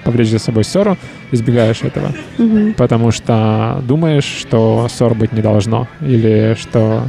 [0.03, 0.97] повлечь за собой ссору,
[1.31, 2.73] избегаешь этого, Мгм.
[2.75, 7.03] потому что думаешь, что ссор быть не должно, или что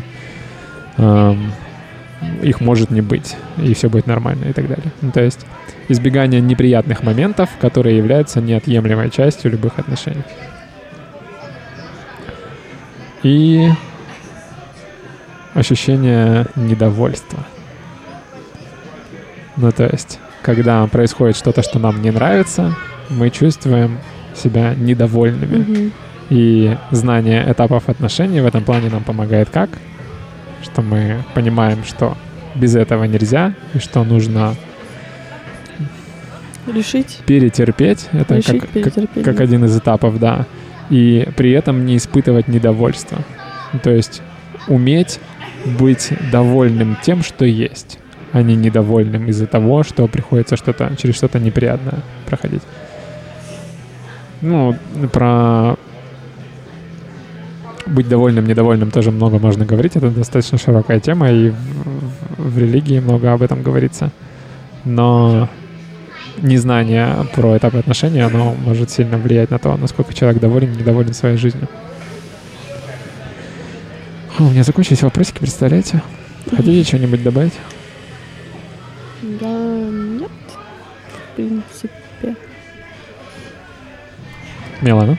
[0.97, 1.53] эм,
[2.43, 4.93] их может не быть, и все будет нормально, и так далее.
[5.03, 5.47] Ну, то есть
[5.89, 10.25] избегание неприятных моментов, которые являются неотъемлемой частью любых отношений.
[13.23, 13.69] И
[15.55, 17.39] ощущение недовольства.
[19.61, 22.75] Ну, то есть, когда происходит что-то, что нам не нравится,
[23.11, 23.99] мы чувствуем
[24.35, 25.57] себя недовольными.
[25.59, 25.93] Мгм.
[26.31, 29.69] И знание этапов отношений в этом плане нам помогает как?
[30.63, 32.17] Что мы понимаем, что
[32.55, 34.55] без этого нельзя, и что нужно
[36.67, 38.09] Решить, перетерпеть.
[38.13, 39.25] Это решить, как, как, перетерпеть.
[39.25, 39.45] как да.
[39.45, 40.47] один из этапов, да.
[40.89, 43.19] И при этом не испытывать недовольства.
[43.73, 44.23] Ну, То есть
[44.69, 45.21] уметь
[45.65, 47.99] быть довольным тем, что есть,
[48.35, 52.63] не недовольным из-за того, что приходится что-то через что-то неприятное проходить.
[54.41, 54.77] Ну,
[55.13, 55.77] про
[57.87, 59.97] быть довольным, недовольным тоже много можно говорить.
[59.97, 64.11] Это достаточно широкая тема, и в, в- в религии много об этом говорится.
[64.85, 65.49] Но
[66.39, 71.37] незнание про этапы отношений, оно может сильно влиять на то, насколько человек доволен, недоволен своей
[71.37, 71.69] жизнью.
[74.39, 76.01] У меня закончились вопросики, представляете?
[76.49, 77.53] Хотите что-нибудь добавить?
[79.39, 80.31] Да, нет,
[81.09, 82.37] в принципе.
[84.81, 85.17] Милана?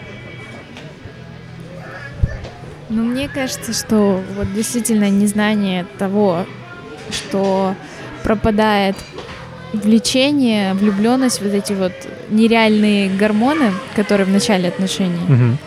[2.90, 6.46] Ну, мне кажется, что вот действительно незнание того,
[7.10, 7.76] что
[8.24, 8.98] пропадает
[9.72, 11.94] влечение, влюбленность, вот эти вот
[12.30, 15.58] нереальные гормоны, которые в начале отношений, Мгм.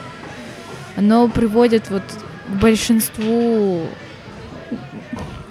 [0.97, 3.87] оно приводит вот к большинству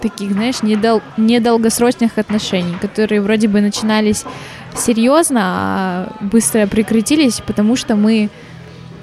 [0.03, 4.25] таких, знаешь, недол- недолгосрочных отношений, которые вроде бы начинались
[4.75, 8.29] серьезно, а быстро прекратились, потому что мы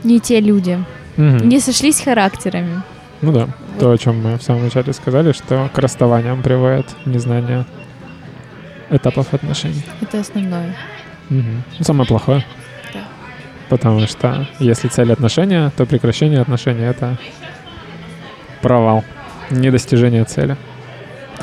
[0.05, 0.79] не те люди,
[1.17, 1.49] Мгм.
[1.49, 2.83] не сошлись характерами.
[3.23, 3.49] Ну да,
[3.79, 7.65] то, о чем мы в самом начале сказали, что к расставаниям приводит незнание
[8.91, 9.83] этапов отношений.
[10.03, 10.75] Это основное.
[11.29, 11.43] Ну,
[11.81, 12.45] Самое плохое.
[12.95, 13.01] Да.
[13.69, 17.17] Потому что если цель отношения, то прекращение отношений— это
[18.63, 19.05] провал,
[19.51, 20.57] недостижение цели.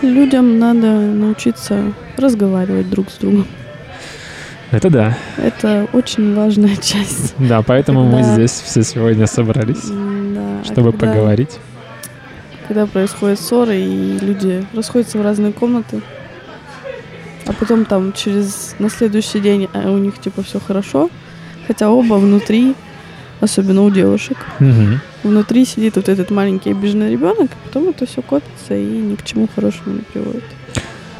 [0.01, 3.47] Людям надо научиться разговаривать друг с другом.
[4.71, 5.17] Это да.
[5.37, 7.35] Это очень важная часть.
[7.39, 11.57] Да, поэтому мы Когда- здесь все сегодня собрались, Да, а чтобы когда- поговорить.
[12.67, 16.01] Когда происходят ссоры, и люди расходятся в разные комнаты,
[17.45, 21.09] а потом там через на следующий день а, у них типа все хорошо,
[21.65, 22.75] хотя оба внутри,
[23.39, 24.99] особенно у девушек, Мгм.
[25.27, 29.23] Внутри сидит вот этот маленький обиженный ребенок, а потом это все копится и ни к
[29.23, 30.43] чему хорошему не приводит.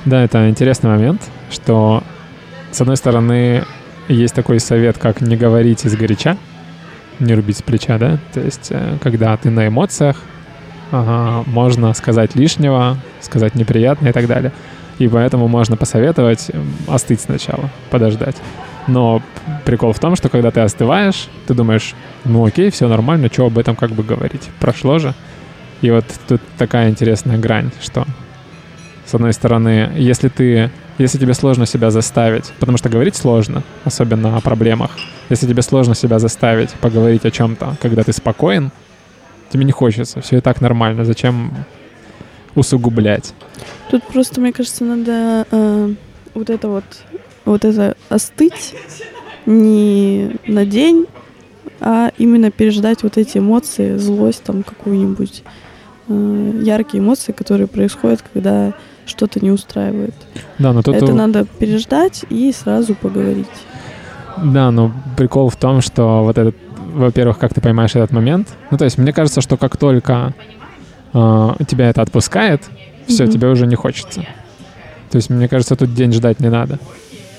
[0.06, 1.22] Да, это интересный момент,
[1.52, 2.04] что,
[2.72, 3.64] с одной стороны,
[4.08, 6.38] есть такой совет, как не говорить из горяча,
[7.20, 8.20] не рубить с плеча, да?
[8.34, 10.22] То есть, э, когда ты на эмоциях,
[10.92, 14.52] ага, можно сказать лишнего, сказать неприятное и так далее.
[15.00, 16.50] И поэтому можно посоветовать
[16.88, 18.36] остыть сначала, подождать.
[18.88, 19.22] Но
[19.66, 21.94] прикол в том, что когда ты остываешь, ты думаешь,
[22.24, 24.50] ну окей, все нормально, что об этом как бы говорить?
[24.60, 25.14] Прошло же.
[25.82, 28.06] И вот тут такая интересная грань, что
[29.06, 34.36] с одной стороны, если ты, если тебе сложно себя заставить, потому что говорить сложно, особенно
[34.36, 34.92] о проблемах,
[35.30, 38.72] если тебе сложно себя заставить поговорить о чем-то, когда ты спокоен,
[39.50, 41.54] тебе не хочется, все и так нормально, зачем
[42.56, 43.34] усугублять?
[43.90, 45.94] Тут просто, мне кажется, надо э,
[46.34, 46.84] вот это вот,
[47.48, 48.76] вот это остыть
[49.46, 51.06] не на день,
[51.80, 55.44] а именно переждать вот эти эмоции, злость там какую-нибудь,
[56.10, 58.74] э, яркие эмоции, которые происходят, когда
[59.06, 60.16] что-то не устраивает.
[60.60, 60.96] Да, но тут...
[60.96, 63.48] это у- надо переждать и сразу поговорить.
[64.44, 66.56] Да, но прикол в том, что вот этот,
[66.94, 68.50] во-первых, как ты поймаешь этот момент.
[68.70, 70.34] Ну, то есть, мне кажется, что как только
[71.14, 72.64] э, тебя это отпускает,
[73.08, 73.32] все, Мгм.
[73.32, 74.22] тебе уже не хочется.
[75.10, 76.80] То есть, мне кажется, тут день ждать не надо.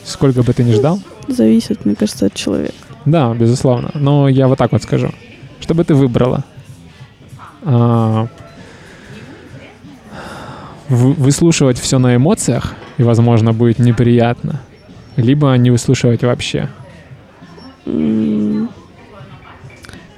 [0.09, 2.73] Сколько бы ты ни ждал, Зависит, мне кажется, от человека.
[3.05, 3.91] да, безусловно.
[3.95, 5.11] Но я вот так вот скажу.
[5.61, 6.45] Что бы ты выбрала?
[7.63, 8.27] А,
[10.89, 14.61] вы- выслушивать все на эмоциях, и, возможно, будет неприятно,
[15.17, 16.69] либо не выслушивать вообще.
[17.85, 18.69] Это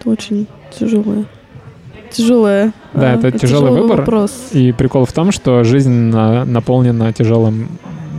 [0.05, 0.47] очень
[0.79, 1.25] тяжелое.
[2.11, 2.73] Тяжелое.
[2.95, 3.99] Да, а, это тяжелый выбор.
[4.01, 4.33] вопрос.
[4.53, 7.69] И прикол в том, что жизнь на- наполнена тяжелым,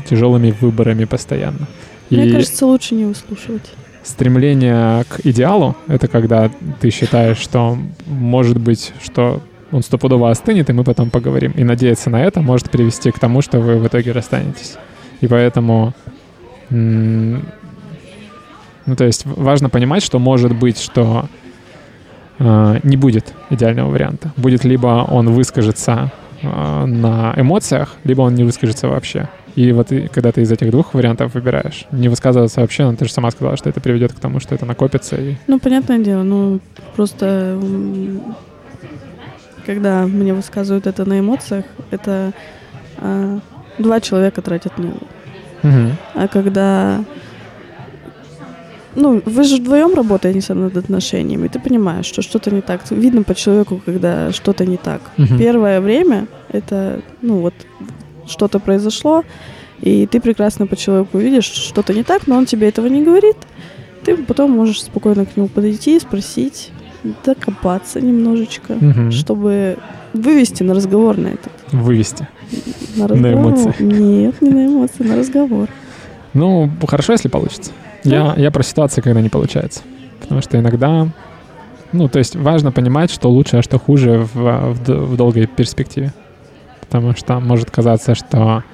[0.09, 1.67] тяжелыми выборами постоянно.
[2.09, 3.71] Мне И кажется, лучше не выслушивать.
[4.03, 6.49] стремление к идеалу— это когда
[6.79, 9.41] ты считаешь, что может быть, что
[9.71, 11.51] он стопудово остынет, и мы потом поговорим.
[11.51, 14.75] И надеяться на это может привести к тому, что вы в итоге расстанетесь.
[15.21, 15.93] И поэтому...
[16.69, 17.41] Ну,
[18.97, 21.27] то есть важно понимать, что может быть, что
[22.39, 24.33] э, не будет идеального варианта.
[24.37, 26.11] Будет либо он выскажется
[26.41, 29.29] э, на эмоциях, либо он не выскажется вообще.
[29.55, 33.05] И вот и, когда ты из этих двух вариантов выбираешь, не высказываться вообще, но ты
[33.05, 35.15] же сама сказала, что это приведет к тому, что это накопится.
[35.15, 35.35] И...
[35.47, 36.59] Ну, понятное дело, ну,
[36.95, 37.59] просто
[39.65, 42.33] когда мне высказывают это на эмоциях, это
[42.97, 43.39] а,
[43.77, 45.07] два человека тратят нервы.
[45.63, 45.97] Мгм.
[46.15, 47.03] А когда...
[48.93, 52.81] Ну, вы же вдвоем работаете над отношениями, ты понимаешь, что что-то не так.
[52.91, 55.01] Видно по человеку, когда что-то не так.
[55.15, 55.37] Мгм.
[55.37, 57.53] Первое время это, ну, вот
[58.27, 59.23] что-то произошло,
[59.81, 63.03] и ты прекрасно по человеку видишь, что что-то не так, но он тебе этого не
[63.03, 63.37] говорит.
[64.03, 66.71] Ты потом можешь спокойно к нему подойти, спросить,
[67.25, 69.11] докопаться немножечко, Мгм.
[69.11, 69.77] чтобы
[70.13, 71.51] вывести на разговор на этот.
[71.71, 72.27] Вывести.
[72.95, 73.33] На, разговор.
[73.33, 73.73] эмоции.
[73.79, 75.69] Нет, не на эмоции, на разговор.
[76.33, 77.71] Ну, хорошо, если получится.
[78.03, 79.81] Я, я про ситуации, когда не получается.
[80.19, 81.07] Потому что иногда...
[81.91, 86.13] Ну, то есть важно понимать, что лучше, а что хуже в, в в долгой перспективе.
[86.91, 88.65] Потому что может казаться, что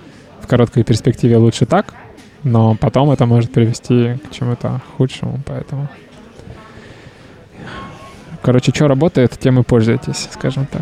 [0.41, 1.94] в короткой перспективе лучше так,
[2.41, 5.88] но потом это может привести к чему-то худшему, поэтому...
[8.41, 10.81] Короче, что работает, тем и пользуйтесь, скажем так.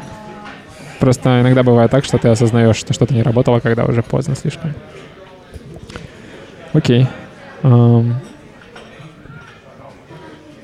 [1.02, 4.74] Просто иногда бывает так, что ты осознаешь, что что-то не работало, когда уже поздно слишком.
[6.72, 7.06] Окей.
[7.64, 8.16] Ам,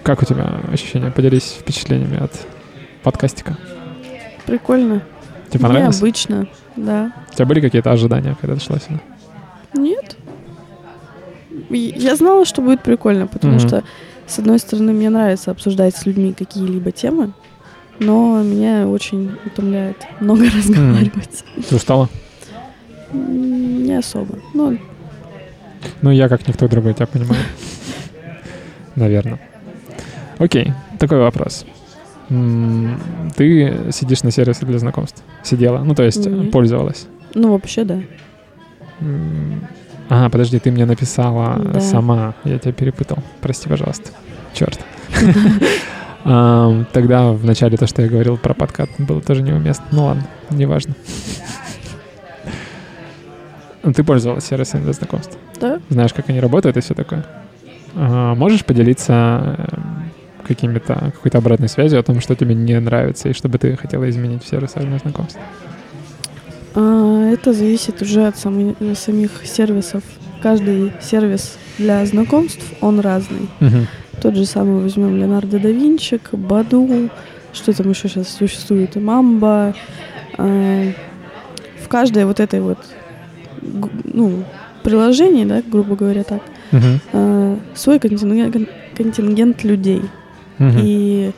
[0.03, 1.11] Как у тебя ощущения?
[1.11, 2.31] Поделись впечатлениями от
[3.03, 3.57] подкастика.
[4.45, 5.01] Прикольно.
[5.51, 5.97] Тебе понравилось?
[5.97, 7.11] Необычно, да.
[7.31, 8.99] У тебя были какие-то ожидания, когда ты шла сюда?
[9.73, 10.15] Нет.
[11.69, 13.67] Я знала, что будет прикольно, потому Мгм.
[13.67, 13.83] что,
[14.27, 17.31] с одной стороны, мне нравится обсуждать с людьми какие-либо темы,
[17.99, 21.43] но меня очень утомляет много разговаривать.
[21.69, 22.09] Ты устала?
[23.13, 24.39] Не особо.
[24.53, 24.77] Ну,
[26.01, 27.41] Ну, я как никто другой тебя понимаю.
[28.95, 29.39] Наверное.
[30.37, 31.65] Окей, такой вопрос.
[33.35, 35.21] Ты сидишь на сервисе для знакомств?
[35.43, 35.79] Сидела?
[35.83, 36.51] Ну, то есть Нет.
[36.51, 37.07] пользовалась?
[37.33, 37.99] ну вообще, да.
[40.09, 41.79] Ага, подожди, ты мне написала Да.
[41.79, 42.33] сама.
[42.43, 43.17] Я тебя перепутал.
[43.41, 44.11] Прости, пожалуйста.
[44.53, 44.79] Черт.
[46.23, 49.85] Тогда в начале то, что я говорил про подкат, было тоже неуместно.
[49.91, 50.93] Ну ладно, неважно.
[53.83, 55.37] Ну, Ты пользовалась сервисами для знакомств?
[55.59, 55.79] Да.
[55.89, 57.25] Знаешь, как они работают и все такое?
[57.95, 60.11] А, Можешь поделиться эм,
[60.55, 64.09] какими-то, какой-то обратной связью о том, что тебе не нравится и что бы ты хотела
[64.09, 65.39] изменить в сервисах для знакомств?
[66.75, 70.03] А, Это зависит уже от самой- э, самих сервисов.
[70.41, 73.47] Каждый сервис для знакомств, он разный.
[73.59, 73.87] Мгм.
[74.21, 77.09] Тот же самый возьмем Леонардо да Винчи, Баду,
[77.53, 79.73] что там еще сейчас существует, и Мамба.
[80.37, 80.91] А,
[81.83, 82.77] В каждой вот этой вот
[84.13, 84.43] ну,
[84.83, 86.41] приложении, да, грубо говоря так,
[86.71, 86.99] Мгм.
[87.13, 90.01] а, свой контингент, контингент людей.
[90.61, 90.77] Мгм.
[90.77, 91.31] И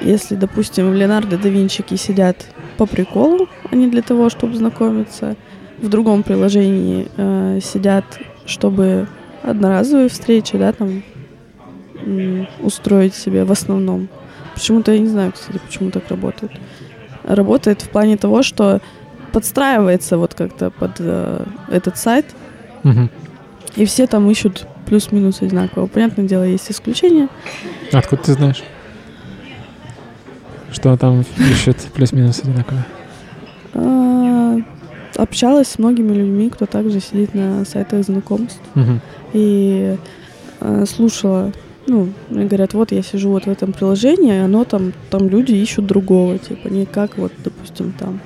[0.00, 2.46] если, допустим, в Леонардо да Винчике сидят
[2.78, 5.36] по приколу, а не для того, чтобы знакомиться,
[5.82, 8.04] в другом приложении э, сидят,
[8.46, 9.08] чтобы
[9.42, 11.02] одноразовые встречи, да, там
[12.62, 14.08] устроить себе в основном.
[14.54, 16.52] Почему-то я не знаю, кстати, почему так работает.
[17.24, 18.80] Работает в плане того, что
[19.32, 22.26] подстраивается вот как-то под э, этот сайт,
[22.82, 23.10] Мгм.
[23.76, 25.86] и все там ищут плюс-минус одинаково.
[25.86, 27.28] Понятное дело, есть исключения.
[27.92, 28.62] Откуда ты знаешь?
[30.72, 32.86] Что там ищет плюс-минус одинаково?
[33.74, 34.56] А,
[35.16, 38.60] Общалась с многими людьми, кто также сидит на сайтах знакомств.
[38.74, 39.00] Мгм.
[39.32, 39.96] И
[40.60, 41.52] а, слушала,
[41.86, 45.52] ну, мне говорят, вот я сижу вот в этом приложении, и оно там, там люди
[45.52, 48.20] ищут другого, типа, не как вот, допустим, там.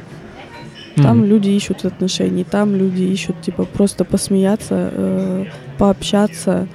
[0.96, 1.26] Там Мгм.
[1.26, 5.44] люди ищут отношений, там люди ищут, типа, просто посмеяться, э,
[5.78, 6.68] пообщаться.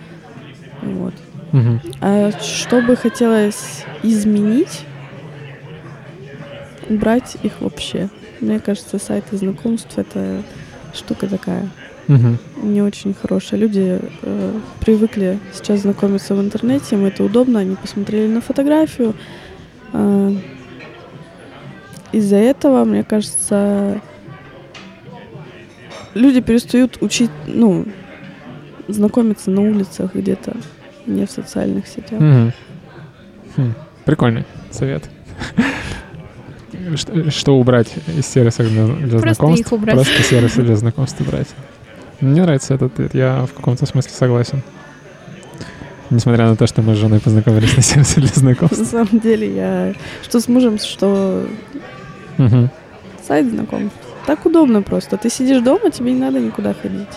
[0.81, 1.13] Вот.
[1.51, 1.81] Мгм.
[2.01, 4.85] А что бы хотелось изменить,
[6.89, 8.09] убрать их вообще.
[8.39, 10.43] мне кажется, сайты знакомств— это
[10.93, 11.67] штука такая
[12.07, 12.37] Мгм.
[12.63, 13.59] не очень хорошая.
[13.59, 19.13] Люди э, привыкли сейчас знакомиться в интернете, им это удобно, они посмотрели на фотографию.
[19.93, 20.33] Э,
[22.11, 24.01] из-за этого, мне кажется,
[26.15, 27.85] люди перестают учить, ну,
[28.87, 30.55] знакомиться на улицах где-то,
[31.09, 32.19] не в социальных сетях.
[32.19, 32.53] Мгм.
[33.55, 33.73] Хм,
[34.05, 35.09] Прикольный совет.
[36.95, 37.87] Что, что убрать
[38.17, 39.67] из сервисов для, для Просто знакомств?
[39.67, 39.95] их убрать.
[39.95, 41.47] Просто сервисы для знакомств убрать.
[42.21, 44.61] Мне нравится этот ответ, я в каком-то смысле согласен.
[46.09, 48.85] Несмотря на то, что мы с женой познакомились на сервисе для На знакомств.
[48.89, 51.45] самом деле, я что с мужем, что
[53.27, 53.97] сайт знакомств.
[54.25, 55.17] Так удобно просто.
[55.17, 57.07] Ты сидишь дома, тебе не надо никуда ходить.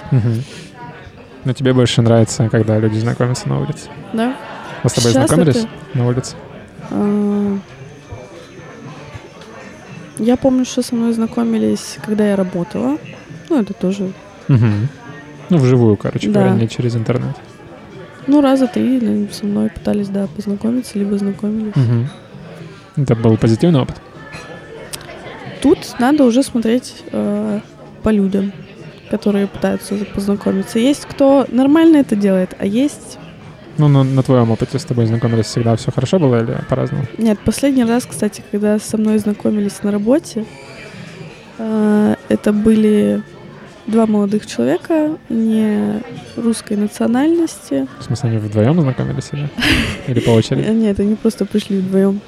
[1.44, 3.88] Но тебе больше нравится, когда люди знакомятся на улице.
[4.12, 4.36] Да?
[4.82, 6.36] Вы с тобой Сейчас знакомились это- на улице?
[6.90, 7.58] А,
[10.18, 12.98] Я помню, что со мной знакомились, когда я работала.
[13.48, 14.12] Ну, это тоже,
[14.48, 14.88] Мгм.
[15.50, 16.40] Ну, вживую, короче Да.
[16.40, 17.36] говоря, не через интернет.
[18.26, 21.74] ну, раза три наверное, со мной пытались, да, познакомиться, либо знакомились.
[21.74, 22.08] Мгм.
[22.96, 23.96] Это был позитивный опыт?
[25.60, 27.60] Тут надо уже смотреть э,
[28.02, 28.52] по людям,
[29.12, 30.78] которые пытаются познакомиться.
[30.78, 33.18] Есть кто нормально это делает, а есть...
[33.76, 37.04] Ну, на, на твоем опыте с тобой знакомились всегда все хорошо было или по-разному?
[37.18, 40.46] Нет, последний раз, кстати, когда со мной знакомились на работе,
[41.58, 43.22] э, это были
[43.86, 46.02] два молодых человека не
[46.36, 47.86] русской национальности.
[47.98, 49.50] В смысле, они вдвоем знакомились или,
[50.06, 50.68] или по очереди?
[50.68, 52.20] Э, Нет, они просто пришли вдвоем.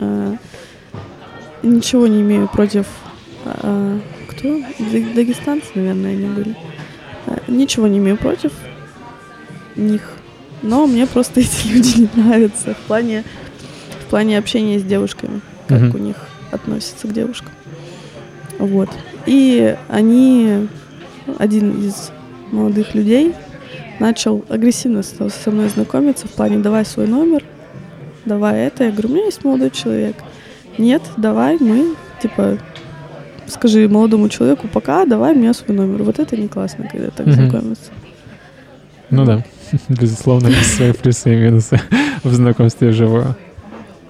[0.00, 0.34] А,
[1.62, 2.86] Ничего не имею против...
[4.38, 4.58] Кто?
[4.92, 6.56] Даг- Дагестанцы, наверное, они были.
[7.26, 8.52] А, Ничего не имею против
[9.76, 10.12] них.
[10.62, 13.24] Но мне просто эти люди не нравятся в плане,
[14.06, 15.40] в плане общения с девушками.
[15.66, 15.94] Как Мгм.
[15.94, 16.16] у них
[16.50, 17.50] относятся к девушкам.
[18.58, 18.88] Вот.
[19.26, 20.68] И они,
[21.38, 22.10] один из
[22.50, 23.34] молодых людей,
[24.00, 27.44] начал агрессивно со со мной знакомиться в плане «давай свой номер,
[28.24, 28.84] давай это».
[28.84, 30.16] Я говорю, у меня есть молодой человек.
[30.78, 32.58] Нет, давай, мы, типа,
[33.48, 36.02] скажи молодому человеку пока, давай мне свой номер.
[36.02, 37.34] Вот это не классно, когда так Мгм.
[37.34, 37.90] знакомиться.
[39.10, 39.44] Ну да,
[39.88, 41.80] безусловно, есть свои плюсы и минусы
[42.24, 43.34] в знакомстве вживую.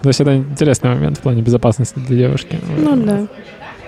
[0.02, 2.59] То есть это интересный момент в плане безопасности для девушки.
[2.78, 3.27] Ну да.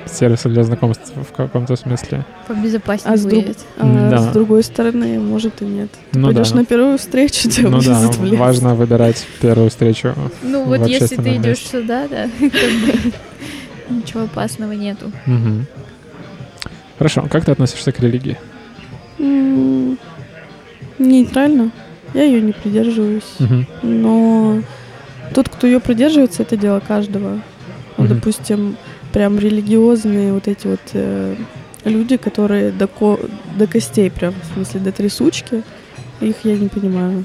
[0.06, 2.24] Сервисы для знакомств в каком-то смысле.
[2.48, 3.44] Побезопаснее А с, друг-
[3.78, 4.18] а Да.
[4.18, 5.90] с другой стороны, может и нет.
[6.10, 6.56] Ты Ну пойдешь да.
[6.56, 10.14] на первую встречу, тебя Ну да, важно выбирать первую встречу.
[10.42, 11.68] Ну в вот если ты идешь месте.
[11.82, 13.12] сюда, да, как бы
[13.90, 15.10] ничего опасного нету.
[15.26, 15.66] Мгм.
[16.98, 18.36] Хорошо, как ты относишься к религии?
[19.18, 19.98] М,
[20.98, 21.70] Нейтрально.
[22.14, 23.24] Я ее не придерживаюсь.
[23.38, 23.66] Мгм.
[23.82, 24.62] Но
[25.34, 27.40] тот, кто ее придерживается, это дело каждого.
[27.96, 28.08] Мгм.
[28.08, 28.76] Допустим,
[29.12, 31.36] прям религиозные вот эти вот э,
[31.84, 33.20] люди, которые до, ко-
[33.56, 35.62] до костей, прям, в смысле, до трясучки,
[36.20, 37.24] их я не понимаю.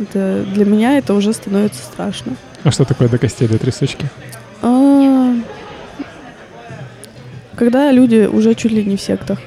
[0.00, 2.36] Это, для меня это уже становится страшно.
[2.64, 4.06] А что такое до костей, до трясучки?
[4.62, 5.17] А,
[7.58, 9.38] когда люди уже чуть ли не в сектах.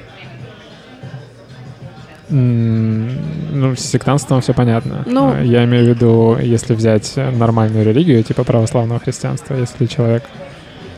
[2.28, 5.02] Ну, с сектантством все понятно.
[5.06, 10.22] Ну- А, Я имею в виду, если взять нормальную религию, типа православного христианства, если человек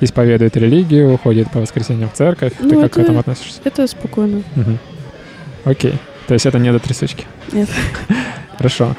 [0.01, 3.61] исповедует религию, ходит по воскресеньям в церковь, ты Ну, как к это- этому относишься?
[3.65, 4.43] Это спокойно.
[4.55, 4.79] Мгм.
[5.65, 5.95] Окей.
[6.29, 7.25] То есть это не до трясучки?
[7.53, 7.69] Нет.
[8.59, 8.95] Хорошо.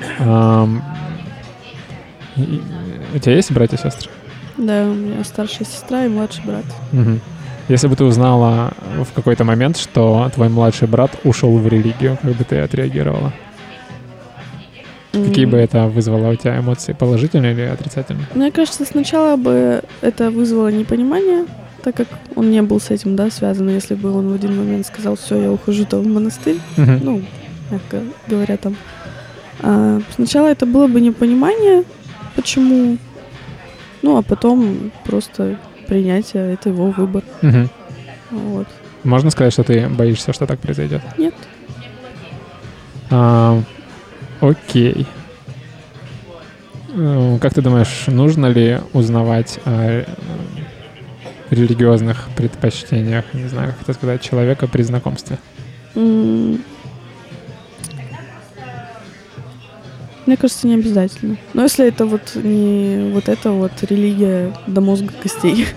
[3.15, 4.09] У тебя есть братья и сестры?
[4.57, 6.65] Да, у меня старшая сестра и младший брат.
[6.91, 7.21] Мгм.
[7.67, 8.73] Если бы ты узнала
[9.03, 13.33] в какой-то момент, что твой младший брат ушел в религию, как бы ты отреагировала?
[15.11, 18.27] Какие бы это вызвало у тебя эмоции, положительные или отрицательные?
[18.35, 21.45] Мне кажется, сначала бы это вызвало непонимание,
[21.83, 23.69] так как он не был с этим, да, связан.
[23.69, 26.99] Если бы он в один момент сказал, все, я ухожу там в монастырь, Мгм.
[27.01, 27.21] ну,
[27.71, 28.75] мягко говоря, там.
[29.61, 31.83] А, сначала это было бы непонимание,
[32.35, 32.97] почему,
[34.01, 37.23] ну, а потом просто принятие, это его выбор.
[37.41, 37.69] Мгм.
[38.31, 38.67] Вот.
[39.03, 41.01] Можно сказать, что ты боишься, что так произойдет?
[41.17, 41.33] Нет.
[43.11, 43.61] А,
[44.41, 45.05] окей.
[46.93, 50.05] Э, Как ты думаешь, нужно ли узнавать о э,
[51.51, 55.37] религиозных предпочтениях, не знаю, как это сказать, человека при знакомстве?
[60.25, 61.37] Мне кажется, не обязательно.
[61.53, 65.67] Но если это вот не вот это вот религия до мозга костей,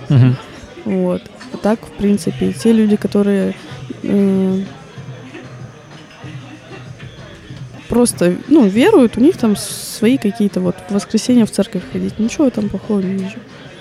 [0.85, 1.23] вот.
[1.53, 3.55] А так, в принципе, те люди, которые
[4.03, 4.61] э,
[7.89, 12.19] просто, ну, веруют, у них там свои какие-то вот в воскресенье в церковь ходить.
[12.19, 13.39] Ничего там плохого не вижу.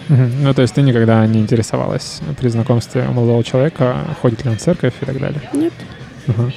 [0.10, 4.62] Ну, то есть ты никогда не интересовалась при знакомстве молодого человека, ходит ли он в
[4.62, 5.42] церковь и так далее?
[5.54, 5.74] Нет.
[6.28, 6.52] Ага.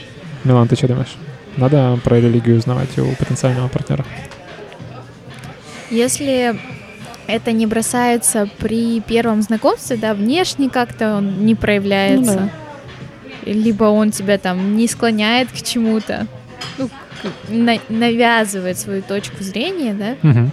[0.45, 1.17] Милан, ты что думаешь?
[1.57, 4.05] Надо про религию узнавать у потенциального партнера?
[5.91, 6.57] Если
[7.27, 12.51] это не бросается при первом знакомстве, да, внешне как-то он не проявляется,
[13.45, 16.27] либо он тебя там не склоняет к чему-то,
[16.79, 16.89] ну,
[17.49, 20.53] на- навязывает свою точку зрения, да, Мгм.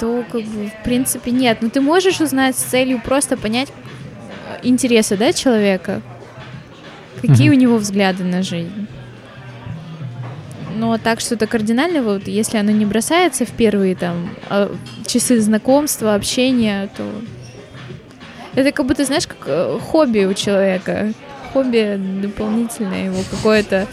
[0.00, 1.58] то как бы в принципе нет.
[1.62, 3.68] Но ты можешь узнать с целью просто понять
[4.62, 6.02] интересы, да, человека,
[7.22, 7.56] какие Мгм.
[7.58, 8.88] у него взгляды на жизнь.
[10.76, 14.74] Но так что-то кардинального, вот если оно не бросается в первые там а,
[15.06, 17.04] часы знакомства, общения, то
[18.54, 21.12] это как будто, знаешь, как э, хобби у человека.
[21.52, 23.86] Хобби дополнительное его какое-то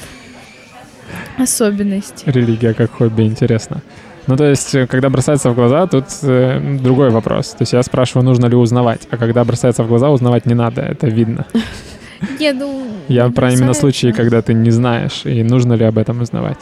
[1.38, 2.24] особенность.
[2.26, 3.82] Религия как хобби, интересно.
[4.28, 7.50] Ну, то есть, э, когда бросается в глаза, тут э, другой вопрос.
[7.50, 10.82] То есть я спрашиваю, нужно ли узнавать, а когда бросается в глаза, узнавать не надо,
[10.82, 11.46] это видно.
[12.40, 16.22] Не, ну, Я про именно случаи, когда ты не знаешь, и нужно ли об этом
[16.22, 16.60] узнавать.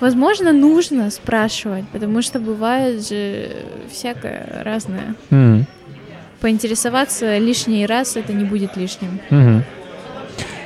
[0.00, 3.48] Возможно, нужно спрашивать, потому что бывает же
[3.90, 5.14] всякое разное.
[5.30, 5.66] М,
[6.40, 9.20] Поинтересоваться лишний раз это не будет лишним.
[9.30, 9.62] мгм.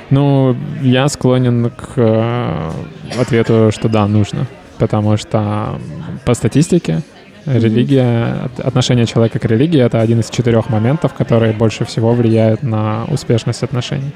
[0.09, 2.71] Ну, я склонен к э,
[3.17, 4.45] ответу, что да, нужно.
[4.77, 5.79] Потому что
[6.25, 7.01] по статистике
[7.45, 12.63] религия, от- отношение человека к религии— это один из четырех моментов, которые больше всего влияют
[12.63, 14.11] на успешность отношений.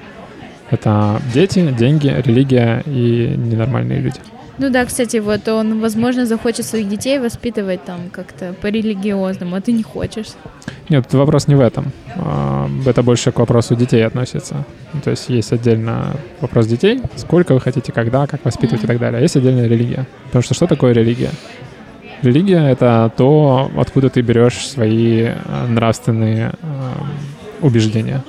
[0.72, 4.20] Это дети, деньги, религия и ненормальные люди.
[4.58, 9.74] Ну да, кстати, вот он, возможно, захочет своих детей воспитывать там как-то по-религиозному, а ты
[9.74, 10.28] не хочешь.
[10.88, 11.92] Нет, вопрос не в этом.
[12.16, 14.56] А, Это больше к вопросу детей относится.
[14.94, 18.98] Ну, То есть есть отдельно вопрос детей, сколько вы хотите, когда, как воспитывать и так
[18.98, 19.20] далее.
[19.20, 20.06] А есть отдельная религия.
[20.28, 21.32] Потому что что такое религия?
[22.22, 26.92] Религия— это то, откуда ты берешь свои э, нравственные э,
[27.62, 28.24] убеждения.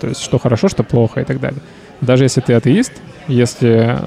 [0.00, 1.60] То есть что хорошо, что плохо и так далее.
[2.00, 2.92] Даже если ты атеист,
[3.28, 3.98] если э,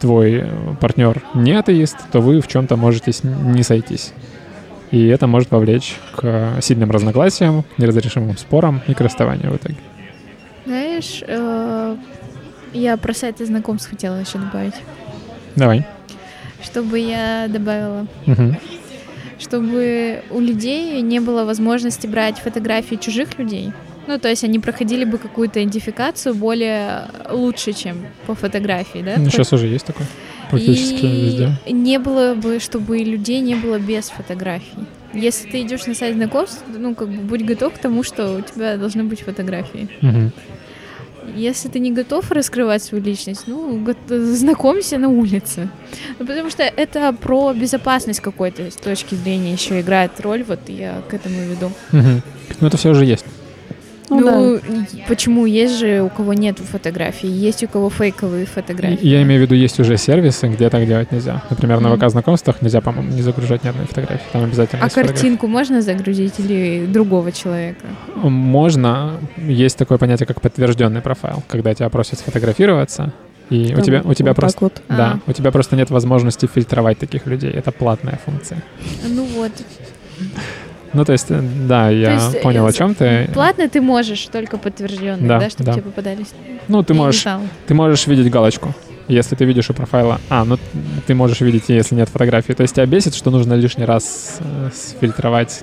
[0.00, 0.44] твой
[0.80, 4.12] партнер не атеист, то вы в чем-то можете не сойтись.
[4.90, 9.76] И это может повлечь к сильным разногласиям, неразрешимым спорам и к расставанию в итоге.
[10.66, 11.22] Знаешь,
[12.72, 14.74] я про сайты знакомств хотела еще добавить.
[15.56, 15.84] Давай.
[16.64, 18.06] Чтобы я добавила,
[19.38, 23.72] чтобы у людей не было возможности брать фотографии чужих людей.
[24.06, 29.14] Ну, то есть они проходили бы какую-то идентификацию более лучше, чем по фотографии, да?
[29.16, 30.06] Ну, Сейчас уже есть такое.
[30.50, 31.58] Практически и везде.
[31.70, 34.86] не было бы, чтобы людей не было без фотографий.
[35.14, 38.40] Если ты идешь на сайт знакомств, ну, как бы будь готов к тому, что у
[38.42, 39.88] тебя должны быть фотографии.
[40.02, 40.32] Мгм.
[41.36, 45.68] Если ты не готов раскрывать свою личность, ну, знакомься на улице.
[46.18, 51.02] Ну, потому что это про безопасность какой-то с точки зрения еще играет роль, вот я
[51.08, 51.70] к этому веду.
[51.92, 52.22] Мгм.
[52.60, 53.24] Ну, это все уже есть.
[54.10, 54.60] Ну, Ну, и
[55.08, 55.46] почему?
[55.46, 58.98] Есть же у кого нет фотографий, есть у кого фейковые фотографии.
[59.06, 61.42] Я имею в виду, есть уже сервисы, где так делать нельзя.
[61.50, 61.98] Например, на Мгм.
[61.98, 64.24] ВК-знакомствах нельзя, по-моему, не загружать ни одной фотографии.
[64.32, 67.86] Там обязательно А картинку можно загрузить или другого человека?
[68.16, 69.14] Можно.
[69.38, 73.12] Есть такое понятие, как подтвержденный профайл, когда тебя просят сфотографироваться,
[73.50, 74.58] и у там тебя, у тебя вот просто...
[74.60, 74.82] вот.
[74.88, 75.30] Да, А.
[75.30, 77.50] у тебя просто нет возможности фильтровать таких людей.
[77.50, 78.62] Это платная функция.
[79.08, 79.52] Ну вот.
[80.94, 83.28] Ну, то есть, э, да, я есть, э, понял, о чем ты.
[83.34, 85.72] Платно ты можешь, только подтвержденные, Да, да, чтобы да.
[85.72, 86.28] тебе попадались.
[86.68, 87.24] Ну, ты можешь,
[87.66, 88.74] ты можешь видеть галочку.
[89.06, 90.18] Если ты видишь у профайла...
[90.30, 90.56] А, ну
[91.06, 92.54] ты можешь видеть, если нет фотографии.
[92.54, 95.60] То есть тебя бесит, что нужно лишний раз э, сфильтровать.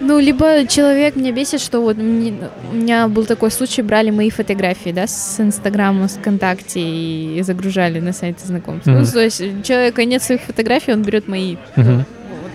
[0.00, 2.34] Ну, либо человек меня бесит, что вот мне-
[2.70, 7.98] у меня был такой случай, брали мои фотографии, да, с Инстаграма, с ВКонтакте и загружали
[7.98, 8.86] на сайты знакомств.
[8.86, 9.00] Мгм.
[9.00, 11.56] Ну, то есть у человека нет своих фотографий, он берет мои.
[11.76, 12.04] Мгм.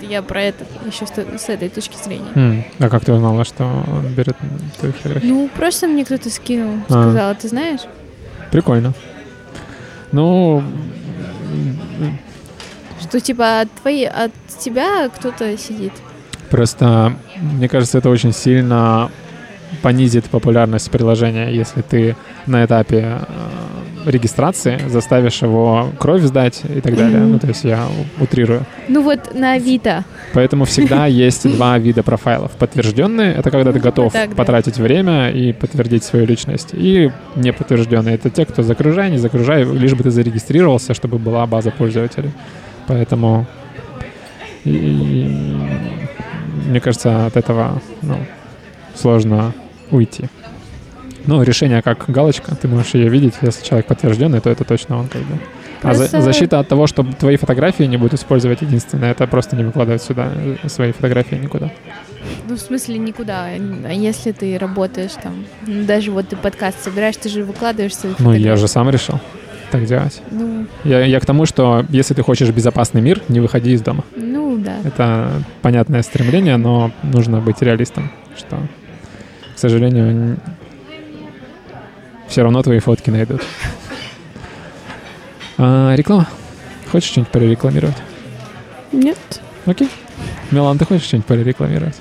[0.10, 2.26] Я про это еще с, этой точки зрения.
[2.36, 4.38] М, А как ты узнала, что он берет
[4.80, 5.28] твои фотографии?
[5.28, 6.92] Ну, просто мне кто-то скинул, А.
[6.92, 7.82] сказал, ты знаешь?
[8.52, 8.94] Прикольно.
[10.12, 10.64] Ну,
[13.02, 15.94] Что типа от твои, от тебя кто-то сидит.
[16.50, 19.12] Просто, мне кажется, это очень сильно
[19.82, 22.16] понизит популярность приложения, если ты
[22.46, 23.77] на этапе э,
[24.10, 27.20] регистрации заставишь его кровь сдать и так далее.
[27.20, 27.86] Ну, то есть я
[28.20, 28.66] утрирую.
[28.88, 30.04] Ну вот на Авито.
[30.34, 32.52] Поэтому всегда есть два вида профайлов.
[32.54, 34.36] Подтвержденные— это когда ты Ну, готов так, да.
[34.36, 36.70] потратить время и подтвердить свою личность.
[36.74, 41.72] И неподтвержденные— это те, кто загружай, не загружай, лишь бы ты зарегистрировался, чтобы была база
[41.72, 42.32] пользователей.
[42.88, 43.46] Поэтому
[44.64, 48.16] и- и- мне кажется, от этого ну,
[48.96, 49.54] сложно
[49.92, 50.26] уйти.
[51.28, 55.08] Ну, решение как галочка, ты можешь ее видеть, если человек подтвержденный, то это точно он
[55.08, 55.38] как бы.
[55.84, 59.64] А за- защита от того, что твои фотографии не будут использовать единственное, это просто не
[59.64, 61.70] выкладывать сюда э, свои фотографии никуда.
[62.50, 63.46] Ну, в смысле, никуда.
[63.86, 68.14] А если ты работаешь там, ну, даже вот ты подкаст собираешь, ты же выкладываешь свои
[68.20, 69.20] Ну, я же сам решил
[69.72, 70.22] так делать.
[70.32, 74.04] Ну, Я, я к тому, что если ты хочешь безопасный мир, не выходи из дома.
[74.16, 74.78] ну, да.
[74.84, 78.58] Это понятное стремление, но нужно быть реалистом, что,
[79.56, 80.38] к сожалению,
[82.28, 83.42] все равно твои фотки найдут.
[85.58, 86.28] А, реклама?
[86.92, 87.98] Хочешь что-нибудь прорекламировать?
[88.92, 89.18] Нет.
[89.66, 89.90] Окей.
[90.52, 91.96] Милан, ты хочешь что-нибудь прорекламировать?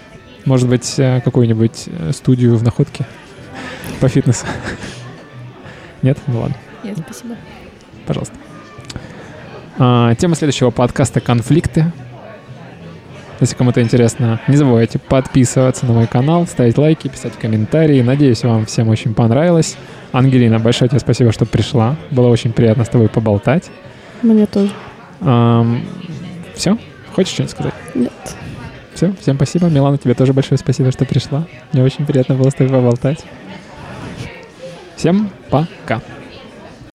[0.45, 3.07] Может быть, э, какую-нибудь э, студию в находке
[4.01, 4.47] по фитнесу?
[6.03, 6.19] Нет?
[6.27, 6.57] Ну ладно.
[6.85, 7.37] Нет, спасибо.
[8.07, 8.35] Пожалуйста.
[9.79, 11.93] А, тема следующего подкаста «Конфликты».
[13.41, 18.01] Если кому-то интересно, не забывайте подписываться на мой канал, ставить лайки, писать комментарии.
[18.01, 19.77] Надеюсь, вам всем очень понравилось.
[20.13, 21.97] Ангелина, большое тебе спасибо, что пришла.
[22.11, 23.71] Было очень приятно с тобой поболтать.
[24.23, 24.71] Мне тоже.
[26.55, 26.79] все?
[27.15, 27.75] Хочешь что-нибудь сказать?
[27.95, 28.13] Нет.
[28.95, 29.67] Все, всем спасибо.
[29.67, 31.47] Милана, тебе тоже большое спасибо, что пришла.
[31.73, 33.23] Мне очень приятно было с тобой поболтать.
[34.97, 36.01] Всем пока.